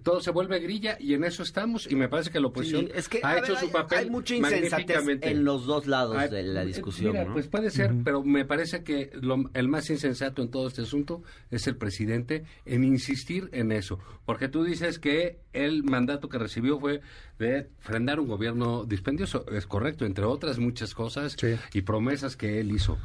todo 0.03 0.21
se 0.21 0.31
vuelve 0.31 0.59
grilla 0.59 0.97
y 0.99 1.15
en 1.15 1.23
eso 1.23 1.41
estamos 1.41 1.91
y 1.91 1.95
me 1.95 2.07
parece 2.07 2.29
que 2.29 2.39
la 2.39 2.47
oposición 2.47 2.89
ha 3.23 3.37
hecho 3.39 3.55
su 3.57 3.71
papel 3.71 3.99
hay 3.99 4.09
mucha 4.09 4.35
insensatez 4.35 5.19
en 5.21 5.43
los 5.43 5.65
dos 5.65 5.87
lados 5.87 6.29
de 6.29 6.43
la 6.43 6.63
discusión. 6.63 7.13
Mira, 7.13 7.33
pues 7.33 7.47
puede 7.47 7.71
ser, 7.71 7.91
pero 8.03 8.23
me 8.23 8.45
parece 8.45 8.83
que 8.83 9.09
lo, 9.19 9.49
el 9.53 9.67
más 9.67 9.89
insensato 9.89 10.43
en 10.43 10.51
todo 10.51 10.67
este 10.67 10.83
asunto 10.83 11.23
es 11.49 11.65
el 11.67 11.75
presidente 11.75 12.45
en 12.65 12.83
insistir 12.83 13.49
en 13.51 13.71
eso, 13.71 13.99
porque 14.25 14.47
tú 14.47 14.63
dices 14.63 14.99
que 14.99 15.39
el 15.53 15.83
mandato 15.83 16.29
que 16.29 16.37
recibió 16.37 16.79
fue 16.79 17.01
de 17.39 17.69
frenar 17.79 18.19
un 18.19 18.27
gobierno 18.27 18.85
dispendioso. 18.85 19.45
Es 19.51 19.65
correcto, 19.65 20.05
entre 20.05 20.25
otras 20.25 20.59
muchas 20.59 20.93
cosas 20.93 21.35
y 21.73 21.81
promesas 21.81 22.35
que 22.35 22.59
él 22.59 22.71
hizo. 22.71 22.97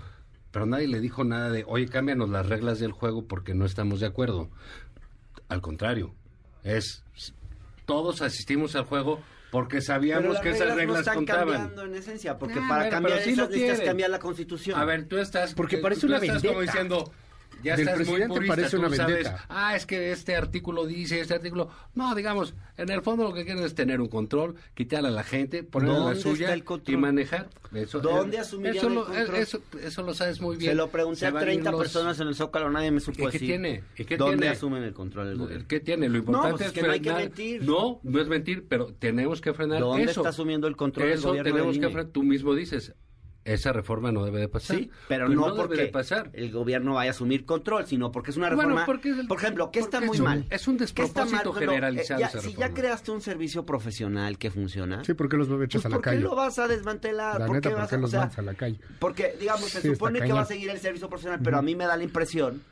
Pero 0.51 0.67
nadie 0.67 0.89
le 0.89 1.01
dijo 1.01 1.25
nada 1.25 1.51
de, 1.51 1.65
oye, 1.67 1.87
cámbianos 1.87 2.31
las 2.31 2.47
reglas 2.47 2.79
del 2.79 2.93
juego 2.93 3.27
porque 3.27 3.55
no 3.55 3.65
estamos 3.65 4.01
de 4.01 4.07
acuerdo. 4.07 4.51
Al 5.49 5.61
contrario, 5.61 6.15
es 6.63 7.05
todos 7.85 8.21
asistimos 8.21 8.75
al 8.75 8.85
juego 8.85 9.21
porque 9.51 9.81
sabíamos 9.81 10.41
que 10.41 10.51
esas 10.51 10.75
reglas 10.75 10.87
no 10.87 10.99
están 10.99 11.15
contaban. 11.17 11.47
cambiando 11.47 11.85
en 11.85 11.95
esencia, 11.95 12.37
porque 12.39 12.59
ah, 12.59 12.67
para 12.69 12.89
cambiar 12.89 13.19
esas 13.21 13.49
necesitas 13.49 13.81
cambiar 13.81 14.11
la 14.11 14.19
constitución. 14.19 14.79
A 14.79 14.85
ver, 14.85 15.07
tú 15.07 15.19
estás 15.19 15.55
porque 15.55 15.79
parece 15.79 16.07
una 16.07 16.19
vendetta. 16.19 16.49
como 16.49 16.61
diciendo 16.61 17.13
ya 17.63 17.77
del 17.77 17.91
presidente 17.91 18.41
parece 18.47 18.77
una 18.77 18.89
vendetta. 18.89 19.45
ah, 19.49 19.77
es 19.77 19.87
que 19.87 20.13
este 20.13 20.37
artículo 20.37 20.87
dice, 20.87 21.21
este 21.21 21.35
artículo... 21.35 21.69
No, 21.95 22.15
digamos, 22.15 22.55
en 22.77 22.91
el 22.91 23.03
fondo 23.03 23.25
lo 23.25 23.33
que 23.33 23.45
quieren 23.45 23.65
es 23.65 23.75
tener 23.75 24.01
un 24.01 24.09
control, 24.09 24.57
quitarle 24.75 25.09
a 25.09 25.13
la 25.13 25.25
gente, 25.25 25.63
ponerle 25.63 26.01
la 26.01 26.15
suya 26.15 26.57
y 26.87 26.97
manejar. 26.97 27.49
Eso, 27.73 28.01
¿Dónde 28.01 28.39
asumirían 28.39 28.77
eso, 28.77 28.89
lo, 28.89 29.15
el 29.15 29.35
eso, 29.35 29.61
eso, 29.83 30.03
lo 30.03 30.15
sabes 30.15 30.41
muy 30.41 30.57
bien. 30.57 30.73
Se 30.73 30.77
lo 30.77 30.89
pregunté 30.89 31.27
a 31.27 31.33
30 31.33 31.77
personas 31.77 32.19
en 32.21 32.29
el 32.29 32.35
Zócalo, 32.35 32.71
nadie 32.71 32.91
me 32.91 33.01
supo 33.01 33.29
¿Y 33.29 33.33
qué 33.33 33.39
tiene? 33.39 33.83
¿Y 33.97 34.05
qué 34.05 34.17
¿Dónde 34.17 34.37
tiene? 34.39 34.53
asumen 34.53 34.83
el 34.83 34.95
control 34.95 35.29
del 35.29 35.39
gobierno? 35.39 35.67
¿Qué 35.69 35.81
tiene? 35.81 36.09
Lo 36.09 36.19
importante 36.19 36.51
no, 36.51 36.57
pues 36.57 36.67
es, 36.69 36.73
que 36.73 36.83
no 36.83 36.93
hay 36.93 37.01
que 37.01 37.13
mentir. 37.13 37.63
No, 37.65 38.01
no 38.03 38.21
es 38.21 38.29
mentir, 38.29 38.67
pero 38.69 38.93
tenemos 38.99 39.41
que 39.41 39.53
frenar 39.53 39.81
¿Dónde 39.81 40.05
eso. 40.05 40.21
está 40.21 40.31
asumiendo 40.31 40.67
el 40.69 40.77
control 40.77 41.09
eso 41.09 41.33
del 41.33 41.43
gobierno 41.43 41.53
tenemos 41.53 41.79
que 41.79 41.87
frenar. 41.87 42.13
Tú 42.13 42.23
mismo 42.23 42.55
dices, 42.55 42.95
esa 43.47 43.73
reforma 43.73 44.13
no 44.13 44.25
debe 44.25 44.41
de 44.41 44.49
pasar. 44.49 44.77
Sí, 44.77 44.91
pero 45.09 45.27
pues 45.27 45.37
no, 45.39 45.55
porque 45.55 45.77
debe 45.77 45.89
pasar. 45.89 46.31
el 46.33 46.51
gobierno 46.51 46.95
vaya 46.95 47.11
a 47.11 47.15
asumir 47.15 47.45
control, 47.45 47.87
sino 47.87 48.13
porque 48.13 48.31
es 48.31 48.37
una 48.37 48.51
reforma. 48.51 48.85
por 48.85 49.39
ejemplo, 49.39 49.71
¿qué 49.71 49.81
está 49.81 50.01
muy 50.01 50.19
mal? 50.19 50.45
Es 50.51 50.69
un 50.69 50.77
despropósito 50.77 51.53
generalizado. 51.53 52.23
Eh, 52.23 52.41
si 52.41 52.55
ya 52.55 52.75
creaste 52.75 53.11
un 53.13 53.21
servicio 53.21 53.65
profesional 53.65 54.39
que 54.39 54.51
funciona. 54.51 55.05
Sí, 55.05 55.15
¿por 55.15 55.29
qué 55.29 55.37
los 55.37 55.49
echas 55.49 55.83
pues 55.83 55.87
a 55.87 55.89
la 55.89 56.01
calle? 56.01 56.17
¿Por 56.17 56.25
qué 56.25 56.29
lo 56.31 56.37
vas 56.37 56.59
a 56.59 56.69
desmantelar? 56.69 57.41
La 57.41 57.47
¿Por 57.47 57.57
neta, 57.57 57.69
qué 57.69 57.75
vas 57.75 57.91
qué 57.91 57.99
los 57.99 58.15
a, 58.15 58.31
a 58.37 58.43
la 58.43 58.55
calle? 58.55 58.79
Porque, 58.99 59.37
digamos, 59.39 59.71
se 59.71 59.81
supone 59.81 60.21
que 60.21 60.33
va 60.33 60.41
a 60.41 60.47
seguir 60.47 60.71
el 60.71 60.79
servicio 60.79 61.09
profesional, 61.09 61.41
pero 61.43 61.59
a 61.59 61.63
mí 61.63 61.75
me 61.75 61.87
da 61.87 61.97
la 61.97 62.05
impresión 62.05 62.63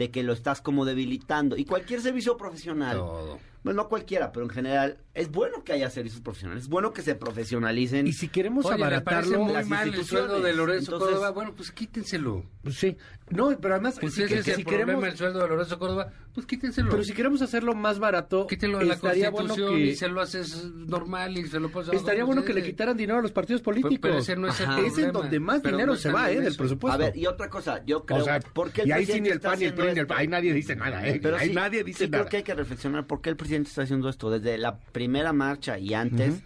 de 0.00 0.10
que 0.10 0.22
lo 0.22 0.32
estás 0.32 0.62
como 0.62 0.86
debilitando. 0.86 1.58
Y 1.58 1.66
cualquier 1.66 2.00
servicio 2.00 2.38
profesional. 2.38 2.96
Todo 2.96 3.38
bueno, 3.62 3.82
no 3.82 3.88
cualquiera, 3.88 4.32
pero 4.32 4.46
en 4.46 4.50
general 4.50 4.98
es 5.12 5.30
bueno 5.30 5.62
que 5.64 5.74
haya 5.74 5.90
servicios 5.90 6.22
profesionales, 6.22 6.64
es 6.64 6.70
bueno 6.70 6.94
que 6.94 7.02
se 7.02 7.14
profesionalicen. 7.14 8.06
Y 8.06 8.14
si 8.14 8.28
queremos 8.28 8.64
abaratarlo, 8.64 9.44
muy 9.44 9.64
mal 9.64 9.92
el 9.92 10.04
sueldo 10.04 10.40
de 10.40 10.54
Lorenzo 10.54 10.98
Córdoba, 10.98 11.30
bueno, 11.30 11.54
pues 11.54 11.70
quítenselo. 11.70 12.44
Pues 12.62 12.76
sí. 12.76 12.96
No, 13.28 13.56
pero 13.60 13.74
además 13.74 13.98
pues 14.00 14.14
si, 14.14 14.22
ese 14.22 14.38
es 14.38 14.48
el 14.48 14.64
problema, 14.64 15.06
el 15.06 15.16
sueldo 15.16 15.40
de 15.40 15.48
Lorenzo 15.48 15.78
Córdoba, 15.78 16.10
pues 16.32 16.46
quítenselo. 16.46 16.90
Pero 16.90 17.04
si 17.04 17.12
queremos 17.12 17.42
hacerlo 17.42 17.74
más 17.74 17.98
barato, 17.98 18.46
quítenlo 18.46 18.78
de 18.78 18.86
la 18.86 18.98
Constitución 18.98 19.78
y 19.78 19.94
se 19.94 20.08
lo 20.08 20.22
haces 20.22 20.64
normal 20.72 21.36
y 21.36 21.46
se 21.46 21.60
lo 21.60 21.70
pones 21.70 21.92
Estaría 21.92 22.24
bueno 22.24 22.42
que 22.42 22.54
le 22.54 22.62
quitaran 22.62 22.96
dinero 22.96 23.18
a 23.18 23.22
los 23.22 23.32
partidos 23.32 23.60
políticos. 23.60 23.98
Pero, 24.00 24.18
ese 24.18 24.36
no 24.36 24.48
es 24.48 24.58
el 24.60 24.66
problema. 24.66 24.88
Es 24.88 24.98
en 24.98 25.12
donde 25.12 25.40
más 25.40 25.62
dinero 25.62 25.96
se 25.96 26.10
va, 26.10 26.30
¿eh? 26.30 26.40
Del 26.40 26.56
presupuesto. 26.56 26.94
A 26.94 26.96
ver, 26.96 27.16
y 27.16 27.26
otra 27.26 27.50
cosa, 27.50 27.84
yo 27.84 28.06
creo... 28.06 28.22
O 28.22 28.24
sea, 28.24 28.40
porque 28.40 28.84
y 28.86 28.92
ahí 28.92 29.04
sí 29.04 29.20
ni 29.20 29.28
el 29.28 29.40
PAN 29.40 29.58
ni 29.58 29.66
el 29.66 29.74
PRI, 29.74 29.89
ahí 30.16 30.28
nadie 30.28 30.52
dice 30.52 30.76
nada, 30.76 31.06
¿eh? 31.06 31.18
Pero 31.22 31.36
ahí 31.36 31.52
nadie 31.52 31.84
dice 31.84 32.08
nada. 32.08 32.24
creo 32.24 32.30
que 32.30 32.36
hay 32.38 32.42
que 32.42 32.54
reflexionar 32.54 33.06
por 33.06 33.20
qué 33.20 33.30
el 33.30 33.36
presidente 33.36 33.68
está 33.68 33.82
haciendo 33.82 34.08
esto 34.08 34.30
desde 34.30 34.58
la 34.58 34.78
primera 34.78 35.32
marcha 35.32 35.78
y 35.78 35.94
antes, 35.94 36.42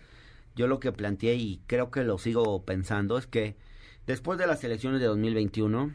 yo 0.57 0.67
lo 0.67 0.81
que 0.81 0.93
planteé 0.93 1.35
y 1.35 1.61
creo 1.67 1.91
que 1.91 2.05
lo 2.05 2.19
sigo 2.19 2.65
pensando 2.65 3.19
es 3.19 3.27
que 3.27 3.57
después 4.07 4.39
de 4.39 4.47
las 4.47 4.63
elecciones 4.65 5.01
de 5.01 5.07
2021, 5.07 5.95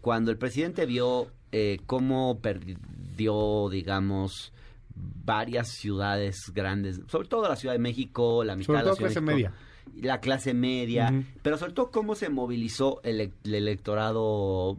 cuando 0.00 0.30
el 0.30 0.38
presidente 0.38 0.86
vio 0.86 1.28
eh, 1.52 1.78
cómo 1.86 2.40
perdió, 2.40 3.68
digamos, 3.70 4.52
varias 4.94 5.68
ciudades 5.68 6.52
grandes, 6.54 7.00
sobre 7.08 7.28
todo 7.28 7.48
la 7.48 7.56
Ciudad 7.56 7.74
de 7.74 7.78
México, 7.78 8.44
la 8.44 8.56
mitad 8.56 8.78
de 8.78 8.90
la 8.90 8.96
clase 8.96 9.20
media. 9.20 9.52
La 9.94 10.20
clase 10.20 10.54
media, 10.54 11.24
pero 11.42 11.58
sobre 11.58 11.72
todo 11.72 11.90
cómo 11.90 12.14
se 12.14 12.28
movilizó 12.28 13.00
el, 13.04 13.32
electorado, 13.44 14.78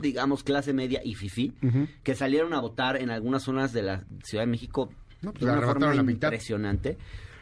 digamos, 0.00 0.44
clase 0.44 0.72
media 0.72 1.00
y 1.04 1.14
FIFI, 1.14 1.54
que 2.02 2.14
salieron 2.14 2.52
a 2.54 2.60
votar 2.60 2.96
en 2.96 3.10
algunas 3.10 3.42
zonas 3.42 3.72
de 3.72 3.82
la 3.82 4.04
Ciudad 4.22 4.44
de 4.44 4.50
México 4.50 4.90
no, 5.22 5.32
pues 5.32 5.44
de 5.44 5.52
una 5.52 5.66
forma 5.66 5.94
impresionante. 5.94 6.98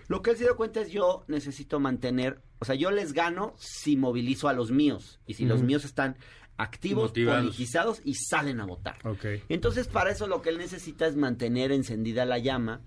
Lo 0.09 0.23
que 0.23 0.31
él 0.31 0.37
se 0.37 0.45
dio 0.45 0.57
cuenta 0.57 0.81
es 0.81 0.91
yo 0.91 1.25
necesito 1.29 1.81
mantener, 1.81 2.41
o 2.61 2.65
sea, 2.65 2.75
yo 2.75 2.91
les 2.91 3.13
gano 3.13 3.55
si 3.59 3.97
movilizo 3.97 4.49
a 4.49 4.55
los 4.55 4.71
míos 4.71 5.21
y 5.27 5.35
si 5.35 5.45
los 5.45 5.63
míos 5.63 5.85
están 5.85 6.17
activos, 6.59 7.13
politizados 7.13 8.03
y 8.05 8.15
salen 8.15 8.61
a 8.61 8.67
votar. 8.67 8.97
Okay. 9.05 9.43
Entonces, 9.49 9.87
para 9.87 10.11
eso 10.11 10.27
lo 10.27 10.43
que 10.43 10.51
él 10.51 10.59
necesita 10.59 11.07
es 11.07 11.17
mantener 11.17 11.73
encendida 11.73 12.25
la 12.25 12.39
llama 12.39 12.83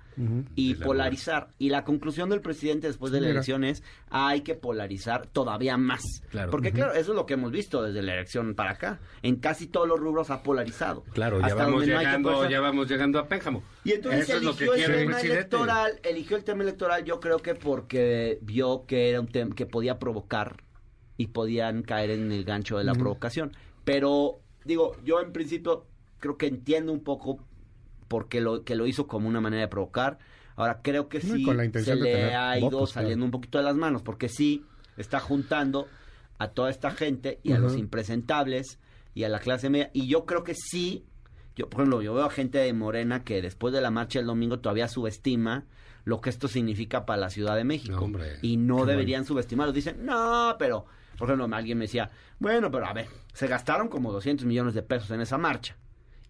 y 0.55 0.75
polarizar. 0.75 1.47
Y 1.57 1.69
la 1.69 1.83
conclusión 1.83 2.29
del 2.29 2.41
presidente 2.41 2.87
después 2.87 3.11
de 3.11 3.21
la 3.21 3.29
elección 3.29 3.63
es 3.63 3.81
hay 4.09 4.41
que 4.41 4.55
polarizar 4.55 5.25
todavía 5.25 5.77
más. 5.77 6.03
Claro. 6.29 6.51
Porque, 6.51 6.71
claro, 6.71 6.93
eso 6.93 7.11
es 7.11 7.15
lo 7.15 7.25
que 7.25 7.33
hemos 7.33 7.51
visto 7.51 7.81
desde 7.81 8.01
la 8.03 8.13
elección 8.13 8.53
para 8.53 8.71
acá. 8.71 8.99
En 9.23 9.37
casi 9.37 9.67
todos 9.67 9.87
los 9.87 9.99
rubros 9.99 10.29
ha 10.29 10.43
polarizado. 10.43 11.03
Claro, 11.13 11.39
ya, 11.39 11.55
vamos 11.55 11.85
llegando, 11.85 12.47
ya 12.49 12.59
vamos 12.59 12.87
llegando 12.87 13.19
a 13.19 13.27
Pénjamo. 13.27 13.63
Y 13.85 13.93
entonces 13.93 14.29
eligió 14.29 14.73
el 14.73 14.85
tema 14.85 15.21
electoral, 15.21 15.99
eligió 16.03 16.37
el 16.37 16.43
tema 16.43 16.63
electoral, 16.63 17.05
yo 17.05 17.19
creo 17.19 17.39
que 17.39 17.55
porque 17.55 18.37
vio 18.41 18.85
que 18.85 19.09
era 19.09 19.21
un 19.21 19.27
tema 19.27 19.55
que 19.55 19.65
podía 19.65 19.97
provocar 19.97 20.57
y 21.17 21.27
podían 21.27 21.83
caer 21.83 22.11
en 22.11 22.31
el 22.31 22.43
gancho 22.43 22.77
de 22.77 22.83
la 22.83 22.93
provocación. 22.93 23.51
Pero, 23.83 24.39
digo, 24.65 24.95
yo 25.03 25.21
en 25.21 25.31
principio 25.31 25.85
creo 26.19 26.37
que 26.37 26.47
entiendo 26.47 26.91
un 26.91 27.03
poco 27.03 27.39
por 28.07 28.27
qué 28.27 28.41
lo, 28.41 28.63
que 28.63 28.75
lo 28.75 28.87
hizo 28.87 29.07
como 29.07 29.27
una 29.27 29.41
manera 29.41 29.61
de 29.61 29.67
provocar. 29.67 30.19
Ahora, 30.55 30.81
creo 30.81 31.09
que 31.09 31.21
sí 31.21 31.45
se 31.83 31.95
le 31.95 32.35
ha 32.35 32.59
ido 32.59 32.85
saliendo 32.85 33.25
un 33.25 33.31
poquito 33.31 33.57
de 33.57 33.63
las 33.63 33.75
manos, 33.75 34.01
porque 34.01 34.29
sí 34.29 34.65
está 34.97 35.19
juntando 35.19 35.87
a 36.37 36.49
toda 36.49 36.69
esta 36.69 36.91
gente 36.91 37.39
y 37.43 37.53
a 37.53 37.59
los 37.59 37.77
impresentables 37.77 38.79
y 39.13 39.23
a 39.23 39.29
la 39.29 39.39
clase 39.39 39.69
media. 39.69 39.89
Y 39.93 40.07
yo 40.07 40.25
creo 40.25 40.43
que 40.43 40.55
sí, 40.55 41.05
yo 41.55 41.69
por 41.69 41.81
ejemplo, 41.81 42.01
yo 42.01 42.13
veo 42.13 42.25
a 42.25 42.29
gente 42.29 42.57
de 42.57 42.73
Morena 42.73 43.23
que 43.23 43.41
después 43.41 43.73
de 43.73 43.81
la 43.81 43.91
marcha 43.91 44.19
del 44.19 44.27
domingo 44.27 44.59
todavía 44.59 44.87
subestima 44.87 45.65
lo 46.03 46.19
que 46.19 46.29
esto 46.29 46.47
significa 46.47 47.05
para 47.05 47.21
la 47.21 47.29
Ciudad 47.29 47.55
de 47.55 47.63
México. 47.63 48.09
y 48.41 48.57
no 48.57 48.85
deberían 48.85 49.25
subestimarlo. 49.25 49.71
Dicen, 49.71 50.05
no, 50.05 50.55
pero 50.57 50.85
por 51.21 51.29
ejemplo, 51.29 51.55
alguien 51.55 51.77
me 51.77 51.85
decía, 51.85 52.09
bueno, 52.39 52.71
pero 52.71 52.87
a 52.87 52.93
ver, 52.93 53.07
se 53.31 53.45
gastaron 53.45 53.89
como 53.89 54.11
200 54.11 54.43
millones 54.47 54.73
de 54.73 54.81
pesos 54.81 55.11
en 55.11 55.21
esa 55.21 55.37
marcha. 55.37 55.77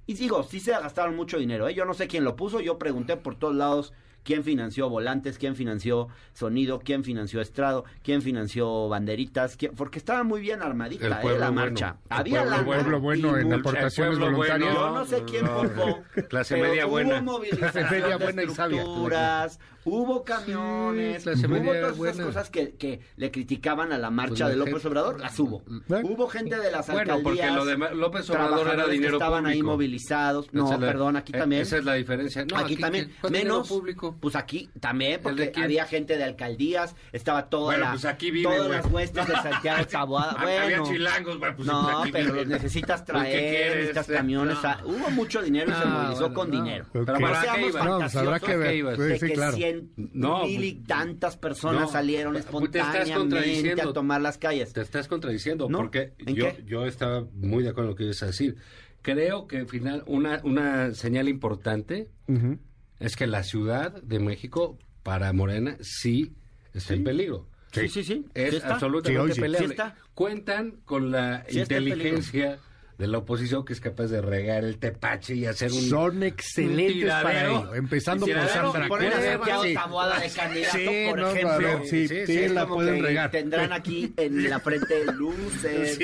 Y 0.05 0.15
digo, 0.15 0.43
sí 0.43 0.59
se 0.59 0.71
gastaron 0.71 1.15
mucho 1.15 1.37
dinero, 1.37 1.69
¿eh? 1.69 1.73
Yo 1.73 1.85
no 1.85 1.93
sé 1.93 2.09
quién 2.09 2.25
lo 2.25 2.35
puso, 2.35 2.59
yo 2.59 2.77
pregunté 2.77 3.15
por 3.15 3.35
todos 3.35 3.55
lados 3.55 3.93
quién 4.23 4.43
financió 4.43 4.89
volantes, 4.89 5.37
quién 5.37 5.55
financió 5.55 6.09
sonido, 6.33 6.79
quién 6.79 7.05
financió 7.05 7.39
estrado, 7.39 7.85
quién 8.03 8.21
financió 8.21 8.89
banderitas, 8.89 9.57
porque 9.77 9.97
estaba 9.97 10.23
muy 10.23 10.41
bien 10.41 10.61
armadita 10.61 11.21
eh, 11.21 11.37
la 11.39 11.51
marcha. 11.51 11.95
Había 12.09 12.43
el 12.43 12.65
pueblo 12.65 12.99
bueno 12.99 13.37
en 13.37 13.53
aportaciones 13.53 14.19
voluntarias. 14.19 14.73
Yo 14.73 14.91
no 14.91 15.05
sé 15.05 15.23
quién 15.23 15.47
culpó. 15.47 16.01
Clase 16.29 16.57
media 16.57 16.85
buena. 16.85 17.23
Clase 17.51 17.85
media 17.91 18.17
buena 18.17 18.43
y 18.43 18.49
sabia 18.49 18.83
hubo 19.85 20.23
camiones, 20.23 21.25
hubo 21.25 21.93
todas 21.95 22.15
esas 22.15 22.25
cosas 22.25 22.49
que, 22.49 22.75
que, 22.75 23.01
le 23.17 23.31
criticaban 23.31 23.91
a 23.91 23.97
la 23.97 24.09
marcha 24.09 24.45
pues 24.45 24.49
de 24.49 24.55
López 24.55 24.85
Obrador, 24.85 25.19
las 25.19 25.39
hubo. 25.39 25.63
Hubo 26.03 26.27
gente 26.27 26.57
de 26.57 26.71
las 26.71 26.87
bueno, 26.91 27.19
porque 27.23 27.49
lo 27.51 27.65
de 27.65 27.77
López 27.95 28.29
Obrador 28.29 28.67
era 28.67 28.87
dinero 28.87 29.11
que 29.11 29.17
estaban 29.17 29.45
ahí 29.45 29.63
movilizados. 29.63 30.53
No, 30.53 30.79
perdón, 30.79 31.17
aquí 31.17 31.31
eh, 31.35 31.39
también. 31.39 31.61
Esa 31.61 31.77
es 31.77 31.85
la 31.85 31.93
diferencia. 31.93 32.45
No, 32.45 32.57
aquí, 32.57 32.75
también. 32.75 33.11
Menos 33.29 33.67
público. 33.67 34.15
Pues 34.19 34.35
aquí 34.35 34.69
también, 34.79 35.19
porque 35.21 35.51
había 35.55 35.85
gente 35.85 36.17
de 36.17 36.23
alcaldías, 36.23 36.95
estaba 37.11 37.49
toda 37.49 37.77
la, 37.77 37.91
pues 37.91 38.05
aquí 38.05 38.31
vive, 38.31 38.55
todas 38.55 38.69
las 38.69 38.85
huestes 38.91 39.27
de 39.27 39.33
Santiago 39.33 39.85
Taboada. 39.87 40.37
Bueno, 40.41 40.63
había 40.63 40.83
chilangos, 40.83 41.37
pues 41.37 41.67
no, 41.67 42.03
pero 42.11 42.33
los 42.33 42.47
necesitas 42.47 43.05
traer, 43.05 43.75
necesitas 43.75 44.07
camiones. 44.07 44.57
Hubo 44.85 45.09
mucho 45.11 45.41
dinero 45.41 45.71
y 45.71 45.75
se 45.75 45.85
movilizó 45.85 46.33
con 46.33 46.51
dinero. 46.51 46.85
Pero 46.91 47.05
seamos 47.41 47.71
fantasiosos. 47.71 48.41
que 48.41 48.57
ver. 48.57 49.19
Sí, 49.19 49.29
claro 49.31 49.57
no, 49.95 50.45
mil 50.45 50.63
y 50.63 50.73
tantas 50.73 51.37
personas 51.37 51.91
salieron 51.91 52.35
espontáneamente 52.35 53.81
a 53.81 53.93
tomar 53.93 54.21
las 54.21 54.37
calles. 54.37 54.73
Te 54.73 54.81
estás 54.81 55.07
contradiciendo, 55.07 55.67
porque 55.67 56.13
yo, 56.25 56.47
yo 56.65 56.85
estaba 56.85 57.25
muy 57.33 57.63
de 57.63 57.69
acuerdo 57.69 57.89
con 57.89 57.91
lo 57.91 57.95
que 57.95 58.03
ibas 58.05 58.23
a 58.23 58.27
decir. 58.27 58.57
Creo 59.01 59.47
que 59.47 59.57
al 59.57 59.67
final 59.67 60.03
una, 60.05 60.41
una 60.43 60.93
señal 60.93 61.27
importante 61.27 62.09
es 62.99 63.15
que 63.15 63.27
la 63.27 63.43
Ciudad 63.43 64.01
de 64.01 64.19
México, 64.19 64.77
para 65.03 65.33
Morena, 65.33 65.77
sí 65.81 66.35
está 66.73 66.93
en 66.93 67.03
peligro. 67.03 67.47
Sí, 67.71 67.87
sí, 67.87 68.03
sí. 68.03 68.25
Es 68.33 68.63
absolutamente 68.63 69.39
peleable. 69.39 69.75
Cuentan 70.13 70.81
con 70.85 71.11
la 71.11 71.45
inteligencia 71.49 72.59
de 73.01 73.07
la 73.07 73.17
oposición 73.17 73.65
que 73.65 73.73
es 73.73 73.81
capaz 73.81 74.07
de 74.07 74.21
regar 74.21 74.63
el 74.63 74.77
tepache 74.77 75.33
y 75.33 75.47
hacer 75.47 75.71
un 75.71 75.81
son 75.81 76.21
excelentes 76.21 77.11
para 77.11 77.47
ello 77.47 77.73
empezando 77.73 78.27
por 78.27 78.47
Sandra 78.47 78.87
Cuevas 78.87 79.15
sí. 79.63 79.69
de 79.69 80.29
candidato 80.35 80.77
sí, 80.77 81.05
por 81.09 81.19
ejemplo 81.19 81.81
sí, 81.85 82.07
sí, 82.07 82.47
la 82.49 82.67
pueden 82.67 83.03
regar 83.03 83.31
tendrán 83.31 83.73
aquí 83.73 84.13
en 84.17 84.47
la 84.47 84.59
frente 84.59 85.05
luces 85.13 85.97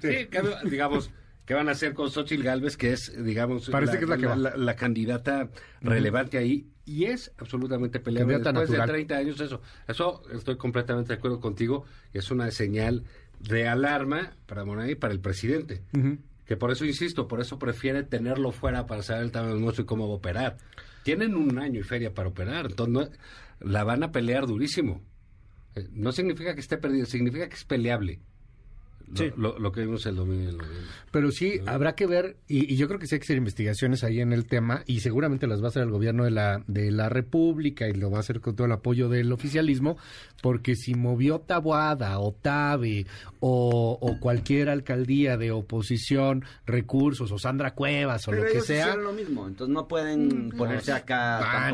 sí, 0.00 0.28
digamos 0.64 1.10
¿Qué 1.44 1.52
van 1.52 1.68
a 1.68 1.72
hacer 1.72 1.92
con 1.92 2.10
Xochitl 2.10 2.42
Galvez, 2.42 2.78
que 2.78 2.94
es, 2.94 3.22
digamos, 3.22 3.68
Parece 3.68 4.00
la, 4.06 4.16
que 4.16 4.24
es 4.24 4.38
la, 4.38 4.56
la, 4.56 4.76
candidata 4.76 5.50
relevante 5.82 6.38
ahí? 6.38 6.70
Y 6.86 7.04
es 7.04 7.32
absolutamente 7.36 8.00
peleable. 8.00 8.38
Después 8.38 8.70
de 8.70 8.78
30 8.78 9.14
años, 9.14 9.40
eso. 9.40 9.60
Eso 9.86 10.22
estoy 10.32 10.56
completamente 10.56 11.08
de 11.08 11.18
acuerdo 11.18 11.40
contigo. 11.40 11.84
Es 12.14 12.30
una 12.30 12.50
señal 12.50 13.04
de 13.40 13.68
alarma 13.68 14.32
para 14.46 14.64
Morena 14.64 14.90
y 14.90 14.94
para 14.94 15.12
el 15.12 15.20
presidente. 15.20 15.82
Que 16.46 16.56
por 16.56 16.70
eso 16.70 16.84
insisto, 16.84 17.26
por 17.26 17.40
eso 17.40 17.58
prefiere 17.58 18.02
tenerlo 18.02 18.52
fuera 18.52 18.86
para 18.86 19.02
saber 19.02 19.24
el 19.24 19.32
tamaño 19.32 19.54
del 19.54 19.62
monstruo 19.62 19.84
y 19.84 19.86
cómo 19.86 20.08
va 20.08 20.14
a 20.14 20.16
operar. 20.16 20.56
Tienen 21.02 21.34
un 21.34 21.58
año 21.58 21.80
y 21.80 21.82
feria 21.82 22.12
para 22.12 22.28
operar, 22.28 22.66
entonces 22.66 23.18
la 23.60 23.84
van 23.84 24.02
a 24.02 24.12
pelear 24.12 24.46
durísimo. 24.46 25.02
Eh, 25.74 25.88
no 25.92 26.12
significa 26.12 26.54
que 26.54 26.60
esté 26.60 26.78
perdido, 26.78 27.06
significa 27.06 27.48
que 27.48 27.54
es 27.54 27.64
peleable. 27.64 28.20
Lo, 29.36 29.72
que 29.72 29.82
vimos 29.82 30.06
el 30.06 30.16
domingo. 30.16 30.58
Pero 31.10 31.30
sí, 31.30 31.60
habrá 31.66 31.94
que 31.94 32.06
ver, 32.06 32.36
y, 32.48 32.74
yo 32.76 32.88
creo 32.88 32.98
que 32.98 33.06
sí 33.06 33.14
hay 33.14 33.20
que 33.20 33.24
hacer 33.24 33.36
investigaciones 33.36 34.02
ahí 34.02 34.20
en 34.20 34.32
el 34.32 34.46
tema, 34.46 34.82
y 34.86 35.00
seguramente 35.00 35.46
las 35.46 35.60
va 35.60 35.66
a 35.66 35.68
hacer 35.68 35.82
el 35.82 35.90
gobierno 35.90 36.24
de 36.24 36.30
la, 36.30 36.62
de 36.66 36.90
la 36.90 37.08
República, 37.08 37.88
y 37.88 37.92
lo 37.92 38.10
va 38.10 38.18
a 38.18 38.20
hacer 38.20 38.40
con 38.40 38.56
todo 38.56 38.66
el 38.66 38.72
apoyo 38.72 39.08
del 39.08 39.32
oficialismo, 39.32 39.96
porque 40.42 40.74
si 40.74 40.94
movió 40.94 41.40
Tabuada 41.40 42.18
o 42.18 42.32
Tabe 42.32 43.06
o, 43.40 43.98
o 44.00 44.20
cualquier 44.20 44.68
alcaldía 44.68 45.36
de 45.36 45.50
oposición, 45.52 46.44
recursos, 46.66 47.30
o 47.30 47.38
Sandra 47.38 47.74
Cuevas, 47.74 48.26
o 48.28 48.32
lo 48.32 48.44
que 48.44 48.60
sea. 48.60 48.96
lo 48.96 49.12
mismo, 49.12 49.46
entonces 49.46 49.72
no 49.72 49.86
pueden 49.86 50.48
mm, 50.48 50.56
ponerse 50.56 50.92
acá. 50.92 51.70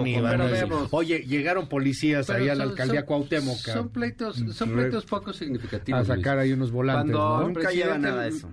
Oye, 0.91 1.21
llegaron 1.21 1.69
policías 1.69 2.29
ahí 2.31 2.49
a 2.49 2.55
la 2.55 2.65
alcaldía 2.65 3.05
Cuauhtémoc. 3.07 3.59
Son 3.59 3.89
pleitos, 3.89 4.43
son 4.53 4.71
pleitos 4.71 5.07
poco 5.07 5.33
significativos. 5.33 6.01
A 6.01 6.17
sacar 6.17 6.39
ahí 6.39 6.53
unos 6.53 6.71
volantes 6.71 7.20
nunca 7.41 7.71
lleva 7.71 7.99
nada 7.99 8.23
de 8.23 8.29
eso. 8.29 8.51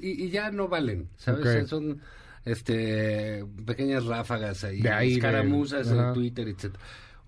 y, 0.00 0.28
ya 0.28 0.50
no 0.50 0.68
valen, 0.68 1.08
¿sabes? 1.16 1.68
Son 1.68 2.00
este 2.44 3.44
pequeñas 3.64 4.04
ráfagas 4.04 4.64
ahí, 4.64 4.80
de 4.82 5.12
escaramuzas 5.12 5.90
en 5.90 6.12
Twitter, 6.12 6.48
etc. 6.48 6.74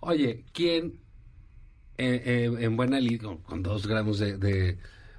Oye, 0.00 0.44
¿quién 0.52 0.94
eh, 1.98 2.22
eh, 2.24 2.56
en 2.60 2.76
buena 2.76 3.00
lid, 3.00 3.22
con, 3.22 3.62
dos 3.62 3.86
gramos 3.86 4.18
de, 4.18 4.78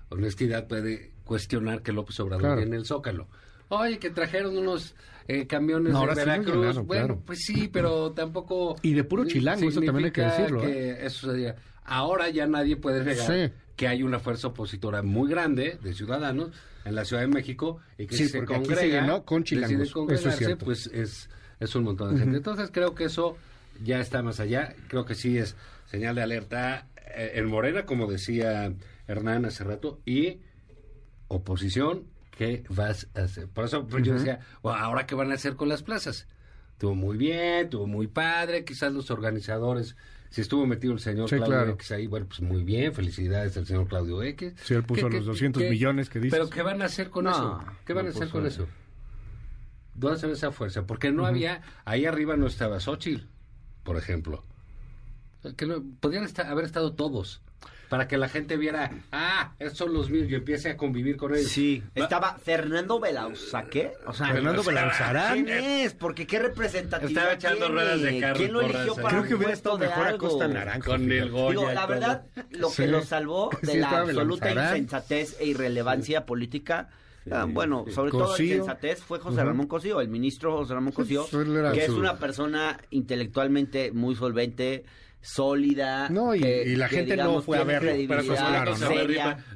honestidad 0.09 0.67
puede 0.67 1.11
cuestionar 1.23 1.81
que 1.81 1.91
López 1.91 2.19
Obrador 2.19 2.57
viene 2.57 2.75
el 2.75 2.85
Zócalo? 2.85 3.27
Oye, 3.69 3.97
que 3.99 4.11
trajeron 4.11 4.57
unos 4.57 4.95
eh, 5.27 5.47
camiones 5.47 5.93
de 5.93 6.05
Veracruz. 6.05 6.77
bueno, 6.85 7.21
pues 7.25 7.39
sí, 7.43 7.67
pero 7.67 8.11
tampoco... 8.11 8.77
Y 8.81 8.93
de 8.93 9.03
puro 9.03 9.25
chilango, 9.25 9.67
eso 9.67 9.81
también 9.81 10.05
hay 10.05 10.11
que 10.11 10.21
decirlo. 10.21 10.63
eso 10.63 11.31
Ahora 11.83 12.29
ya 12.29 12.45
nadie 12.47 12.75
puede 12.77 13.03
negar 13.03 13.51
que 13.77 13.87
hay 13.87 14.03
una 14.03 14.19
fuerza 14.19 14.47
opositora 14.47 15.03
muy 15.03 15.29
grande 15.29 15.79
de 15.81 15.93
ciudadanos 15.93 16.51
en 16.83 16.95
la 16.95 17.05
Ciudad 17.05 17.21
de 17.21 17.27
México 17.27 17.79
y 17.97 18.07
que 18.07 18.17
si 18.17 18.27
se 18.27 18.43
congrega, 18.43 19.05
¿no? 19.05 19.23
con 19.23 19.43
chilangos. 19.43 19.93
Eso 20.09 20.29
es 20.29 20.55
pues 20.55 20.87
es, 20.87 21.29
es 21.59 21.75
un 21.75 21.83
montón 21.83 22.13
de 22.13 22.19
gente. 22.19 22.37
Entonces 22.37 22.71
creo 22.73 22.95
que 22.95 23.05
eso 23.05 23.37
ya 23.83 23.99
está 23.99 24.23
más 24.23 24.39
allá. 24.39 24.75
Creo 24.87 25.05
que 25.05 25.13
sí 25.13 25.37
es 25.37 25.55
señal 25.85 26.15
de 26.15 26.23
alerta 26.23 26.87
eh, 27.15 27.33
en 27.35 27.45
Morena, 27.45 27.85
como 27.85 28.07
decía 28.07 28.73
Hernán 29.07 29.45
hace 29.45 29.63
rato, 29.63 30.01
y 30.05 30.39
oposición, 31.27 32.05
¿qué 32.31 32.63
vas 32.69 33.07
a 33.13 33.21
hacer? 33.21 33.47
Por 33.47 33.65
eso 33.65 33.87
yo 34.01 34.15
decía, 34.15 34.39
¿ahora 34.63 35.05
qué 35.05 35.13
van 35.13 35.31
a 35.31 35.35
hacer 35.35 35.55
con 35.55 35.69
las 35.69 35.83
plazas? 35.83 36.27
Tuvo 36.79 36.95
muy 36.95 37.15
bien, 37.15 37.69
tuvo 37.69 37.85
muy 37.85 38.07
padre, 38.07 38.65
quizás 38.65 38.91
los 38.91 39.11
organizadores 39.11 39.95
si 40.29 40.41
estuvo 40.41 40.65
metido 40.65 40.93
el 40.93 40.99
señor 40.99 41.29
Claudio 41.29 41.73
X 41.73 41.91
ahí, 41.91 42.07
bueno, 42.07 42.27
pues 42.27 42.41
muy 42.41 42.63
bien, 42.63 42.93
felicidades 42.93 43.57
al 43.57 43.65
señor 43.65 43.87
Claudio 43.87 44.21
X. 44.23 44.53
Sí, 44.63 44.73
él 44.73 44.83
puso 44.83 45.09
los 45.09 45.25
200 45.25 45.63
millones 45.63 46.09
que 46.09 46.19
dice. 46.19 46.35
Pero 46.35 46.49
¿qué 46.49 46.61
van 46.61 46.81
a 46.81 46.85
hacer 46.85 47.09
con 47.09 47.27
eso? 47.27 47.63
¿Qué 47.85 47.93
van 47.93 48.07
a 48.07 48.09
hacer 48.09 48.29
con 48.29 48.45
eso? 48.45 48.67
¿Dónde 49.93 50.19
se 50.19 50.27
ve 50.27 50.33
esa 50.33 50.51
fuerza? 50.51 50.85
Porque 50.85 51.11
no 51.11 51.25
había, 51.25 51.61
ahí 51.83 52.05
arriba 52.05 52.37
no 52.37 52.45
estaba 52.45 52.79
Xochitl, 52.79 53.25
por 53.83 53.97
ejemplo. 53.97 54.43
Que 55.55 55.65
no, 55.65 55.83
podrían 55.99 56.23
estar, 56.23 56.45
haber 56.47 56.65
estado 56.65 56.93
todos 56.93 57.41
para 57.89 58.07
que 58.07 58.17
la 58.17 58.29
gente 58.29 58.57
viera, 58.57 58.91
ah, 59.11 59.53
estos 59.59 59.77
son 59.77 59.93
los 59.93 60.09
míos, 60.09 60.27
y 60.29 60.35
empiece 60.35 60.69
a 60.69 60.77
convivir 60.77 61.17
con 61.17 61.33
ellos. 61.33 61.51
Sí, 61.51 61.83
estaba 61.95 62.37
Fernando 62.37 62.99
¿qué? 63.69 63.93
O 64.05 64.13
sea, 64.13 64.27
Fernando 64.27 64.63
Belauzarán. 64.63 65.45
¿Quién 65.45 65.49
es? 65.49 65.93
Porque 65.93 66.27
qué 66.27 66.39
representatividad 66.39 67.31
Estaba 67.31 67.33
echando 67.33 67.69
ruedas 67.69 68.01
de 68.01 68.19
carro. 68.19 68.37
¿Quién 68.37 68.53
lo 68.53 68.61
eligió 68.61 68.95
para 68.95 69.09
Creo 69.09 69.23
que 69.23 69.35
hubiera 69.35 69.53
estado 69.53 69.77
mejor 69.77 70.07
a 70.07 70.17
Costa 70.17 70.47
Naranja. 70.47 70.85
Con 70.85 71.11
el 71.11 71.29
Goya 71.29 71.49
Digo, 71.49 71.71
la 71.71 71.85
verdad, 71.85 72.25
lo 72.51 72.71
que 72.71 72.87
lo 72.87 73.01
salvó 73.03 73.49
de 73.61 73.77
la 73.77 74.01
absoluta 74.01 74.51
insensatez 74.51 75.37
e 75.39 75.45
irrelevancia 75.45 76.25
política... 76.25 76.89
Ah, 77.29 77.45
bueno, 77.45 77.83
sobre 77.93 78.11
todo 78.11 78.37
en 78.37 78.47
sensatez 78.47 79.01
fue 79.01 79.19
José 79.19 79.43
Ramón 79.43 79.67
Cosío, 79.67 79.99
el 79.99 80.07
ministro 80.07 80.55
José 80.55 80.73
Ramón 80.75 80.93
Cosío, 80.93 81.27
que 81.73 81.83
es 81.83 81.89
una 81.89 82.17
persona 82.17 82.79
intelectualmente 82.89 83.91
muy 83.91 84.15
solvente, 84.15 84.85
sólida. 85.21 86.09
No, 86.09 86.35
y, 86.35 86.75
la 86.75 86.87
gente 86.87 87.17
no 87.17 87.41
fue 87.41 87.57
a 87.57 87.63
verlo, 87.63 87.91
pero 88.07 88.23
claro, 88.23 88.77
¿no? 88.77 88.89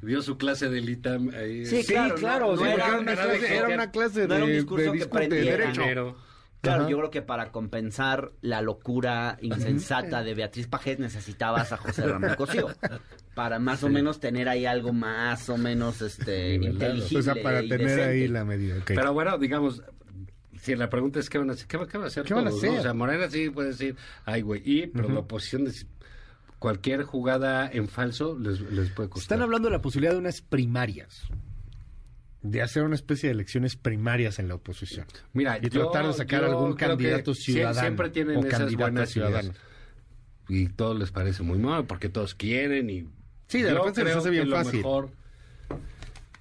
Vio 0.02 0.21
su 0.21 0.38
clase 0.38 0.69
de 0.69 0.80
ITAM 0.80 1.30
ahí. 1.34 1.65
Sí, 1.65 1.84
claro, 1.86 2.15
claro. 2.15 2.56
No, 2.56 2.65
era, 2.65 2.97
una 3.00 3.15
clase, 3.15 3.56
era, 3.56 3.67
una 3.69 3.91
clase, 3.91 4.28
de, 4.28 4.43
un 4.43 4.52
discurso 4.52 4.91
de, 4.91 5.28
de 5.28 5.41
derecho. 5.41 6.15
Claro, 6.62 6.88
yo 6.88 6.97
creo 6.97 7.10
que 7.10 7.24
para 7.24 7.52
compensar 7.52 8.34
la 8.41 8.62
locura 8.62 9.38
insensata 9.41 10.21
de 10.24 10.36
Beatriz 10.36 10.67
Pajés 10.67 11.00
necesitabas 11.00 11.71
a 11.71 11.78
José 11.78 12.06
Ramón 12.06 12.36
Cosío. 12.36 12.67
Para 13.34 13.58
más 13.58 13.84
o 13.84 13.89
menos 13.89 14.19
tener 14.19 14.47
ahí 14.47 14.65
algo 14.67 14.93
más 14.93 15.50
o 15.50 15.58
menos 15.58 16.02
este 16.02 16.56
inteligible. 16.56 17.19
O 17.19 17.24
sea, 17.24 17.41
para 17.41 17.62
tener 17.62 18.02
ahí 18.02 18.28
la 18.28 18.45
medida. 18.45 18.76
Pero 18.86 19.13
bueno, 19.13 19.39
digamos, 19.39 19.82
si 20.62 20.76
la 20.76 20.89
pregunta 20.89 21.19
es 21.19 21.30
qué 21.30 21.39
van 21.39 21.50
a 21.50 21.54
hacer, 21.54 21.67
qué, 21.67 21.78
van 21.78 21.86
a 22.04 22.08
hacer 22.08 22.24
¿Qué 22.24 22.34
van 22.34 22.45
a 22.45 22.50
hacer? 22.50 22.69
O 22.69 22.82
sea, 22.82 22.93
Morena 22.93 23.30
sí 23.30 23.50
puede 23.50 23.69
decir, 23.69 23.95
ay, 24.26 24.41
güey, 24.41 24.62
y, 24.63 24.88
pero 24.88 25.10
la 25.10 25.21
oposición 25.21 25.65
de 25.65 25.74
cualquier 26.60 27.04
jugada 27.04 27.69
en 27.71 27.88
falso 27.88 28.38
les, 28.39 28.62
les 28.62 28.91
puede 28.91 29.10
costar. 29.10 29.24
Están 29.24 29.41
hablando 29.41 29.69
de 29.69 29.74
la 29.74 29.82
posibilidad 29.82 30.13
de 30.13 30.19
unas 30.19 30.41
primarias 30.41 31.28
de 32.43 32.62
hacer 32.62 32.84
una 32.84 32.95
especie 32.95 33.30
de 33.30 33.34
elecciones 33.34 33.76
primarias 33.76 34.39
en 34.39 34.47
la 34.47 34.56
oposición. 34.56 35.06
Mira, 35.34 35.60
y 35.62 35.69
tratar 35.69 36.08
de 36.08 36.13
sacar 36.13 36.43
algún 36.43 36.74
candidato 36.74 37.34
ciudadano. 37.34 37.80
Siempre 37.80 38.10
tienen 38.10 38.45
esas 38.45 38.76
buenas 38.76 39.10
ciudadanas. 39.10 39.56
Y 40.47 40.67
todo 40.67 40.93
les 40.95 41.12
parece 41.12 41.43
muy 41.43 41.60
mal 41.60 41.86
porque 41.86 42.10
todos 42.10 42.36
quieren 42.36 42.89
y 42.89 43.08
Sí, 43.47 43.62
de 43.62 43.74
repente 43.74 44.00
se 44.00 44.06
les 44.06 44.15
hace 44.15 44.30
bien 44.30 44.50
fácil. 44.50 44.78
Mejor 44.78 45.12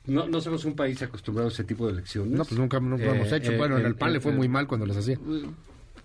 no, 0.06 0.26
no 0.26 0.40
somos 0.40 0.64
un 0.64 0.74
país 0.74 1.00
acostumbrado 1.02 1.48
a 1.48 1.52
ese 1.52 1.64
tipo 1.64 1.86
de 1.86 1.92
elecciones. 1.92 2.32
No, 2.32 2.44
pues 2.44 2.58
nunca, 2.58 2.80
nunca 2.80 3.04
lo 3.04 3.14
hemos 3.14 3.32
eh, 3.32 3.36
hecho. 3.36 3.56
bueno, 3.56 3.78
en 3.78 3.86
el 3.86 3.96
PAN 3.96 4.12
le 4.12 4.20
fue 4.20 4.32
muy 4.32 4.48
mal 4.48 4.66
cuando 4.66 4.86
las 4.86 4.96
hacía. 4.96 5.18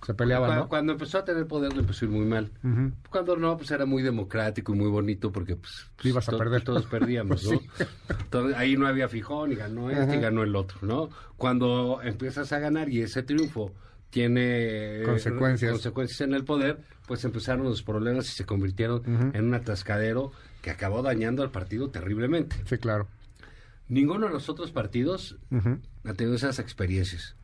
Se 0.05 0.13
peleaban, 0.13 0.49
cuando, 0.49 0.63
¿no? 0.63 0.69
Cuando 0.69 0.91
empezó 0.93 1.17
a 1.17 1.25
tener 1.25 1.47
poder 1.47 1.73
le 1.73 1.79
empezó 1.79 2.05
a 2.05 2.09
ir 2.09 2.13
muy 2.13 2.25
mal. 2.25 2.51
Cuando 3.09 3.35
no, 3.37 3.57
pues 3.57 3.71
era 3.71 3.85
muy 3.85 4.03
democrático 4.03 4.73
y 4.73 4.77
muy 4.77 4.89
bonito 4.89 5.31
porque 5.31 5.55
pues, 5.55 5.89
pues 5.95 6.05
ibas 6.05 6.29
a 6.29 6.37
perder. 6.37 6.63
todos 6.63 6.85
perdíamos, 6.85 7.43
¿no? 7.49 7.59
Entonces 8.19 8.55
ahí 8.55 8.77
no 8.77 8.85
había 8.85 9.07
fijón 9.07 9.51
y 9.51 9.55
ganó 9.55 9.89
este 9.89 10.17
y 10.17 10.19
ganó 10.19 10.43
el 10.43 10.55
otro, 10.55 10.77
¿no? 10.81 11.09
Cuando 11.37 12.01
empiezas 12.03 12.51
a 12.51 12.59
ganar 12.59 12.89
y 12.89 13.01
ese 13.01 13.23
triunfo 13.23 13.73
tiene 14.11 15.01
consecuencias. 15.03 15.71
consecuencias 15.71 16.21
en 16.21 16.35
el 16.35 16.43
poder, 16.43 16.79
pues 17.07 17.25
empezaron 17.25 17.63
los 17.63 17.81
problemas 17.81 18.27
y 18.27 18.33
se 18.33 18.45
convirtieron 18.45 19.31
en 19.33 19.45
un 19.45 19.53
atascadero 19.55 20.31
que 20.61 20.69
acabó 20.69 21.01
dañando 21.01 21.41
al 21.41 21.51
partido 21.51 21.89
terriblemente. 21.89 22.55
Sí, 22.65 22.77
claro. 22.77 23.07
Ninguno 23.87 24.27
de 24.27 24.33
los 24.33 24.49
otros 24.49 24.71
partidos 24.71 25.37
ha 26.03 26.13
tenido 26.13 26.35
esas 26.35 26.59
experiencias. 26.59 27.35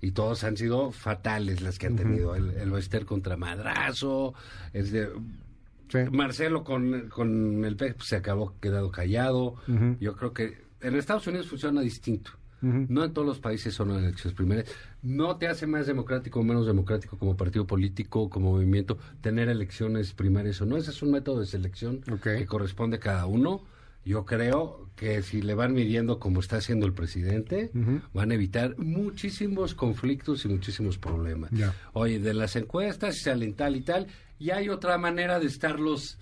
Y 0.00 0.12
todos 0.12 0.42
han 0.42 0.56
sido 0.56 0.90
fatales 0.90 1.60
las 1.60 1.78
que 1.78 1.86
han 1.86 1.96
tenido. 1.96 2.34
El, 2.34 2.50
el 2.50 3.06
contra 3.06 3.36
Madrazo, 3.36 4.34
este, 4.72 5.08
Marcelo 6.10 6.64
con, 6.64 7.08
con 7.08 7.64
el 7.64 7.76
PEC 7.76 7.96
pues, 7.96 8.08
se 8.08 8.16
acabó 8.16 8.54
quedado 8.60 8.90
callado. 8.90 9.56
Yo 10.00 10.16
creo 10.16 10.32
que 10.32 10.62
en 10.80 10.96
Estados 10.96 11.26
Unidos 11.26 11.48
funciona 11.48 11.80
distinto. 11.80 12.32
No 12.62 13.02
en 13.02 13.12
todos 13.12 13.26
los 13.26 13.40
países 13.40 13.74
son 13.74 13.90
elecciones 13.90 14.36
primarias. 14.36 14.68
No 15.02 15.36
te 15.36 15.48
hace 15.48 15.66
más 15.66 15.88
democrático 15.88 16.38
o 16.38 16.44
menos 16.44 16.64
democrático 16.64 17.18
como 17.18 17.36
partido 17.36 17.66
político, 17.66 18.30
como 18.30 18.52
movimiento, 18.52 18.98
tener 19.20 19.48
elecciones 19.48 20.12
primarias 20.12 20.60
o 20.60 20.66
no. 20.66 20.76
Ese 20.76 20.92
es 20.92 21.02
un 21.02 21.10
método 21.10 21.40
de 21.40 21.46
selección 21.46 22.02
que 22.22 22.46
corresponde 22.46 22.98
a 22.98 23.00
cada 23.00 23.26
uno. 23.26 23.62
Yo 24.04 24.24
creo 24.24 24.88
que 24.96 25.22
si 25.22 25.42
le 25.42 25.54
van 25.54 25.74
midiendo 25.74 26.18
como 26.18 26.40
está 26.40 26.56
haciendo 26.56 26.86
el 26.86 26.92
presidente, 26.92 27.70
van 28.12 28.30
a 28.30 28.34
evitar 28.34 28.76
muchísimos 28.78 29.74
conflictos 29.74 30.44
y 30.44 30.48
muchísimos 30.48 30.98
problemas. 30.98 31.50
Oye, 31.92 32.18
de 32.18 32.34
las 32.34 32.56
encuestas 32.56 33.20
salen 33.22 33.54
tal 33.54 33.76
y 33.76 33.82
tal, 33.82 34.06
y 34.38 34.50
hay 34.50 34.68
otra 34.68 34.98
manera 34.98 35.38
de 35.38 35.46
estarlos 35.46 36.18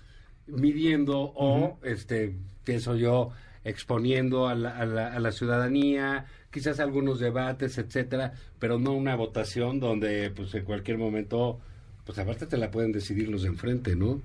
midiendo 0.47 1.19
o, 1.19 1.79
este, 1.83 2.37
pienso 2.65 2.97
yo, 2.97 3.31
exponiendo 3.65 4.49
a 4.49 4.55
la, 4.55 4.79
a, 4.79 5.19
la, 5.19 5.33
ciudadanía, 5.33 6.27
quizás 6.51 6.81
algunos 6.81 7.21
debates, 7.21 7.79
etcétera, 7.79 8.33
pero 8.59 8.79
no 8.79 8.93
una 8.93 9.15
votación 9.17 9.81
donde, 9.81 10.31
pues, 10.31 10.55
en 10.55 10.65
cualquier 10.65 10.99
momento, 10.99 11.61
pues, 12.05 12.19
aparte 12.19 12.47
te 12.47 12.57
la 12.57 12.71
pueden 12.71 12.93
decidir 12.93 13.29
los 13.29 13.43
de 13.43 13.49
enfrente, 13.49 13.97
¿no? 13.97 14.21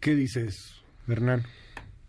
¿Qué 0.00 0.14
dices, 0.14 0.74
Hernán? 1.08 1.44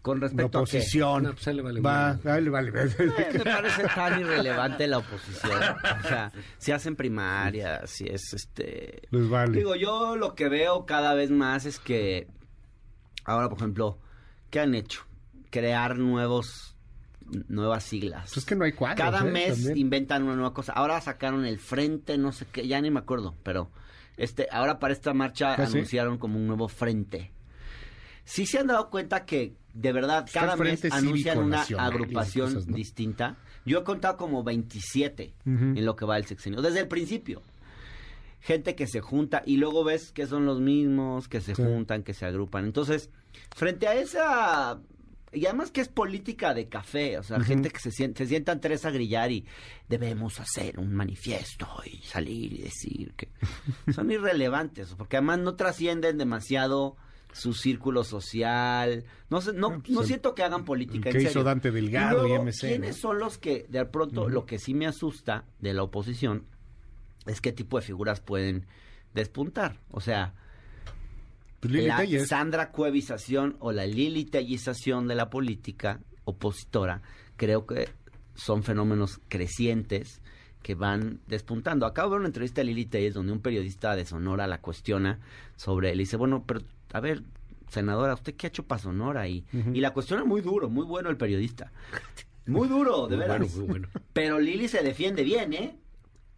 Con 0.02 0.22
respecto 0.22 0.58
la 0.58 0.62
oposición, 0.62 1.26
a 1.26 1.30
qué? 1.30 1.36
pues 1.36 1.56
le 1.56 1.62
vale, 1.62 1.82
va, 1.82 2.20
vale, 2.24 2.50
vale. 2.50 2.72
Eh, 2.74 3.30
me 3.34 3.44
parece 3.44 3.84
tan 3.84 4.20
irrelevante 4.20 4.88
la 4.88 5.00
oposición. 5.00 5.62
O 6.06 6.08
sea, 6.08 6.32
si 6.58 6.72
hacen 6.72 6.96
primarias, 6.96 7.90
si 7.90 8.06
es 8.06 8.34
este. 8.34 9.02
Les 9.12 9.30
vale. 9.30 9.58
Digo, 9.58 9.76
yo 9.76 10.16
lo 10.16 10.36
que 10.36 10.48
veo 10.48 10.86
cada 10.86 11.14
vez 11.14 11.32
más 11.32 11.66
es 11.66 11.80
que 11.80 12.28
ahora, 13.26 13.50
por 13.50 13.58
ejemplo, 13.58 14.00
¿qué 14.50 14.62
han 14.62 14.74
hecho? 14.74 15.10
crear 15.50 15.98
nuevos 15.98 16.76
nuevas 17.48 17.84
siglas. 17.84 18.26
Pues 18.26 18.38
es 18.38 18.46
que 18.46 18.56
no 18.56 18.66
hay 18.66 18.72
cuadros. 18.72 18.98
Cada 18.98 19.28
¿eh? 19.28 19.32
mes 19.32 19.56
También. 19.56 19.78
inventan 19.78 20.24
una 20.24 20.36
nueva 20.36 20.54
cosa. 20.54 20.74
Ahora 20.74 21.00
sacaron 21.00 21.46
el 21.46 21.60
frente, 21.60 22.18
no 22.18 22.32
sé 22.32 22.48
qué, 22.52 22.68
ya 22.68 22.82
ni 22.82 22.90
me 22.90 23.00
acuerdo, 23.00 23.36
pero 23.44 23.72
este, 24.18 24.48
ahora 24.52 24.80
para 24.80 24.94
esta 24.94 25.14
marcha 25.14 25.54
¿Ah, 25.54 25.68
sí? 25.68 25.74
anunciaron 25.74 26.18
como 26.18 26.38
un 26.38 26.48
nuevo 26.48 26.68
frente. 26.68 27.32
Sí 28.24 28.48
se 28.48 28.60
han 28.60 28.68
dado 28.68 28.90
cuenta 28.90 29.26
que 29.26 29.56
de 29.74 29.92
verdad 29.94 30.26
Está 30.28 30.42
cada 30.42 30.56
mes 30.56 30.84
anuncian 30.92 31.38
una 31.40 31.62
agrupación 31.78 32.48
cosas, 32.54 32.68
¿no? 32.68 32.76
distinta. 32.76 33.38
Yo 33.66 33.80
he 33.80 33.84
contado 33.84 34.18
como 34.18 34.44
27 34.44 35.34
Ujú. 35.46 35.64
en 35.64 35.86
lo 35.86 35.96
que 35.96 36.06
va 36.06 36.18
el 36.18 36.26
sexenio, 36.26 36.62
desde 36.62 36.80
el 36.80 36.88
principio. 36.88 37.42
Gente 38.42 38.74
que 38.76 38.88
se 38.88 39.02
junta 39.02 39.44
y 39.46 39.58
luego 39.58 39.84
ves 39.84 40.12
que 40.14 40.26
son 40.26 40.46
los 40.46 40.62
mismos, 40.62 41.28
que 41.28 41.42
se 41.42 41.56
Sí. 41.56 41.62
juntan, 41.62 42.04
que 42.04 42.14
se 42.14 42.26
agrupan. 42.26 42.64
Entonces, 42.66 43.10
frente 43.56 43.88
a 43.88 43.96
esa 43.96 44.80
y 45.32 45.46
además 45.46 45.70
que 45.70 45.82
es 45.82 45.90
política 45.90 46.56
de 46.56 46.68
café, 46.70 47.20
o 47.20 47.24
sea, 47.24 47.40
gente 47.42 47.70
que 47.70 47.78
se, 47.80 47.92
sien- 47.92 48.16
se 48.18 48.26
sientan 48.26 48.60
tres 48.62 48.84
a 48.86 48.90
grillar 48.92 49.30
y 49.32 49.46
debemos 49.88 50.40
hacer 50.40 50.80
un 50.80 50.92
manifiesto 50.96 51.68
y 51.86 51.98
salir 52.02 52.54
y 52.54 52.62
decir 52.64 53.14
que 53.16 53.28
son 53.94 54.10
irrelevantes, 54.10 54.96
porque 54.98 55.18
además 55.18 55.40
no 55.40 55.56
trascienden 55.56 56.18
demasiado 56.18 56.96
su 57.32 57.54
círculo 57.54 58.04
social, 58.04 59.06
no 59.30 59.40
sé, 59.42 59.54
no, 59.54 59.68
Ah, 59.68 59.78
pues 59.80 59.90
no 59.92 60.02
el- 60.02 60.08
siento 60.08 60.34
que 60.36 60.44
hagan 60.44 60.66
política. 60.66 61.10
que 61.12 61.22
hizo. 61.22 61.44
Dante 61.44 61.72
Delgado 61.72 62.26
y 62.26 62.30
luego, 62.30 62.44
MC, 62.44 62.68
¿Quiénes 62.68 62.96
¿no? 62.98 63.02
son 63.02 63.20
los 63.20 63.38
que 63.38 63.66
de 63.70 63.86
pronto 63.86 64.28
lo 64.30 64.46
que 64.46 64.58
sí 64.60 64.74
me 64.74 64.88
asusta 64.88 65.46
de 65.60 65.74
la 65.74 65.84
oposición 65.84 66.46
es 67.28 67.40
qué 67.42 67.52
tipo 67.52 67.78
de 67.80 67.86
figuras 67.86 68.20
pueden 68.20 68.66
despuntar? 69.14 69.78
O 69.92 70.02
sea, 70.02 70.34
Pues 71.60 71.74
Lili 71.74 71.88
la. 71.88 72.26
Sandra 72.26 72.72
Cuevización 72.72 73.58
o 73.60 73.72
la 73.72 73.86
Lili 73.86 74.26
Tellización 74.26 75.08
de 75.08 75.16
la 75.16 75.30
política 75.30 76.00
opositora, 76.24 77.02
creo 77.36 77.66
que 77.66 77.90
son 78.36 78.64
fenómenos 78.64 79.20
crecientes 79.28 80.22
que 80.64 80.74
van 80.76 81.20
despuntando. 81.28 81.86
Acabo 81.86 82.10
de 82.10 82.14
ver 82.14 82.20
una 82.22 82.28
entrevista 82.30 82.62
a 82.62 82.64
Lili 82.64 82.86
Telles 82.86 83.14
donde 83.14 83.34
un 83.34 83.42
periodista 83.42 83.96
de 83.96 84.06
Sonora 84.06 84.48
la 84.48 84.62
cuestiona 84.62 85.20
sobre, 85.58 85.94
le 85.96 86.04
dice, 86.04 86.16
bueno, 86.18 86.44
pero 86.48 86.62
a 86.94 87.00
ver, 87.00 87.24
senadora, 87.70 88.14
¿usted 88.14 88.36
qué 88.36 88.48
ha 88.48 88.50
hecho 88.50 88.64
para 88.64 88.82
Sonora? 88.82 89.28
Y, 89.28 89.46
y 89.74 89.80
la 89.80 89.92
cuestiona 89.94 90.24
muy 90.24 90.42
duro, 90.42 90.70
muy 90.70 90.86
bueno 90.86 91.10
el 91.10 91.18
periodista. 91.18 91.72
Muy 92.46 92.68
duro, 92.68 93.06
de 93.08 93.16
Muy 93.16 93.26
veras. 93.28 93.38
bueno, 93.38 93.54
muy 93.58 93.66
bueno. 93.68 93.88
Pero 94.12 94.40
Lili 94.40 94.68
se 94.68 94.82
defiende 94.82 95.24
bien, 95.24 95.54
¿eh? 95.54 95.78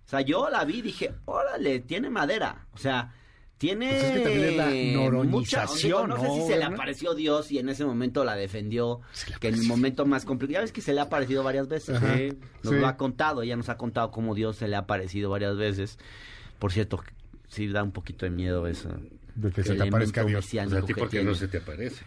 O 0.06 0.10
sea, 0.10 0.20
yo 0.20 0.50
la 0.50 0.66
vi 0.66 0.80
y 0.80 0.82
dije, 0.82 1.14
órale, 1.24 1.80
tiene 1.80 2.10
madera. 2.10 2.68
O 2.74 2.78
sea, 2.78 3.14
tiene 3.58 3.92
Pues 3.92 4.04
es 4.04 4.12
que 4.12 4.20
también 4.20 4.44
es 4.44 4.56
la 4.58 5.24
mucha- 5.24 5.66
digo, 5.82 6.06
no, 6.08 6.18
sé 6.18 6.24
¿no, 6.28 6.36
si 6.36 6.42
se 6.52 6.58
le 6.58 6.66
apareció 6.66 7.14
Dios 7.14 7.50
y 7.54 7.60
en 7.60 7.70
ese 7.70 7.86
momento 7.86 8.26
la 8.26 8.36
defendió, 8.36 9.00
que 9.40 9.48
en 9.48 9.54
el 9.56 9.64
momento 9.64 10.06
más 10.06 10.26
complicado, 10.26 10.56
ya 10.56 10.62
ves 10.64 10.74
que 10.74 10.82
se 10.82 10.94
le 10.94 11.00
ha 11.00 11.04
aparecido 11.04 11.44
varias 11.44 11.70
veces. 11.70 11.96
Ajá, 11.96 12.18
¿eh? 12.20 12.34
Nos 12.64 12.74
sí. 12.74 12.80
lo 12.82 12.88
ha 12.88 12.98
contado, 12.98 13.42
ella 13.44 13.56
nos 13.56 13.70
ha 13.70 13.78
contado 13.78 14.12
cómo 14.12 14.36
Dios 14.36 14.58
se 14.58 14.68
le 14.68 14.76
ha 14.76 14.80
aparecido 14.80 15.30
varias 15.30 15.56
veces. 15.56 15.98
Por 16.60 16.74
cierto, 16.74 17.02
sí 17.48 17.68
da 17.70 17.84
un 17.84 17.94
poquito 17.94 18.26
de 18.26 18.32
miedo 18.32 18.68
eso. 18.68 18.90
De 19.36 19.52
que 19.52 19.64
se 19.64 19.76
te 19.76 19.84
aparezca 19.84 20.24
Dios. 20.24 20.46
O 20.46 20.48
sea, 20.50 20.64
a 20.64 20.82
ti 20.82 20.94
que 20.94 21.00
porque 21.00 21.24
no 21.24 21.34
se 21.36 21.48
te 21.48 21.58
aparece. 21.60 22.04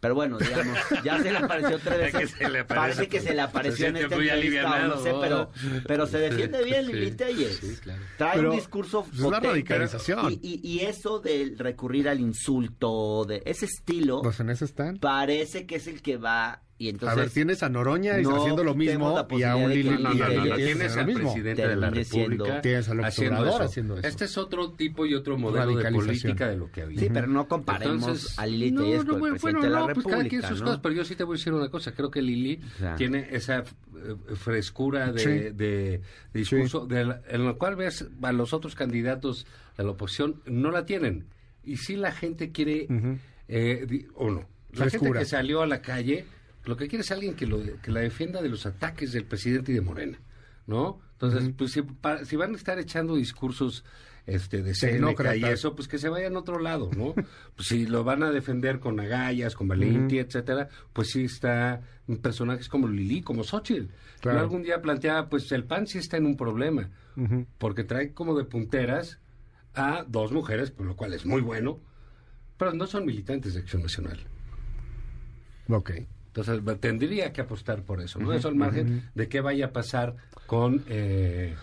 Pero 0.00 0.14
bueno, 0.14 0.38
digamos, 0.38 0.78
ya 1.02 1.20
se 1.20 1.32
le 1.32 1.38
apareció 1.38 1.76
tres 1.80 1.98
Es 2.06 2.12
que 2.12 2.18
veces. 2.18 2.38
se 2.38 2.48
le 2.48 2.60
aparece, 2.60 2.80
Parece 2.96 3.08
que 3.08 3.20
se 3.20 3.34
le 3.34 3.40
apareció 3.40 3.76
se 3.76 3.86
en 3.88 3.92
muy 3.94 4.02
entrevista, 4.28 4.86
no 4.86 5.02
sé, 5.02 5.12
pero, 5.20 5.50
pero 5.88 6.06
se 6.06 6.18
defiende 6.18 6.62
bien 6.62 6.86
Sí, 6.86 6.92
Lili 6.92 7.10
Telles. 7.16 7.56
sí, 7.56 7.76
claro. 7.82 8.02
Trae 8.16 8.36
Pero, 8.36 8.50
un 8.50 8.56
discurso 8.56 9.06
es 9.12 9.18
la 9.18 9.24
potente. 9.24 9.48
radicalización. 9.48 10.30
Y, 10.30 10.38
y, 10.40 10.60
y 10.62 10.80
eso 10.86 11.18
de 11.18 11.52
recurrir 11.58 12.08
al 12.08 12.20
insulto, 12.20 13.24
de 13.24 13.42
ese 13.44 13.64
estilo, 13.66 14.22
Pues 14.22 14.38
en 14.38 14.50
eso 14.50 14.64
están. 14.66 14.98
parece 14.98 15.66
que 15.66 15.74
es 15.76 15.88
el 15.88 16.00
que 16.00 16.16
va 16.16 16.62
y 16.80 16.88
entonces 16.90 17.18
a 17.18 17.20
ver, 17.20 17.30
tienes 17.30 17.62
a 17.64 17.68
Noroña 17.68 18.16
no 18.18 18.36
haciendo 18.36 18.62
lo 18.62 18.74
mismo 18.74 19.26
y 19.30 19.42
a 19.42 19.56
un 19.56 19.70
Lili 19.70 19.90
No, 19.90 19.98
no, 19.98 20.14
no, 20.14 20.44
no, 20.46 20.54
Tienes 20.56 20.96
al 20.96 21.06
lo 21.08 21.14
presidente 21.14 21.66
de 21.66 21.76
la 21.76 21.90
República 21.90 22.60
Tienes 22.60 22.88
al 22.88 23.04
haciendo 23.04 23.46
eso. 23.46 23.62
haciendo 23.62 23.98
eso. 23.98 24.06
Este 24.06 24.24
es 24.26 24.38
otro 24.38 24.70
tipo 24.72 25.04
y 25.04 25.14
otro 25.14 25.36
modelo 25.36 25.74
de 25.76 25.90
política 25.90 26.48
de 26.48 26.56
lo 26.56 26.70
que 26.70 26.82
había. 26.82 27.00
Sí, 27.00 27.08
pero 27.12 27.26
no 27.26 27.48
comparemos 27.48 28.02
Entonces, 28.02 28.38
a 28.38 28.46
Lili 28.46 28.70
no, 28.70 28.82
Telles 28.82 29.04
no, 29.04 29.04
con 29.06 29.14
el 29.14 29.18
bueno, 29.20 29.32
presidente 29.34 29.58
bueno, 29.58 29.62
de 29.62 29.70
la 29.70 29.78
no, 29.80 29.84
pues 29.86 29.96
República, 29.96 30.16
cada 30.18 30.28
quien 30.28 30.42
sus 30.42 30.60
¿no? 30.60 30.64
cosas, 30.66 30.80
pero 30.82 30.94
yo 30.94 31.04
sí 31.04 31.16
te 31.16 31.24
voy 31.24 31.34
a 31.34 31.38
decir 31.38 31.52
una 31.52 31.68
cosa, 31.68 31.92
creo 31.92 32.10
que 32.10 32.22
Lili 32.22 32.60
O 32.76 32.78
sea. 32.78 32.94
tiene 32.94 33.26
esa 33.32 33.58
eh, 33.58 33.64
frescura 34.36 35.10
de, 35.12 35.18
Sí. 35.20 35.28
de- 35.30 35.52
de 35.52 36.00
discurso 36.32 36.86
de 36.86 37.04
la- 37.04 37.22
en 37.28 37.44
la 37.44 37.54
cual 37.54 37.74
ves 37.76 38.06
a 38.22 38.32
los 38.32 38.52
otros 38.52 38.74
candidatos 38.76 39.46
de 39.76 39.84
la 39.84 39.90
oposición 39.90 40.40
no 40.46 40.70
la 40.70 40.86
tienen. 40.86 41.26
Y 41.64 41.78
si 41.78 41.96
la 41.96 42.12
gente 42.12 42.52
quiere, 42.52 42.86
Ujú. 42.88 43.18
eh, 43.48 43.84
di- 43.88 44.06
o 44.14 44.30
no, 44.30 44.46
la 44.72 44.84
gente 44.84 44.98
Frescura. 44.98 45.20
que 45.20 45.26
salió 45.26 45.60
a 45.62 45.66
la 45.66 45.82
calle, 45.82 46.24
lo 46.64 46.76
que 46.76 46.88
quiere 46.88 47.02
es 47.02 47.10
alguien 47.10 47.34
que, 47.34 47.46
lo, 47.46 47.60
que 47.80 47.90
la 47.90 48.00
defienda 48.00 48.42
de 48.42 48.48
los 48.48 48.66
ataques 48.66 49.12
del 49.12 49.24
presidente 49.24 49.72
y 49.72 49.74
de 49.76 49.80
Morena, 49.80 50.18
¿no? 50.66 51.00
Entonces, 51.12 51.50
pues 51.56 51.72
si, 51.72 51.82
pa- 51.82 52.24
si 52.24 52.36
van 52.36 52.52
a 52.52 52.56
estar 52.56 52.78
echando 52.78 53.16
discursos 53.16 53.84
este 54.26 54.62
de 54.62 54.74
Seneca 54.74 55.34
y 55.36 55.40
eso, 55.52 55.74
pues 55.74 55.88
que 55.88 55.98
se 55.98 56.08
vayan 56.10 56.36
a 56.36 56.40
otro 56.40 56.58
lado, 56.58 56.90
¿no? 56.96 57.14
pues 57.56 57.68
si 57.68 57.86
lo 57.86 58.04
van 58.04 58.22
a 58.22 58.30
defender 58.30 58.78
con 58.78 59.00
agallas, 59.00 59.54
con 59.54 59.66
valentía, 59.68 60.20
etcétera, 60.20 60.68
pues 60.92 61.08
sí 61.10 61.24
está 61.24 61.80
personajes 62.22 62.68
como 62.68 62.86
Lili, 62.88 63.22
como 63.22 63.42
Xochitl. 63.42 63.86
Claro. 64.20 64.38
Yo 64.38 64.42
algún 64.44 64.62
día 64.62 64.80
planteaba, 64.82 65.28
pues 65.28 65.50
el 65.52 65.64
PAN 65.64 65.86
sí 65.86 65.98
está 65.98 66.18
en 66.18 66.26
un 66.26 66.36
problema, 66.36 66.90
porque 67.58 67.82
trae 67.84 68.12
como 68.12 68.36
de 68.36 68.44
punteras 68.44 69.18
a 69.74 70.04
dos 70.06 70.30
mujeres, 70.32 70.70
por 70.70 70.86
lo 70.86 70.94
cual 70.94 71.14
es 71.14 71.24
muy 71.26 71.40
bueno, 71.40 71.80
pero 72.58 72.72
no 72.74 72.86
son 72.86 73.06
militantes 73.06 73.54
de 73.54 73.60
Acción 73.60 73.82
Nacional. 73.82 74.20
Ok. 75.68 75.90
Entonces 76.28 76.60
tendría 76.80 77.32
que 77.32 77.40
apostar 77.40 77.82
por 77.82 78.00
eso, 78.00 78.18
¿no? 78.18 78.32
Eso 78.32 78.48
al 78.48 78.54
margen 78.54 79.10
de 79.14 79.28
qué 79.28 79.40
vaya 79.40 79.66
a 79.66 79.72
pasar 79.72 80.14
con, 80.46 80.84
eh, 80.88 81.54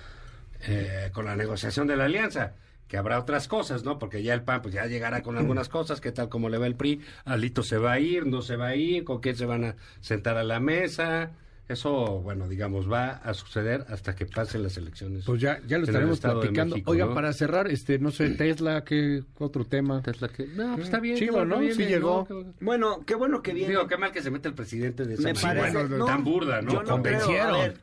eh, 0.68 1.10
con 1.14 1.26
la 1.26 1.36
negociación 1.36 1.88
de 1.88 1.96
la 1.96 2.06
alianza. 2.06 2.54
Que 2.88 2.98
habrá 2.98 3.20
otras 3.20 3.48
cosas, 3.48 3.84
¿no? 3.84 3.98
Porque 3.98 4.22
ya 4.22 4.36
el 4.36 4.44
PAN 4.44 4.62
pues 4.62 4.74
ya 4.74 4.86
llegará 4.86 5.24
con 5.24 5.38
algunas 5.38 5.70
cosas, 5.70 6.02
qué 6.02 6.12
tal 6.12 6.30
como 6.30 6.50
le 6.50 6.60
va 6.60 6.68
el 6.68 6.76
PRI, 6.76 7.02
Alito 7.24 7.64
se 7.64 7.78
va 7.78 7.94
a 7.94 8.00
ir, 8.00 8.28
no 8.28 8.44
se 8.44 8.58
va 8.58 8.68
a 8.68 8.76
ir, 8.76 9.04
con 9.04 9.22
quién 9.22 9.36
se 9.36 9.46
van 9.46 9.64
a 9.64 9.76
sentar 10.02 10.38
a 10.38 10.44
la 10.44 10.60
mesa, 10.60 11.32
eso, 11.68 12.22
bueno, 12.22 12.48
digamos, 12.48 12.92
va 12.92 13.10
a 13.10 13.34
suceder 13.34 13.86
hasta 13.90 14.16
que 14.16 14.26
pasen 14.26 14.62
las 14.62 14.78
elecciones. 14.78 15.26
Pues 15.26 15.42
ya, 15.42 15.60
ya 15.66 15.80
lo 15.80 15.86
estaremos 15.86 16.20
platicando. 16.20 16.76
Oiga, 16.86 17.14
para 17.14 17.34
cerrar, 17.34 17.68
este, 17.68 17.98
no 17.98 18.12
sé, 18.12 18.30
Tesla, 18.38 18.84
¿qué 18.84 19.24
otro 19.40 19.66
tema? 19.66 20.02
Tesla, 20.02 20.28
que 20.28 20.46
No, 20.48 20.76
pues 20.76 20.86
está 20.86 21.00
bien. 21.00 21.18
Chivo, 21.18 21.44
¿no? 21.44 21.60
sí 21.62 21.86
llegó. 21.86 22.28
Bueno, 22.60 23.04
qué 23.06 23.16
bueno 23.16 23.42
que 23.42 23.54
viene. 23.54 23.70
Digo, 23.70 23.88
qué 23.88 23.98
mal 23.98 24.12
que 24.12 24.22
se 24.22 24.30
mete 24.30 24.48
el 24.48 24.54
presidente 24.54 25.06
de 25.06 25.16
esa 25.16 25.24
Me 25.24 25.34
parece, 25.34 25.88
tan 26.06 26.24
burda, 26.24 26.62
¿no? 26.62 26.84
Convencieron. 26.84 27.56
a, 27.56 27.58
ver, 27.58 27.80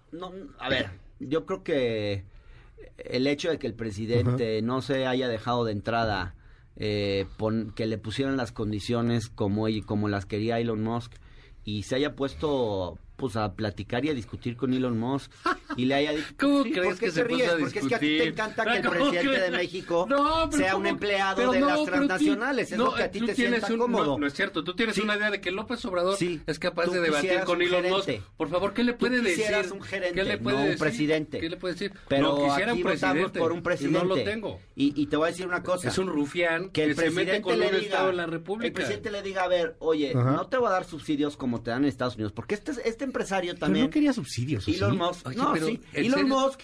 a 0.59 0.69
ver, 0.69 0.91
yo 1.19 1.45
creo 1.45 1.65
que 1.65 2.25
el 2.99 3.27
hecho 3.27 3.51
de 3.51 3.59
que 3.59 3.67
el 3.67 3.75
presidente 3.75 4.63
no 4.63 4.81
se 4.83 5.07
haya 5.07 5.29
dejado 5.29 5.65
de 5.65 5.73
entrada 5.73 6.35
eh, 6.77 7.27
que 7.75 7.87
le 7.87 7.99
pusieran 7.99 8.37
las 8.37 8.53
condiciones 8.53 9.29
como, 9.29 9.67
como 9.87 10.09
las 10.09 10.27
quería 10.27 10.59
Elon 10.59 10.83
Musk 10.83 11.13
y 11.65 11.83
se 11.83 11.97
haya 11.97 12.17
puesto 12.17 12.99
pues 13.17 13.37
a 13.37 13.55
platicar 13.55 14.05
y 14.05 14.11
a 14.11 14.15
discutir 14.15 14.57
con 14.57 14.73
Elon 14.73 14.99
Musk 14.99 15.31
y 15.77 15.85
le 15.85 15.95
haya 15.95 16.13
dicho 16.13 16.35
¿Cómo 16.39 16.63
crees 16.65 16.99
que 16.99 17.11
se 17.11 17.25
ríes? 17.25 17.51
Porque 17.59 17.79
es 17.79 17.87
que 17.87 17.95
a 17.95 17.99
ti 17.99 18.19
te 18.19 18.29
encanta 18.29 18.65
que 18.65 18.79
el 18.79 18.89
presidente 18.89 19.41
de 19.41 19.51
México 19.51 20.09
sea 20.51 20.77
un 20.77 20.87
empleado 20.87 21.53
de 21.53 21.61
las 21.61 21.85
transnacionales, 21.85 22.73
es 22.73 22.79
lo 22.79 22.95
que 22.95 23.03
a 23.03 23.11
ti 23.11 23.21
te 23.25 23.35
sienta 23.35 23.67
cómodo. 23.67 24.19
No, 24.19 24.27
es 24.27 24.35
cierto, 24.35 24.65
tú 24.65 24.75
tienes 24.75 24.99
una 24.99 25.17
idea 25.17 25.31
de 25.31 25.41
que 25.41 25.51
López 25.51 25.85
Obrador 25.85 26.17
es 26.21 26.59
capaz 26.59 26.87
de 26.87 27.01
debatir 27.01 27.41
con 27.45 27.63
Elon 27.63 27.89
Musk. 27.89 28.11
Por 28.37 28.49
favor, 28.49 28.73
¿qué 28.75 28.85
le 28.85 28.95
puede 28.95 29.21
decir? 29.21 29.47
un 29.73 29.83
gerente, 29.83 30.15
¿Qué 30.15 30.25
le 30.25 30.39
puede 30.39 30.57
no 30.57 30.73
un 30.73 30.79
presidente. 30.79 31.39
¿Qué 31.39 31.49
le 31.49 31.57
puede 31.57 31.75
decir? 31.75 31.93
Pero 32.09 32.23
no, 32.23 32.45
quisiera 32.45 32.73
un 32.75 32.83
presidente, 32.83 33.39
por 33.39 33.53
un 33.53 33.63
presidente. 33.63 33.99
no 33.99 34.05
lo 34.05 34.23
tengo. 34.23 34.61
Y, 34.75 35.01
y, 35.01 35.07
te 35.07 35.17
voy 35.17 35.29
a 35.29 35.31
decir 35.31 35.47
una 35.47 35.63
cosa. 35.63 35.89
Es 35.89 35.99
un 35.99 36.09
rufián 36.09 36.71
que, 36.71 36.85
el 36.85 36.95
presidente 36.95 37.33
se 37.33 37.39
mete 37.39 37.43
con 37.43 37.59
le 37.59 37.67
un 37.67 37.73
diga, 37.73 37.85
estado 37.85 38.11
en 38.11 38.17
la 38.17 38.27
República. 38.27 38.67
El 38.67 38.73
presidente 38.73 39.11
le 39.11 39.23
diga, 39.23 39.45
a 39.45 39.49
ver, 39.49 39.77
oye, 39.79 40.15
no 40.15 40.47
te 40.47 40.57
voy 40.57 40.69
a 40.69 40.71
dar 40.71 40.85
subsidios 40.85 41.37
como 41.37 41.63
te 41.63 41.71
dan 41.71 41.83
en 41.83 41.89
Estados 41.89 42.15
Unidos, 42.15 42.33
porque 42.33 42.55
este, 42.55 43.02
este 43.03 43.05
empresario 43.05 43.57
también 43.57 43.91
quería 43.91 44.13
subsidios. 44.13 44.67
Elon 44.69 44.97
Musk, 44.97 45.27
no, 45.35 45.57
sí. 45.57 45.81
Elon 45.93 46.29
Musk, 46.29 46.61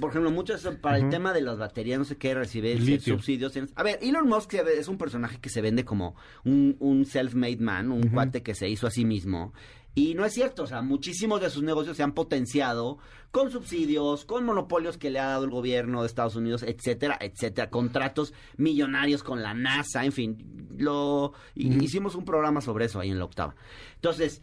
por 0.00 0.10
ejemplo, 0.10 0.30
muchos 0.30 0.66
para 0.80 0.96
el 0.96 1.10
tema 1.10 1.34
de 1.34 1.42
las 1.42 1.58
baterías, 1.58 1.98
no 1.98 2.04
sé 2.04 2.16
qué, 2.16 2.34
recibe 2.34 2.78
subsidios. 3.00 3.52
A 3.74 3.82
ver, 3.82 3.98
Elon 4.00 4.26
Musk 4.26 4.54
es 4.54 4.88
un 4.88 4.96
personaje 4.96 5.38
que 5.38 5.50
se 5.50 5.60
vende 5.60 5.84
como 5.84 6.16
un, 6.44 6.76
un 6.80 7.04
self-made 7.04 7.60
man, 7.60 7.92
un 7.92 8.08
cuate 8.08 8.42
que 8.42 8.54
se 8.54 8.68
hizo 8.68 8.86
a 8.86 8.90
sí 8.90 9.04
mismo. 9.04 9.52
Y 9.94 10.14
no 10.14 10.24
es 10.24 10.32
cierto, 10.32 10.62
o 10.62 10.66
sea, 10.66 10.80
muchísimos 10.80 11.42
de 11.42 11.50
sus 11.50 11.62
negocios 11.62 11.98
se 11.98 12.02
han 12.02 12.12
potenciado 12.12 12.96
con 13.30 13.50
subsidios, 13.50 14.24
con 14.24 14.46
monopolios 14.46 14.96
que 14.96 15.10
le 15.10 15.18
ha 15.18 15.26
dado 15.26 15.44
el 15.44 15.50
gobierno 15.50 16.00
de 16.00 16.06
Estados 16.06 16.34
Unidos, 16.34 16.62
etcétera, 16.62 17.18
etcétera, 17.20 17.68
contratos 17.68 18.32
millonarios 18.56 19.22
con 19.22 19.42
la 19.42 19.52
NASA, 19.52 20.06
en 20.06 20.12
fin, 20.12 20.68
lo 20.78 21.34
hicimos 21.54 22.14
un 22.14 22.24
programa 22.24 22.62
sobre 22.62 22.86
eso 22.86 23.00
ahí 23.00 23.10
en 23.10 23.18
la 23.18 23.26
octava. 23.26 23.54
Entonces, 23.96 24.40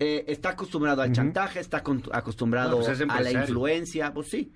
eh, 0.00 0.24
está 0.28 0.50
acostumbrado 0.50 1.02
al 1.02 1.12
chantaje, 1.12 1.60
está 1.60 1.82
acostumbrado 2.12 2.78
pues 2.80 3.00
a 3.08 3.20
la 3.20 3.30
influencia, 3.30 4.12
pues 4.14 4.28
sí. 4.30 4.50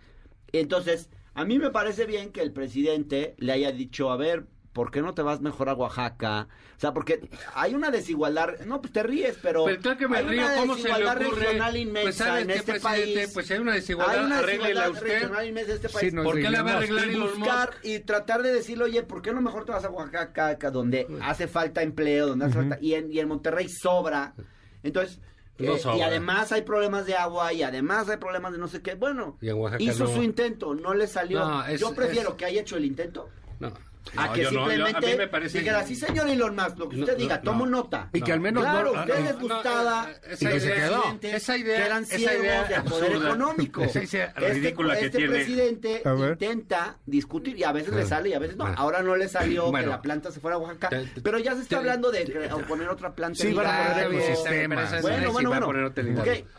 Entonces, 0.53 1.11
a 1.34 1.45
mí 1.45 1.59
me 1.59 1.70
parece 1.70 2.07
bien 2.07 2.32
que 2.32 2.40
el 2.40 2.51
presidente 2.51 3.34
le 3.36 3.53
haya 3.53 3.70
dicho, 3.70 4.11
a 4.11 4.16
ver, 4.16 4.47
¿por 4.72 4.90
qué 4.90 5.03
no 5.03 5.12
te 5.12 5.20
vas 5.20 5.42
mejor 5.42 5.68
a 5.68 5.74
Oaxaca? 5.74 6.49
O 6.76 6.80
sea, 6.80 6.95
porque 6.95 7.28
hay 7.55 7.74
una 7.74 7.90
desigualdad, 7.90 8.59
no, 8.64 8.80
pues 8.80 8.92
te 8.95 9.03
ríes, 9.03 9.38
pero, 9.42 9.66
pero 9.66 9.82
claro 9.82 9.99
que 9.99 10.09
me 10.09 10.16
hay 10.16 10.24
río, 10.24 10.42
una 10.45 10.57
¿cómo 10.57 10.76
desigualdad 10.76 11.12
se 11.12 11.18
le 11.18 11.26
ocurre? 11.26 11.40
regional 11.45 11.70
pues, 11.72 11.82
inmensa 11.82 12.30
pues, 12.30 12.42
en 12.42 12.51
este 12.51 12.80
país. 12.80 13.30
Pues 13.34 13.51
hay 13.51 13.59
una 13.59 13.72
desigualdad, 13.74 14.18
hay 14.18 14.24
una 14.24 14.42
desigualdad 14.42 14.90
usted. 14.90 15.07
regional 15.07 15.47
inmensa 15.47 15.68
en 15.68 15.74
este 15.74 15.88
país. 15.90 16.11
Sí, 16.11 16.16
¿Por 16.16 16.34
qué 16.36 16.51
la 16.51 16.62
va 16.62 16.72
a 16.72 16.76
arreglar 16.78 17.11
y 17.11 17.20
buscar 17.20 17.70
y 17.82 17.99
tratar 18.01 18.42
de 18.42 18.53
decirle, 18.53 18.84
oye, 18.84 19.03
¿por 19.03 19.20
qué 19.20 19.32
no 19.32 19.42
mejor 19.42 19.66
te 19.66 19.72
vas 19.72 19.84
a 19.84 19.90
Oaxaca, 19.90 20.57
donde 20.70 21.07
hace 21.22 21.49
falta 21.49 21.82
empleo, 21.82 22.28
donde 22.28 22.47
hace 22.47 22.55
falta, 22.55 22.78
y 22.80 22.95
en, 22.95 23.12
y 23.12 23.18
en 23.18 23.28
Monterrey 23.28 23.68
sobra? 23.68 24.34
Entonces, 24.82 25.20
eh, 25.59 25.81
y 25.97 26.01
además 26.01 26.51
hay 26.53 26.63
problemas 26.63 27.07
de 27.07 27.15
agua 27.15 27.53
y 27.53 27.63
además 27.63 28.09
hay 28.09 28.17
problemas 28.17 28.53
de 28.53 28.59
no 28.59 28.69
sé 28.69 28.83
qué. 28.83 28.95
Bueno, 28.95 29.39
hizo 29.79 30.07
su 30.07 30.23
intento, 30.23 30.75
no 30.75 30.95
le 30.95 31.07
salió. 31.07 31.65
Yo 31.77 31.95
prefiero 31.95 32.37
que 32.37 32.45
haya 32.45 32.61
hecho 32.61 32.77
el 32.77 32.85
intento. 32.85 33.29
No. 33.61 33.73
A 34.17 34.33
que 34.33 34.47
simplemente 34.47 35.13
a 35.13 35.17
me 35.17 35.29
parece... 35.29 35.61
diga 35.61 35.79
así, 35.79 35.95
señor 35.95 36.29
Elon 36.29 36.55
Musk, 36.55 36.79
lo 36.79 36.89
que 36.89 37.01
usted 37.01 37.17
diga, 37.17 37.41
tomo 37.41 37.67
nota. 37.67 38.11
Y 38.13 38.21
que 38.21 38.33
al 38.33 38.41
menos 38.41 38.63
claro, 38.63 38.93
usted 38.93 39.25
les 39.25 39.39
gustaba 39.39 40.09
esa 40.29 40.51
idea, 40.51 40.61
se 40.61 40.73
quedó. 40.73 41.19
esa 41.23 41.57
idea, 41.57 41.77
que 41.77 41.87
eran 41.87 42.07
ciegos 42.07 42.69
del 42.69 42.83
poder 42.85 43.13
económico. 43.13 43.83
Esa 43.83 44.03
idea 44.03 44.27
este, 44.27 44.53
ridícula 44.53 44.99
que 44.99 45.07
este 45.07 45.19
tiene. 45.19 45.35
presidente 45.35 46.03
intenta 46.31 46.99
discutir 47.07 47.59
y 47.59 47.65
a 47.65 47.73
veces 47.73 47.95
le 47.95 48.07
sale 48.07 48.31
y 48.31 48.35
a 48.35 48.39
veces 48.39 48.57
no. 48.57 48.67
Ahora 48.67 49.03
no 49.03 49.17
le 49.17 49.29
salió 49.29 49.73
que 49.73 49.87
la 49.87 50.01
planta 50.01 50.31
se 50.31 50.41
fuera 50.41 50.57
a 50.57 50.59
Oaxaca, 50.59 50.91
pero 51.23 51.39
ya 51.39 51.55
se 51.55 51.63
está 51.63 51.79
hablando 51.79 52.11
de 52.11 52.25
poner 52.69 52.89
otra 52.89 53.15
planta. 53.15 53.41
Sí, 53.41 53.53
van 53.53 53.67
a 53.67 53.95
poner 53.95 54.13
ecosistemas. 54.13 55.03
Bueno, 55.03 55.33
bueno, 55.33 55.51
bueno. 55.51 55.93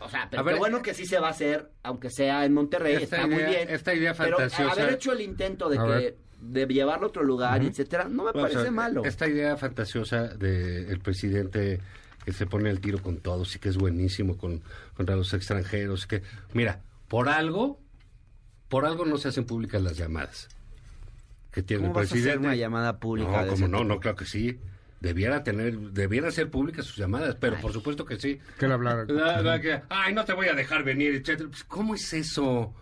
O 0.00 0.08
sea, 0.08 0.28
pero 0.30 0.44
qué 0.44 0.54
bueno 0.54 0.82
que 0.82 0.94
sí 0.94 1.06
se 1.06 1.18
va 1.18 1.28
a 1.28 1.30
hacer, 1.30 1.70
aunque 1.82 2.10
sea 2.10 2.44
en 2.44 2.52
Monterrey, 2.52 3.02
está 3.02 3.26
muy 3.26 3.42
bien. 3.42 3.68
Esta 3.70 3.94
idea 3.94 4.14
fantasiosa. 4.14 4.56
Pero 4.56 4.70
haber 4.70 4.94
hecho 4.94 5.12
el 5.12 5.20
intento 5.20 5.68
de 5.68 5.78
que 5.78 6.25
de 6.40 6.66
llevarlo 6.66 7.06
a 7.06 7.08
otro 7.08 7.24
lugar, 7.24 7.62
etcétera, 7.62 8.08
no 8.08 8.24
me 8.24 8.32
parece 8.32 8.70
malo. 8.70 9.04
Esta 9.04 9.26
idea 9.26 9.56
fantasiosa 9.56 10.28
del 10.28 11.00
presidente 11.00 11.80
que 12.24 12.32
se 12.32 12.46
pone 12.46 12.70
el 12.70 12.80
tiro 12.80 13.00
con 13.00 13.18
todos 13.18 13.54
y 13.54 13.58
que 13.58 13.68
es 13.68 13.76
buenísimo 13.76 14.36
con, 14.36 14.62
contra 14.96 15.14
los 15.14 15.32
extranjeros, 15.32 16.06
que, 16.06 16.22
mira, 16.52 16.80
por 17.08 17.28
algo, 17.28 17.80
por 18.68 18.84
algo 18.84 19.04
no 19.04 19.16
se 19.16 19.28
hacen 19.28 19.44
públicas 19.44 19.80
las 19.80 19.96
llamadas 19.96 20.48
que 21.56 21.62
tiene 21.62 21.86
el 21.86 21.92
presidente. 21.92 22.30
hacer 22.32 22.38
una 22.38 22.54
llamada 22.54 22.98
pública? 22.98 23.46
No, 23.46 23.48
como 23.48 23.66
no, 23.66 23.82
no, 23.82 23.98
claro 23.98 24.14
que 24.14 24.26
sí. 24.26 24.60
Debiera 25.00 25.42
tener, 25.42 25.78
debiera 25.78 26.30
ser 26.30 26.50
públicas 26.50 26.84
sus 26.84 26.96
llamadas, 26.96 27.34
pero 27.40 27.56
por 27.62 27.72
supuesto 27.72 28.04
que 28.04 28.18
sí. 28.20 28.38
Que 28.58 28.68
le 28.68 28.74
hablar. 28.74 29.06
Ay, 29.88 30.12
no 30.12 30.26
te 30.26 30.34
voy 30.34 30.48
a 30.48 30.52
dejar 30.54 30.84
venir, 30.84 31.14
etcétera. 31.14 31.48
Pues, 31.48 31.64
¿Cómo 31.64 31.94
es 31.94 32.12
eso? 32.12 32.74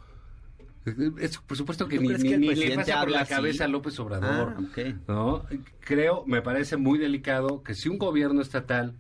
Es, 1.19 1.39
por 1.39 1.57
supuesto 1.57 1.89
que 1.89 1.99
ni, 1.99 2.09
ni, 2.09 2.55
le 2.55 2.77
pasa 2.77 3.01
por 3.01 3.11
la 3.11 3.25
cabeza 3.25 3.65
a 3.65 3.69
López 3.69 3.99
Obrador. 4.01 4.57
Ah, 4.59 4.93
¿no? 5.09 5.47
Creo, 5.81 6.25
me 6.27 6.43
parece 6.43 6.77
muy 6.77 6.99
delicado 6.99 7.63
que 7.63 7.75
si 7.75 7.89
un 7.89 7.99
gobierno 7.99 8.43
estatal 8.43 8.95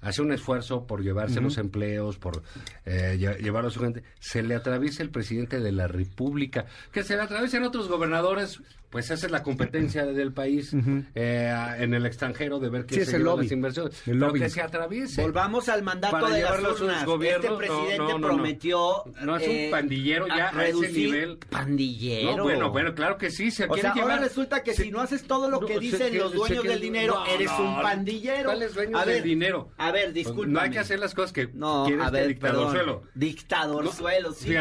hace 0.00 0.22
un 0.22 0.32
esfuerzo 0.32 0.86
por 0.86 1.02
llevarse 1.02 1.40
los 1.40 1.58
empleos, 1.58 2.18
por 2.18 2.42
eh, 2.86 3.18
llevar 3.18 3.66
a 3.66 3.70
su 3.70 3.80
gente, 3.80 4.04
se 4.20 4.42
le 4.42 4.54
atraviesa 4.54 5.02
el 5.02 5.10
presidente 5.10 5.60
de 5.60 5.72
la 5.72 5.88
República, 5.88 6.66
que 6.92 7.02
se 7.02 7.16
le 7.16 7.22
atraviesen 7.22 7.64
otros 7.64 7.88
gobernadores 7.88 8.62
pues 8.90 9.10
esa 9.10 9.26
es 9.26 9.32
la 9.32 9.42
competencia 9.42 10.06
del 10.06 10.32
país 10.32 10.74
eh, 11.14 11.74
en 11.78 11.92
el 11.92 12.06
extranjero 12.06 12.58
de 12.58 12.70
ver 12.70 12.86
qué 12.86 13.04
se 13.04 13.18
llevan 13.18 13.38
las 13.38 13.52
inversiones. 13.52 14.08
El 14.08 14.18
lobby. 14.18 14.40
que 14.40 14.48
se 14.48 14.62
atraviese. 14.62 15.22
Volvamos 15.22 15.68
al 15.68 15.82
mandato 15.82 16.26
de 16.28 16.42
las 16.42 16.60
urnas. 16.80 17.06
Este 17.22 17.50
presidente 17.50 18.14
prometió... 18.20 19.04
No, 19.22 19.36
es 19.36 19.46
un 19.46 19.54
eh, 19.54 19.68
pandillero 19.70 20.26
ya 20.28 20.50
a, 20.56 20.66
ese 20.66 20.90
nivel. 20.90 21.38
¿Pandillero? 21.50 22.42
bueno, 22.42 22.70
bueno, 22.70 22.94
claro 22.94 23.18
que 23.18 23.30
sí. 23.30 23.50
Se 23.50 23.66
o 23.66 23.76
sea, 23.76 23.92
ahora 23.92 24.18
resulta 24.18 24.62
que 24.62 24.74
si 24.74 24.90
no 24.90 25.00
haces 25.00 25.24
todo 25.24 25.50
lo 25.50 25.60
que 25.60 25.78
dicen 25.78 26.16
los 26.16 26.32
dueños 26.32 26.64
del 26.64 26.80
dinero, 26.80 27.24
eres 27.26 27.50
un 27.58 27.82
pandillero. 27.82 28.44
¿Cuáles 28.44 28.74
dueños 28.74 29.04
del 29.04 29.22
dinero? 29.22 29.70
A 29.76 29.90
ver, 29.92 30.12
disculpa. 30.12 30.52
No 30.52 30.60
hay 30.60 30.70
que 30.70 30.78
hacer 30.78 30.98
las 30.98 31.14
cosas 31.14 31.32
que 31.32 31.48
no, 31.52 31.84
quieres 31.86 32.06
a 32.06 32.10
ver, 32.10 32.28
dictador 32.28 32.72
suelo. 32.72 33.02
Dictador 33.14 33.92
suelo, 33.92 34.32
sí, 34.32 34.54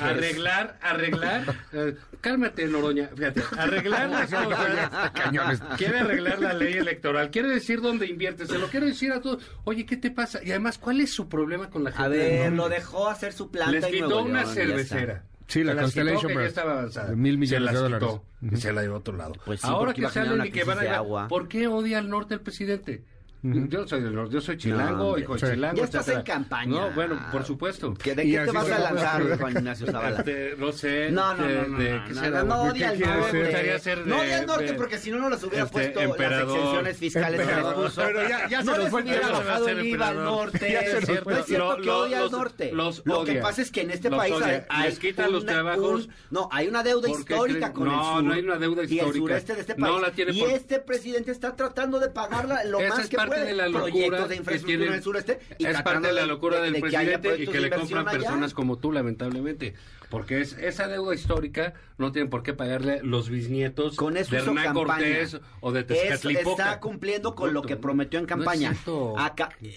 Arreglar, 0.00 0.78
arreglar... 0.80 1.62
Eh, 1.72 1.96
cálmate, 2.20 2.66
Noroña. 2.66 3.08
Fíjate, 3.16 3.42
arreglar 3.58 4.10
las 4.10 4.30
cosas. 4.30 5.62
quiere 5.78 6.00
arreglar 6.00 6.40
la 6.40 6.52
ley 6.54 6.74
electoral, 6.74 7.30
quiere 7.30 7.48
decir 7.48 7.80
dónde 7.80 8.06
invierte, 8.06 8.46
se 8.46 8.58
lo 8.58 8.68
quiero 8.68 8.86
decir 8.86 9.12
a 9.12 9.20
todos. 9.20 9.42
Oye, 9.64 9.86
¿qué 9.86 9.96
te 9.96 10.10
pasa? 10.10 10.40
Y 10.42 10.50
además, 10.50 10.78
¿cuál 10.78 11.00
es 11.00 11.12
su 11.12 11.28
problema 11.28 11.70
con 11.70 11.84
la 11.84 11.90
gente? 11.92 12.04
A 12.04 12.08
ver, 12.08 12.52
lo 12.52 12.68
dejó 12.68 13.08
hacer 13.08 13.32
su 13.32 13.50
planta 13.50 13.72
Les 13.72 13.86
quitó 13.86 14.22
una 14.22 14.44
cervecera. 14.46 15.24
Sí, 15.46 15.64
la 15.64 15.76
Constellation 15.76 16.32
ya 16.32 16.44
estaba 16.44 16.72
avanzada. 16.72 17.14
mil 17.14 17.36
millones 17.36 17.68
se 17.68 17.74
de 17.74 17.82
dólares. 17.82 18.08
Quitó, 18.40 18.56
Y 18.56 18.56
se 18.58 18.72
la 18.72 18.82
llevó 18.82 18.94
a 18.94 18.98
otro 18.98 19.16
lado. 19.16 19.34
Pues 19.44 19.60
sí, 19.60 19.66
Ahora 19.68 19.92
que 19.92 20.08
salen 20.08 20.46
y 20.46 20.50
que 20.50 20.64
van 20.64 20.78
a... 20.86 21.28
¿Por 21.28 21.48
qué 21.48 21.66
odia 21.66 21.98
al 21.98 22.08
norte 22.08 22.34
el 22.34 22.40
presidente? 22.40 23.04
Yo 23.42 23.88
soy 23.88 24.02
yo 24.30 24.40
soy 24.40 24.56
chilango, 24.56 25.18
y 25.18 25.24
con 25.24 25.36
chilango. 25.36 25.76
Ya 25.76 25.84
estás 25.84 26.08
en 26.08 26.22
campaña. 26.22 26.70
No, 26.70 26.92
bueno, 26.92 27.18
por 27.32 27.44
supuesto. 27.44 27.90
¿De 27.90 27.96
qué 27.96 28.14
te 28.14 28.52
vas 28.52 28.70
a 28.70 28.78
lanzar, 28.78 29.38
Juan 29.38 29.52
Ignacio 29.56 29.86
Zavala? 29.86 30.18
Este, 30.18 30.54
no 30.56 30.70
sé. 30.70 31.10
No, 31.10 31.34
no, 31.34 31.44
no. 31.66 31.78
De, 31.78 32.00
no, 32.30 32.44
no, 32.44 32.62
odia 32.62 32.90
al 32.90 33.00
norte. 33.00 34.02
No 34.06 34.20
odia 34.20 34.38
al 34.38 34.46
norte 34.46 34.74
porque 34.74 34.98
si 34.98 35.10
no, 35.10 35.18
no 35.18 35.28
les 35.28 35.42
hubiera 35.42 35.66
puesto 35.66 36.00
las 36.00 36.42
exenciones 36.42 36.96
fiscales 36.96 37.40
que 37.40 37.54
les 37.54 37.64
puso. 37.64 38.02
Pero 38.02 38.28
ya, 38.28 38.48
ya 38.48 38.60
se 38.62 38.66
nos 38.66 38.88
fue. 38.90 39.02
hubiera 39.02 39.28
bajado 39.28 39.68
el 39.68 39.86
IVA 39.86 40.08
al 40.08 40.24
norte. 40.24 40.98
Es 40.98 41.06
cierto 41.46 41.76
que 41.82 41.90
odia 41.90 42.20
al 42.20 42.30
norte. 42.30 42.72
Lo 42.72 43.24
que 43.24 43.34
pasa 43.36 43.62
es 43.62 43.72
que 43.72 43.80
en 43.80 43.90
este 43.90 44.08
país 44.08 44.34
hay... 44.68 44.92
quitan 44.96 45.32
los 45.32 45.44
trabajos. 45.44 46.08
No, 46.30 46.48
hay 46.52 46.68
una 46.68 46.84
deuda 46.84 47.08
histórica 47.10 47.72
con 47.72 47.88
el 47.88 47.94
sur. 47.94 48.02
No, 48.02 48.22
no 48.22 48.34
hay 48.34 48.42
una 48.42 48.58
deuda 48.58 48.84
histórica. 48.84 49.04
Y 49.04 49.08
el 49.08 49.14
sureste 49.14 49.54
de 49.54 49.60
este 49.62 49.74
país. 49.74 49.94
Y 50.32 50.42
este 50.44 50.78
presidente 50.78 51.32
está 51.32 51.56
tratando 51.56 51.98
de 51.98 52.08
pagarla 52.08 52.62
lo 52.64 52.80
más 52.80 53.08
que 53.08 53.16
puede 53.16 53.31
parte 53.34 53.46
de 53.46 53.54
la 53.54 53.68
locura 53.68 54.26
de 54.26 54.36
infraestructura 54.36 54.88
en 54.88 54.94
el 54.94 55.02
sureste. 55.02 55.38
es 55.58 55.82
parte 55.82 56.08
de 56.08 56.12
la 56.12 56.26
locura 56.26 56.60
del 56.60 56.80
presidente 56.80 57.42
y 57.42 57.46
que 57.46 57.60
le 57.60 57.70
compran 57.70 58.04
personas 58.04 58.54
como 58.54 58.78
tú, 58.78 58.92
lamentablemente. 58.92 59.74
Porque 60.10 60.42
es 60.42 60.52
esa 60.58 60.88
deuda 60.88 61.14
histórica 61.14 61.72
no 61.96 62.12
tienen 62.12 62.28
por 62.28 62.42
qué 62.42 62.52
pagarle 62.52 63.00
los 63.02 63.30
bisnietos 63.30 63.96
con 63.96 64.16
eso 64.16 64.32
de 64.32 64.42
Hernán 64.42 64.74
Cortés 64.74 65.40
o 65.60 65.72
de 65.72 65.84
Tezcatlipoca. 65.84 66.64
está 66.64 66.80
cumpliendo 66.80 67.34
con 67.34 67.54
lo 67.54 67.62
que 67.62 67.76
prometió 67.76 68.18
en 68.18 68.26
campaña. 68.26 68.74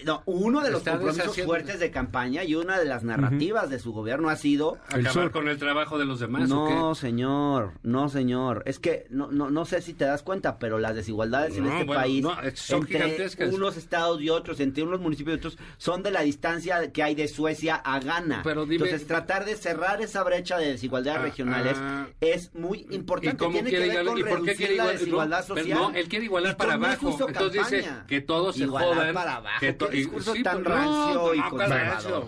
No 0.04 0.22
uno 0.26 0.60
de 0.60 0.70
los 0.70 0.82
compromisos 0.82 1.40
fuertes 1.40 1.78
de 1.78 1.90
campaña 1.90 2.44
y 2.44 2.54
una 2.54 2.78
de 2.78 2.84
las 2.84 3.04
narrativas 3.04 3.70
de 3.70 3.78
su 3.78 3.92
gobierno 3.92 4.28
ha 4.28 4.36
sido 4.36 4.78
acabar 4.88 5.30
con 5.30 5.48
el 5.48 5.58
trabajo 5.58 5.98
de 5.98 6.04
los 6.04 6.20
demás. 6.20 6.48
No, 6.48 6.94
señor, 6.94 7.72
no, 7.82 8.08
señor. 8.08 8.62
Es 8.66 8.78
que 8.78 9.06
no, 9.08 9.30
no, 9.30 9.50
no 9.50 9.64
sé 9.64 9.80
si 9.80 9.94
te 9.94 10.04
das 10.04 10.22
cuenta, 10.22 10.58
pero 10.58 10.78
las 10.78 10.94
desigualdades 10.94 11.56
en 11.56 11.66
este 11.66 11.86
país 11.86 12.24
son 12.54 12.80
entre 12.82 12.98
gigantescas. 12.98 13.45
Unos 13.54 13.76
estados 13.76 14.20
y 14.20 14.30
otros, 14.30 14.60
entre 14.60 14.82
unos 14.82 15.00
municipios 15.00 15.36
y 15.36 15.38
otros, 15.38 15.58
son 15.78 16.02
de 16.02 16.10
la 16.10 16.22
distancia 16.22 16.92
que 16.92 17.02
hay 17.02 17.14
de 17.14 17.28
Suecia 17.28 17.76
a 17.76 17.98
Ghana. 18.00 18.40
Pero 18.44 18.64
Entonces, 18.64 19.06
tratar 19.06 19.44
de 19.44 19.56
cerrar 19.56 20.00
esa 20.00 20.22
brecha 20.22 20.58
de 20.58 20.72
desigualdades 20.72 21.20
ah, 21.20 21.22
regionales 21.22 21.76
ah. 21.78 22.08
es 22.20 22.54
muy 22.54 22.86
importante. 22.90 23.44
¿Y 23.44 23.50
Tiene 23.50 23.70
que 23.70 23.78
ver 23.78 24.04
con 24.04 24.22
reducir 24.22 24.70
la 24.76 24.86
desigualdad 24.88 25.46
social. 25.46 25.78
no, 25.78 25.90
él 25.94 26.08
quiere 26.08 26.24
igualar 26.26 26.56
para 26.56 26.74
abajo. 26.74 27.16
Entonces 27.26 27.70
dice 27.70 27.88
que 28.06 28.20
todos 28.20 28.56
se 28.56 28.66
jodan. 28.66 29.14
para 29.14 29.36
abajo. 29.36 29.60
Que 29.60 29.76
¿Qué 29.76 29.88
discurso 29.88 30.34
tan 30.42 30.64
rancio 30.64 31.34
y 31.34 31.40
conservador? 31.42 32.26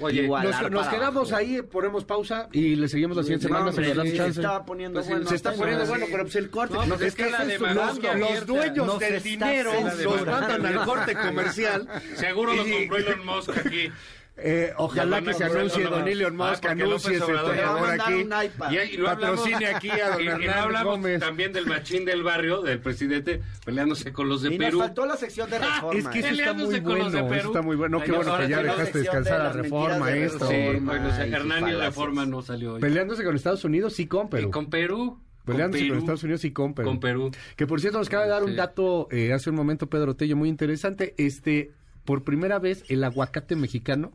Oye, 0.00 0.28
nos, 0.28 0.88
quedamos 0.88 1.32
ahí, 1.32 1.62
ponemos 1.62 2.04
pausa 2.04 2.48
y 2.52 2.76
le 2.76 2.88
seguimos 2.88 3.16
la 3.16 3.22
siguiente 3.22 3.46
semana. 3.46 3.72
se, 3.72 3.84
se 3.84 4.26
está 4.28 4.64
poniendo 4.64 5.02
bueno. 5.02 5.28
Se 5.28 5.34
está 5.34 5.52
poniendo 5.52 5.86
bueno, 5.86 6.06
pero 6.10 6.24
pues 6.24 6.36
el 6.36 6.50
corte. 6.50 6.74
No, 6.74 6.94
es, 6.96 7.14
que, 7.14 7.30
la 7.30 7.44
los, 7.44 8.46
dueños 8.46 8.98
del 8.98 9.22
dinero 9.22 9.72
los 10.02 10.26
mandan 10.26 10.66
al 10.66 10.84
corte 10.84 11.14
comercial. 11.26 11.88
Seguro 12.14 12.54
lo 12.54 12.62
compró 12.62 12.96
Elon 12.96 13.26
Musk 13.26 13.50
aquí. 13.56 13.90
Eh, 14.38 14.72
ojalá 14.76 15.22
que 15.22 15.32
se 15.32 15.44
anuncie 15.44 15.84
Don 15.84 16.06
Elon 16.06 16.36
Musk, 16.36 16.66
ah, 16.66 16.72
anuncie 16.72 17.18
por 17.18 17.56
favor 17.56 17.90
aquí. 17.90 18.94
Y, 18.94 18.98
patrocine 18.98 19.66
aquí 19.66 19.90
a 19.90 20.10
Don 20.18 20.42
y, 20.42 20.84
Gómez. 20.84 21.20
también 21.20 21.54
del 21.54 21.66
machín 21.66 22.04
del 22.04 22.22
barrio, 22.22 22.60
del 22.60 22.78
presidente, 22.80 23.40
peleándose 23.64 24.12
con 24.12 24.28
los 24.28 24.42
de 24.42 24.54
y 24.54 24.58
Perú. 24.58 24.78
Nos 24.78 24.88
faltó 24.88 25.06
la 25.06 25.16
sección 25.16 25.48
de 25.48 25.56
ah, 25.56 25.76
reforma. 25.76 25.98
es 25.98 26.08
que 26.08 26.18
eso 26.18 26.28
está 26.28 26.52
muy 26.52 26.80
bueno, 26.80 27.34
eso 27.34 27.46
está 27.46 27.62
muy 27.62 27.76
bueno. 27.76 28.02
qué 28.02 28.12
bueno 28.12 28.36
que 28.36 28.48
ya 28.48 28.62
dejaste 28.62 28.98
descansar 28.98 29.40
a 29.40 29.52
reforma 29.52 30.10
esto. 30.12 30.48
Sí, 30.48 30.54
bueno, 30.80 31.08
Hernán 31.08 31.68
y 31.68 31.72
reforma 31.72 32.26
no 32.26 32.42
salió 32.42 32.74
hoy. 32.74 32.80
Peleándose 32.80 33.24
con 33.24 33.34
Estados 33.34 33.64
Unidos 33.64 33.98
y 34.00 34.06
con 34.06 34.28
Perú. 34.28 34.48
Y 34.48 34.50
con 34.50 34.68
Perú. 34.68 35.18
Peleándose 35.46 35.88
con, 35.88 35.98
Estados 35.98 36.24
Unidos 36.24 36.44
y 36.44 36.50
con 36.50 36.74
Perú. 36.74 36.88
Con 36.88 37.00
Perú. 37.00 37.30
Que 37.54 37.66
por 37.66 37.80
cierto 37.80 37.98
nos 37.98 38.08
acaba 38.08 38.24
de 38.24 38.30
dar 38.30 38.44
un 38.44 38.56
dato 38.56 39.08
eh, 39.10 39.32
hace 39.32 39.48
un 39.48 39.56
momento 39.56 39.86
Pedro 39.86 40.14
Tello 40.14 40.36
muy 40.36 40.50
interesante. 40.50 41.14
Este, 41.16 41.70
por 42.04 42.22
primera 42.22 42.58
vez 42.58 42.84
el 42.88 43.02
aguacate 43.02 43.56
mexicano 43.56 44.12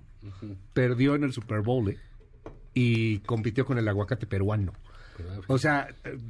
perdió 0.73 1.15
en 1.15 1.23
el 1.23 1.33
Super 1.33 1.61
Bowl 1.61 1.89
¿eh? 1.89 1.97
y 2.73 3.19
compitió 3.19 3.65
con 3.65 3.77
el 3.77 3.87
aguacate 3.87 4.27
peruano. 4.27 4.73
O 5.47 5.57
sea, 5.57 5.87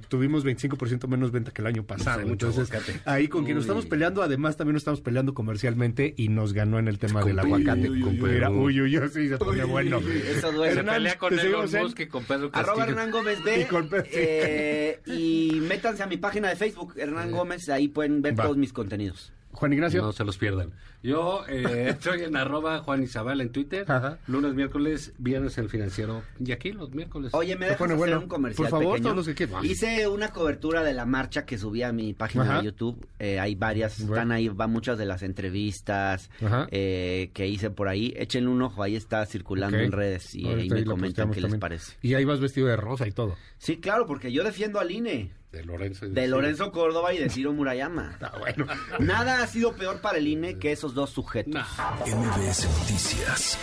tuvimos 0.09 0.45
25% 0.45 1.07
menos 1.07 1.31
venta 1.31 1.51
que 1.51 1.61
el 1.61 1.67
año 1.67 1.83
pasado. 1.83 2.21
Entonces, 2.21 2.69
ahí 3.05 3.27
con 3.27 3.43
quien 3.43 3.55
nos 3.55 3.65
estamos 3.65 3.85
peleando, 3.85 4.21
además 4.21 4.57
también 4.57 4.73
nos 4.73 4.81
estamos 4.81 5.01
peleando 5.01 5.33
comercialmente 5.33 6.13
y 6.17 6.29
nos 6.29 6.53
ganó 6.53 6.79
en 6.79 6.87
el 6.87 6.99
tema 6.99 7.23
del 7.23 7.39
aguacate. 7.39 7.89
Uy, 7.89 8.81
uy, 8.81 8.81
uy, 8.81 9.09
sí, 9.09 9.29
se 9.29 9.37
pone 9.37 9.63
bueno. 9.63 9.99
Eso 9.99 10.51
duele. 10.51 10.79
Hernán, 10.79 10.95
pelea 10.95 11.17
con 11.17 11.33
Musk 11.35 12.07
con 12.07 12.23
Pedro 12.23 12.51
Castillo. 12.51 12.71
Arroba 12.71 12.87
Hernán 12.87 13.11
Gómez 13.11 13.43
B. 13.43 13.51
Y, 13.61 13.65
con 13.65 13.89
eh, 13.91 15.01
y 15.05 15.59
métanse 15.61 16.01
a 16.01 16.07
mi 16.07 16.17
página 16.17 16.49
de 16.49 16.55
Facebook, 16.55 16.93
Hernán 16.97 17.31
Gómez, 17.31 17.69
ahí 17.69 17.87
pueden 17.87 18.21
ver 18.21 18.35
todos 18.35 18.57
mis 18.57 18.73
contenidos. 18.73 19.31
Juan 19.53 19.73
Ignacio. 19.73 20.01
No 20.01 20.11
se 20.11 20.23
los 20.23 20.37
pierdan. 20.37 20.71
Yo 21.03 21.43
eh, 21.47 21.89
estoy 21.89 22.21
en 22.23 22.35
arroba 22.35 22.79
Juan 22.79 23.03
Isabel 23.03 23.41
en 23.41 23.51
Twitter. 23.51 23.85
Lunes, 24.27 24.53
miércoles, 24.53 25.13
viernes 25.17 25.57
el 25.57 25.69
financiero. 25.69 26.23
Y 26.43 26.51
aquí 26.51 26.71
los 26.71 26.91
miércoles. 26.91 27.33
Oye, 27.33 27.55
me 27.55 27.67
dejas 27.67 27.89
hacer 27.89 28.17
un 28.17 28.27
comercial 28.27 28.69
Por 28.69 28.79
favor, 28.79 28.95
pequeño? 28.95 29.13
Todos 29.13 29.27
los 29.27 29.35
que 29.35 29.49
Hice 29.63 30.07
una 30.07 30.31
cobertura 30.31 30.83
de 30.83 30.93
la 30.93 31.05
marcha 31.05 31.45
que 31.45 31.57
subí 31.57 31.83
a 31.83 31.91
mi 31.91 32.13
página 32.13 32.57
de 32.57 32.65
YouTube. 32.65 33.05
Eh, 33.19 33.39
hay 33.39 33.55
varias, 33.55 33.99
están 33.99 34.31
ahí, 34.31 34.49
van 34.49 34.71
muchas 34.71 34.97
de 34.97 35.05
las 35.05 35.23
entrevistas 35.23 36.29
eh, 36.71 37.31
que 37.33 37.47
hice 37.47 37.69
por 37.69 37.87
ahí. 37.87 38.13
Échenle 38.15 38.49
un 38.49 38.61
ojo, 38.61 38.83
ahí 38.83 38.95
está 38.95 39.25
circulando 39.25 39.77
en 39.77 39.91
redes 39.91 40.35
y 40.35 40.47
ahí 40.47 40.69
me 40.69 40.85
comentan 40.85 41.31
qué 41.31 41.41
les 41.41 41.55
parece. 41.55 41.97
Y 42.01 42.13
ahí 42.13 42.25
vas 42.25 42.39
vestido 42.39 42.67
de 42.67 42.75
rosa 42.75 43.07
y 43.07 43.11
todo. 43.11 43.35
Sí, 43.57 43.77
claro, 43.77 44.05
porque 44.05 44.31
yo 44.31 44.43
defiendo 44.43 44.79
al 44.79 44.91
INE. 44.91 45.31
De 45.51 45.63
Lorenzo, 45.65 46.07
de 46.07 46.27
Lorenzo 46.27 46.71
Córdoba 46.71 47.13
y 47.13 47.17
de 47.17 47.29
Ciro 47.29 47.51
Murayama. 47.53 48.17
Ah, 48.21 48.37
bueno. 48.39 48.65
Nada 48.99 49.43
ha 49.43 49.47
sido 49.47 49.75
peor 49.75 49.99
para 49.99 50.17
el 50.17 50.27
INE 50.27 50.57
que 50.57 50.71
esos 50.71 50.93
dos 50.93 51.09
sujetos. 51.09 51.65
MBS 52.05 52.65
Noticias 52.79 53.57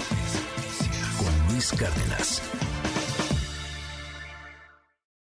con 1.18 1.52
Luis 1.52 1.72
Cárdenas. 1.72 2.42